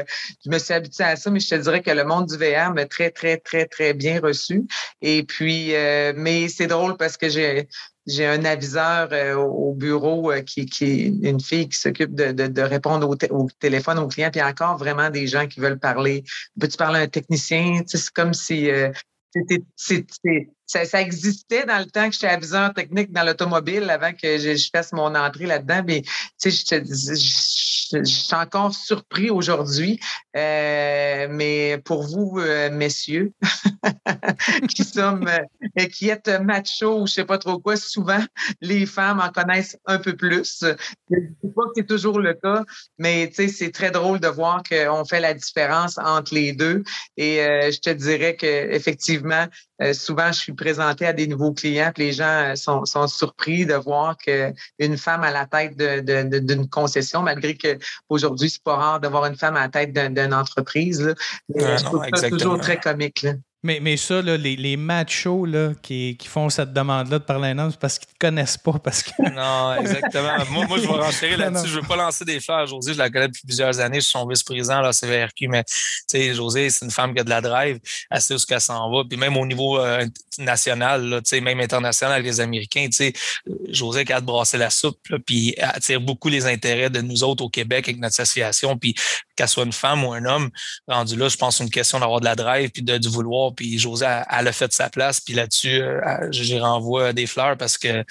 je 0.46 0.50
me 0.50 0.60
suis 0.60 0.74
habituée 0.74 1.04
à 1.04 1.16
ça, 1.18 1.30
mais 1.30 1.42
je 1.42 1.50
te 1.50 1.56
dirais 1.56 1.82
que 1.82 1.92
le 1.92 2.06
monde 2.06 2.28
du 2.28 2.38
VR 2.38 2.74
m'a 2.74 2.86
très, 2.86 3.12
très, 3.12 3.38
très, 3.38 3.66
très 3.66 3.94
bien 3.94 4.22
reçu. 4.22 4.64
Et 5.02 5.24
puis, 5.24 5.74
mais 6.16 6.48
c'est 6.48 6.68
drôle 6.68 6.96
parce 6.96 7.18
que 7.18 7.28
j'ai 7.28 7.68
j'ai 8.06 8.26
un 8.26 8.44
aviseur 8.46 9.10
euh, 9.12 9.36
au 9.36 9.74
bureau 9.74 10.32
euh, 10.32 10.42
qui, 10.42 10.66
qui, 10.66 11.08
une 11.22 11.40
fille 11.40 11.70
qui 11.70 11.78
s'occupe 11.78 12.14
de, 12.14 12.32
de, 12.32 12.48
de, 12.48 12.62
répondre 12.62 13.08
au, 13.10 13.16
au, 13.36 13.48
téléphone 13.60 14.00
aux 14.00 14.08
clients. 14.08 14.32
Puis 14.32 14.42
encore 14.42 14.78
vraiment 14.78 15.10
des 15.10 15.28
gens 15.28 15.48
qui 15.48 15.60
veulent 15.60 15.80
parler. 15.80 16.24
Peux-tu 16.60 16.78
parler 16.78 17.00
à 17.00 17.04
un 17.04 17.08
technicien? 17.08 17.82
c'est 17.86 18.10
comme 18.12 18.34
si 18.34 18.70
euh, 18.70 18.92
ça, 20.74 21.02
existait 21.02 21.66
dans 21.66 21.80
le 21.80 21.86
temps 21.86 22.08
que 22.08 22.14
j'étais 22.14 22.28
aviseur 22.28 22.74
technique 22.74 23.12
dans 23.12 23.24
l'automobile 23.24 23.90
avant 23.90 24.12
que 24.12 24.38
je, 24.38 24.56
je, 24.56 24.70
fasse 24.74 24.92
mon 24.94 25.14
entrée 25.16 25.46
là-dedans. 25.46 25.84
Mais 25.86 26.02
tu 26.42 26.52
sais, 26.52 26.84
je, 26.86 27.14
je, 27.14 28.04
suis 28.04 28.36
encore 28.36 28.74
surpris 28.74 29.30
aujourd'hui. 29.30 30.00
Euh, 30.36 31.28
mais 31.30 31.80
pour 31.86 32.04
vous, 32.04 32.40
euh, 32.40 32.72
messieurs, 32.72 33.34
qui 34.70 34.84
sommes 34.84 35.28
euh, 35.28 35.86
qui 35.86 36.10
êtes 36.10 36.28
macho 36.42 37.02
ou 37.02 37.08
je 37.08 37.14
sais 37.14 37.26
pas 37.26 37.38
trop 37.38 37.60
quoi, 37.60 37.78
souvent 37.78 38.24
les 38.62 38.86
femmes 38.88 39.20
en 39.20 39.30
connaissent 39.30 39.78
un 39.86 40.00
peu 40.00 40.16
plus. 40.16 40.64
Je 41.12 41.16
ne 41.16 41.50
pas 41.52 41.64
que 41.66 41.72
c'est 41.76 41.88
toujours 41.88 42.20
le 42.20 42.34
cas, 42.34 42.64
mais 42.98 43.30
tu 43.30 43.36
sais, 43.36 43.48
c'est 43.48 43.72
très 43.72 43.92
drôle 43.92 44.20
de 44.20 44.28
voir 44.28 44.64
qu'on 44.68 45.06
fait 45.06 45.20
la 45.20 45.36
différence 45.36 46.00
entre 46.00 46.34
les 46.34 46.54
deux. 46.54 46.84
Et 47.18 47.38
je 47.38 47.80
te 47.80 47.92
dirais 47.92 48.36
que 48.36 48.48
effectivement, 48.74 49.46
souvent 49.94 50.32
je 50.32 50.40
suis 50.40 50.54
présenté 50.54 51.06
à 51.06 51.14
des 51.14 51.28
nouveaux 51.28 51.54
clients, 51.54 51.92
puis 51.94 52.06
les 52.06 52.14
gens 52.14 52.56
sont, 52.56 52.86
sont 52.86 53.08
surpris 53.08 53.66
de 53.66 53.74
voir 53.74 54.18
qu'une 54.18 54.98
femme 54.98 55.24
à 55.24 55.32
la 55.32 55.46
tête 55.46 55.78
d'une 55.78 56.70
concession, 56.70 57.22
malgré 57.22 57.56
que 57.56 57.78
aujourd'hui, 58.10 58.50
c'est 58.50 58.64
pas 58.64 58.76
rare 58.76 59.00
de 59.00 59.08
voir 59.08 59.26
une 59.26 59.36
femme 59.36 59.56
à 59.56 59.62
la 59.62 59.70
tête 59.70 59.94
d'une 59.94 60.34
entreprise. 60.34 61.02
Là. 61.02 61.78
je 61.78 61.84
trouve 61.84 62.06
ça 62.14 62.30
toujours 62.30 62.60
très 62.60 62.80
comique. 62.80 63.26
Mais, 63.66 63.80
mais 63.82 63.96
ça, 63.96 64.22
là, 64.22 64.36
les, 64.36 64.58
les 64.58 64.76
machos 64.76 65.46
là, 65.46 65.72
qui, 65.82 66.18
qui 66.18 66.28
font 66.28 66.50
cette 66.50 66.74
demande-là 66.74 67.20
de 67.20 67.24
parler 67.24 67.50
un 67.50 67.60
homme, 67.60 67.72
c'est 67.72 67.80
parce 67.80 67.98
qu'ils 67.98 68.10
ne 68.10 68.14
te 68.14 68.20
connaissent 68.20 68.58
pas. 68.58 68.74
Parce 68.74 69.02
que... 69.02 69.12
non, 69.34 69.80
exactement. 69.80 70.36
moi, 70.52 70.68
moi, 70.68 70.78
je 70.78 70.82
vais 70.82 70.88
renchérir 70.90 71.38
là-dessus. 71.38 71.70
Je 71.70 71.78
ne 71.78 71.82
veux 71.82 71.88
pas 71.88 71.96
lancer 71.96 72.26
des 72.26 72.42
fleurs. 72.42 72.68
José, 72.68 72.94
je 72.94 72.98
la 72.98 73.10
connais 73.10 73.30
depuis 73.30 73.44
plusieurs 73.46 73.80
années. 73.80 74.02
Je 74.02 74.06
suis 74.06 74.12
son 74.12 74.28
vice-président 74.28 74.80
à 74.80 74.82
la 74.82 74.92
CVRQ. 74.92 75.48
Mais 75.48 75.64
tu 75.64 75.74
sais, 76.08 76.34
José, 76.34 76.70
c'est 76.70 76.84
une 76.84 76.92
femme 76.92 77.14
qui 77.14 77.22
a 77.22 77.24
de 77.24 77.30
la 77.30 77.40
drive. 77.40 77.80
Elle 78.12 78.22
sait 78.22 78.34
où 78.34 78.38
qu'elle 78.38 78.60
s'en 78.60 78.92
va. 78.92 79.04
Puis 79.08 79.18
même 79.18 79.38
au 79.38 79.46
niveau 79.46 79.80
euh, 79.80 80.06
national, 80.40 81.06
là, 81.06 81.22
même 81.40 81.62
international 81.62 82.16
avec 82.16 82.26
les 82.26 82.42
Américains, 82.42 82.88
tu 82.88 82.98
sais, 82.98 83.14
José 83.70 84.04
qui 84.04 84.12
a 84.12 84.20
de 84.20 84.26
brasser 84.26 84.58
la 84.58 84.70
soupe. 84.70 85.08
Là, 85.08 85.20
puis 85.26 85.54
elle 85.56 85.72
attire 85.74 86.02
beaucoup 86.02 86.28
les 86.28 86.46
intérêts 86.48 86.90
de 86.90 87.00
nous 87.00 87.24
autres 87.24 87.46
au 87.46 87.50
Québec 87.50 87.88
avec 87.88 88.02
notre 88.02 88.20
association. 88.20 88.78
Puis 88.78 88.94
qu'elle 89.38 89.48
soit 89.48 89.64
une 89.64 89.72
femme 89.72 90.04
ou 90.04 90.12
un 90.12 90.26
homme, 90.26 90.50
rendu 90.88 91.16
là, 91.16 91.30
je 91.30 91.38
pense 91.38 91.56
que 91.56 91.58
c'est 91.60 91.64
une 91.64 91.70
question 91.70 92.00
d'avoir 92.00 92.20
de 92.20 92.26
la 92.26 92.36
drive 92.36 92.70
puis 92.72 92.84
de, 92.84 92.98
du 92.98 93.08
vouloir 93.08 93.53
puis 93.54 93.78
José, 93.80 94.06
elle, 94.30 94.48
a 94.48 94.52
fait 94.52 94.72
sa 94.74 94.90
place. 94.90 95.22
Puis 95.22 95.34
là-dessus, 95.34 95.82
euh, 95.82 96.32
j'y 96.32 96.60
renvoie 96.60 97.14
des 97.14 97.28
fleurs 97.28 97.58
parce 97.58 97.78
que 97.78 97.88
euh, 97.88 98.04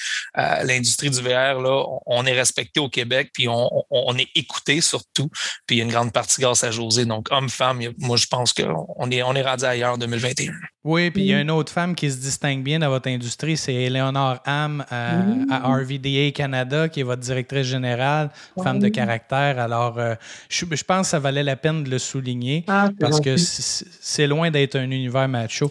l'industrie 0.64 1.10
du 1.10 1.20
VR, 1.20 1.60
là, 1.60 1.84
on 2.06 2.24
est 2.26 2.32
respecté 2.32 2.80
au 2.80 2.88
Québec, 2.88 3.30
puis 3.32 3.46
on, 3.48 4.16
est 4.18 4.28
écouté 4.34 4.80
surtout. 4.80 5.28
Puis 5.66 5.76
il 5.76 5.78
y 5.78 5.80
a 5.80 5.84
une 5.84 5.90
grande 5.90 6.12
partie 6.12 6.40
grâce 6.40 6.64
à 6.64 6.70
José. 6.70 7.04
Donc, 7.04 7.28
homme-femme, 7.30 7.80
moi, 7.98 8.16
je 8.16 8.26
pense 8.26 8.52
qu'on 8.52 9.10
est, 9.10 9.22
on 9.22 9.34
est 9.34 9.42
rendu 9.42 9.64
ailleurs 9.64 9.94
en 9.94 9.98
2021. 9.98 10.52
Oui, 10.84 11.10
puis 11.12 11.22
il 11.22 11.28
y 11.28 11.34
a 11.34 11.40
une 11.40 11.50
autre 11.50 11.72
femme 11.72 11.94
qui 11.94 12.10
se 12.10 12.16
distingue 12.16 12.64
bien 12.64 12.80
dans 12.80 12.88
votre 12.88 13.08
industrie, 13.08 13.56
c'est 13.56 13.72
Eleonore 13.72 14.40
Ham 14.44 14.84
à, 14.90 15.68
RVDA 15.76 16.32
Canada, 16.32 16.88
qui 16.88 17.00
est 17.00 17.04
votre 17.04 17.22
directrice 17.22 17.66
générale, 17.66 18.30
femme 18.60 18.80
de 18.80 18.88
caractère. 18.88 19.60
Alors, 19.60 19.98
euh, 19.98 20.14
je, 20.48 20.64
pense 20.82 21.06
que 21.06 21.10
ça 21.10 21.18
valait 21.20 21.44
la 21.44 21.54
peine 21.54 21.84
de 21.84 21.90
le 21.90 21.98
souligner 21.98 22.64
ah, 22.66 22.90
parce 22.98 23.20
que 23.20 23.36
c'est 23.36 24.26
loin 24.26 24.50
d'être 24.50 24.74
un 24.76 24.90
univers 24.90 25.28
macho. 25.28 25.70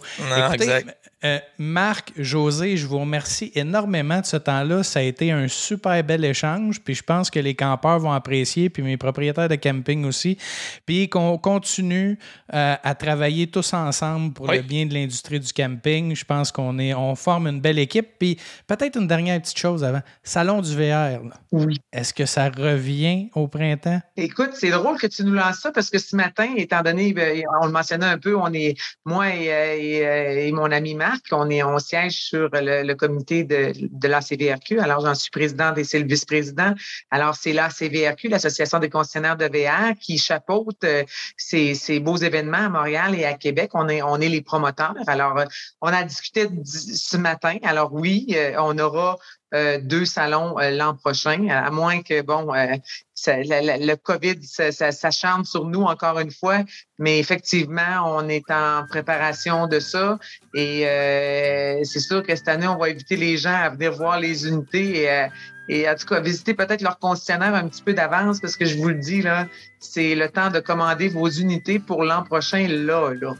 Euh, 1.24 1.38
Marc, 1.60 2.14
José, 2.18 2.78
je 2.78 2.88
vous 2.88 2.98
remercie 2.98 3.52
énormément 3.54 4.20
de 4.20 4.26
ce 4.26 4.38
temps-là. 4.38 4.82
Ça 4.82 5.02
a 5.02 5.04
été 5.04 5.32
un 5.32 5.48
super 5.48 6.04
bel 6.04 6.26
échange. 6.26 6.82
Puis 6.82 6.96
je 6.96 7.04
pense 7.04 7.30
que 7.30 7.40
les 7.40 7.54
campeurs 7.54 8.00
vont 8.00 8.12
apprécier, 8.12 8.70
puis 8.70 8.82
mes 8.82 8.98
propriétaires 8.98 9.48
de 9.48 9.56
camping 9.56 10.04
aussi. 10.06 10.38
Puis 10.88 11.10
qu'on 11.10 11.38
continue 11.38 12.18
euh, 12.54 12.76
à 12.82 12.96
travailler 12.96 13.48
tous 13.48 13.74
ensemble 13.74 14.34
pour 14.34 14.52
le 14.52 14.62
bien 14.62 14.88
de 14.88 14.96
l'industrie 14.96 15.01
du 15.08 15.54
camping. 15.54 16.16
Je 16.16 16.26
pense 16.26 16.52
qu'on 16.52 16.80
est, 16.80 16.94
on 16.94 17.16
forme 17.16 17.48
une 17.48 17.62
belle 17.62 17.80
équipe. 17.80 18.08
Puis 18.20 18.38
peut-être 18.68 18.98
une 18.98 19.08
dernière 19.08 19.40
petite 19.42 19.58
chose 19.58 19.84
avant. 19.84 20.02
Salon 20.24 20.62
du 20.62 20.76
VR. 20.76 21.22
Oui. 21.52 21.78
Est-ce 21.92 22.14
que 22.14 22.26
ça 22.26 22.50
revient 22.50 23.30
au 23.36 23.48
printemps? 23.48 24.02
Écoute, 24.18 24.52
c'est 24.54 24.70
drôle 24.70 24.98
que 24.98 25.08
tu 25.08 25.24
nous 25.24 25.34
lances 25.34 25.60
ça 25.60 25.72
parce 25.72 25.90
que 25.90 25.98
ce 25.98 26.16
matin, 26.16 26.48
étant 26.56 26.82
donné, 26.82 27.14
ben, 27.14 27.42
on 27.62 27.66
le 27.66 27.72
mentionnait 27.72 28.06
un 28.06 28.18
peu, 28.18 28.36
on 28.36 28.52
est, 28.54 28.76
moi 29.06 29.30
et, 29.30 29.50
euh, 29.52 30.48
et 30.48 30.52
mon 30.52 30.72
ami 30.72 30.96
Marc, 30.96 31.26
on, 31.32 31.50
est, 31.50 31.64
on 31.64 31.80
siège 31.80 32.24
sur 32.24 32.50
le, 32.54 32.94
comité 32.94 33.44
de, 33.44 33.74
de 33.76 34.08
l'ACVRQ. 34.08 34.80
Alors, 34.80 35.02
j'en 35.02 35.16
suis 35.16 35.32
présidente 35.32 35.78
et 35.78 35.84
c'est 35.84 36.00
le 36.00 36.08
vice-président. 36.08 36.74
Alors, 37.10 37.36
c'est 37.36 37.54
l'ACVRQ, 37.54 38.30
l'Association 38.30 38.80
des 38.80 38.90
concessionnaires 38.90 39.38
de 39.38 39.46
VR, 39.46 39.98
qui 40.00 40.18
chapeaute 40.18 40.84
euh, 40.84 41.04
ces, 41.38 41.76
ces, 41.76 42.00
beaux 42.00 42.18
événements 42.18 42.66
à 42.66 42.70
Montréal 42.70 43.16
et 43.16 43.26
à 43.26 43.34
Québec. 43.34 43.72
On 43.74 43.88
est, 43.90 44.02
on 44.02 44.18
est 44.18 44.30
les 44.30 44.42
promoteurs. 44.42 44.91
Alors, 45.08 45.38
euh, 45.38 45.46
on 45.82 45.88
a 45.88 46.04
discuté 46.04 46.48
ce 46.66 47.18
matin. 47.18 47.58
Alors, 47.64 47.94
oui, 47.94 48.28
euh, 48.36 48.56
on 48.60 48.78
aura 48.78 49.18
deux 49.82 50.06
salons 50.06 50.56
l'an 50.58 50.96
prochain, 50.96 51.50
à 51.50 51.70
moins 51.72 52.02
que, 52.02 52.22
bon, 52.22 52.54
le 53.28 53.96
COVID, 53.96 54.40
ça, 54.44 55.12
chante 55.12 55.46
sur 55.46 55.66
nous 55.66 55.84
encore 55.84 56.20
une 56.20 56.32
fois, 56.32 56.60
mais 56.98 57.20
effectivement, 57.20 58.04
on 58.06 58.28
est 58.30 58.50
en 58.50 58.86
préparation 58.88 59.68
de 59.68 59.80
ça. 59.80 60.18
Et 60.54 60.88
euh, 60.88 61.84
c'est 61.84 62.00
sûr 62.00 62.24
que 62.24 62.36
cette 62.36 62.48
année, 62.48 62.68
on 62.68 62.78
va 62.78 62.88
inviter 62.88 63.16
les 63.16 63.38
gens 63.38 63.54
à 63.54 63.70
venir 63.70 63.94
voir 63.94 64.20
les 64.20 64.48
unités 64.48 65.02
et, 65.02 65.10
euh, 65.10 65.28
et 65.70 65.90
en 65.90 65.96
tout 65.96 66.06
cas, 66.06 66.20
visiter 66.20 66.54
peut-être 66.54 66.82
leur 66.82 67.00
concessionnaire 67.00 67.56
un 67.56 67.68
petit 67.68 67.84
peu 67.84 67.94
d'avance 67.94 68.40
parce 68.40 68.56
que 68.56 68.66
je 68.66 68.78
vous 68.78 68.90
le 68.90 68.96
dis, 68.96 69.22
là, 69.22 69.48
c'est 69.80 70.16
le 70.16 70.30
temps 70.30 70.50
de 70.50 70.60
commander 70.60 71.08
vos 71.08 71.30
unités 71.30 71.80
pour 71.80 72.04
l'an 72.04 72.24
prochain, 72.24 72.68
là, 72.68 73.14
là. 73.14 73.34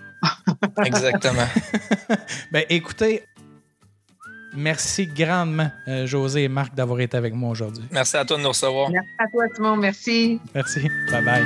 Exactement. 0.86 1.48
ben, 2.52 2.64
écoutez, 2.70 3.24
Merci 4.54 5.08
grandement, 5.08 5.72
euh, 5.88 6.06
José 6.06 6.44
et 6.44 6.50
Marc, 6.50 6.76
d'avoir 6.76 7.00
été 7.00 7.16
avec 7.16 7.34
moi 7.34 7.52
aujourd'hui. 7.52 7.86
Merci 7.90 8.18
à 8.18 8.26
toi 8.26 8.36
de 8.38 8.42
nous 8.42 8.50
recevoir. 8.50 8.90
Merci 8.90 9.10
à 9.18 9.28
toi, 9.28 9.46
Simon. 9.56 9.78
Merci. 9.78 10.42
Merci. 10.54 10.90
Bye 11.10 11.24
bye. 11.24 11.46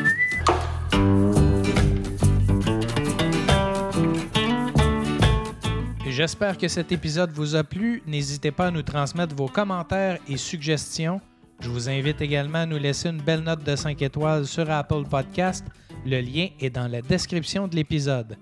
J'espère 6.07 6.57
que 6.57 6.67
cet 6.67 6.91
épisode 6.91 7.31
vous 7.31 7.55
a 7.55 7.63
plu. 7.63 8.01
N'hésitez 8.07 8.51
pas 8.51 8.67
à 8.67 8.71
nous 8.71 8.81
transmettre 8.81 9.35
vos 9.35 9.47
commentaires 9.47 10.17
et 10.27 10.37
suggestions. 10.37 11.21
Je 11.59 11.69
vous 11.69 11.89
invite 11.89 12.21
également 12.21 12.59
à 12.59 12.65
nous 12.65 12.77
laisser 12.77 13.09
une 13.09 13.21
belle 13.21 13.41
note 13.41 13.63
de 13.63 13.75
5 13.75 14.01
étoiles 14.01 14.47
sur 14.47 14.69
Apple 14.71 15.03
Podcast. 15.09 15.65
Le 16.05 16.21
lien 16.21 16.47
est 16.59 16.69
dans 16.69 16.87
la 16.87 17.01
description 17.01 17.67
de 17.67 17.75
l'épisode. 17.75 18.37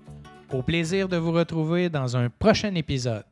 Au 0.52 0.62
plaisir 0.62 1.08
de 1.08 1.16
vous 1.16 1.32
retrouver 1.32 1.88
dans 1.88 2.16
un 2.16 2.28
prochain 2.28 2.74
épisode. 2.74 3.24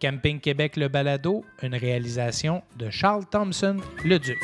Camping 0.00 0.40
Québec 0.40 0.76
Le 0.76 0.88
Balado, 0.88 1.44
une 1.62 1.74
réalisation 1.74 2.62
de 2.78 2.90
Charles 2.90 3.26
Thompson, 3.26 3.76
le 4.04 4.18
Duc. 4.18 4.38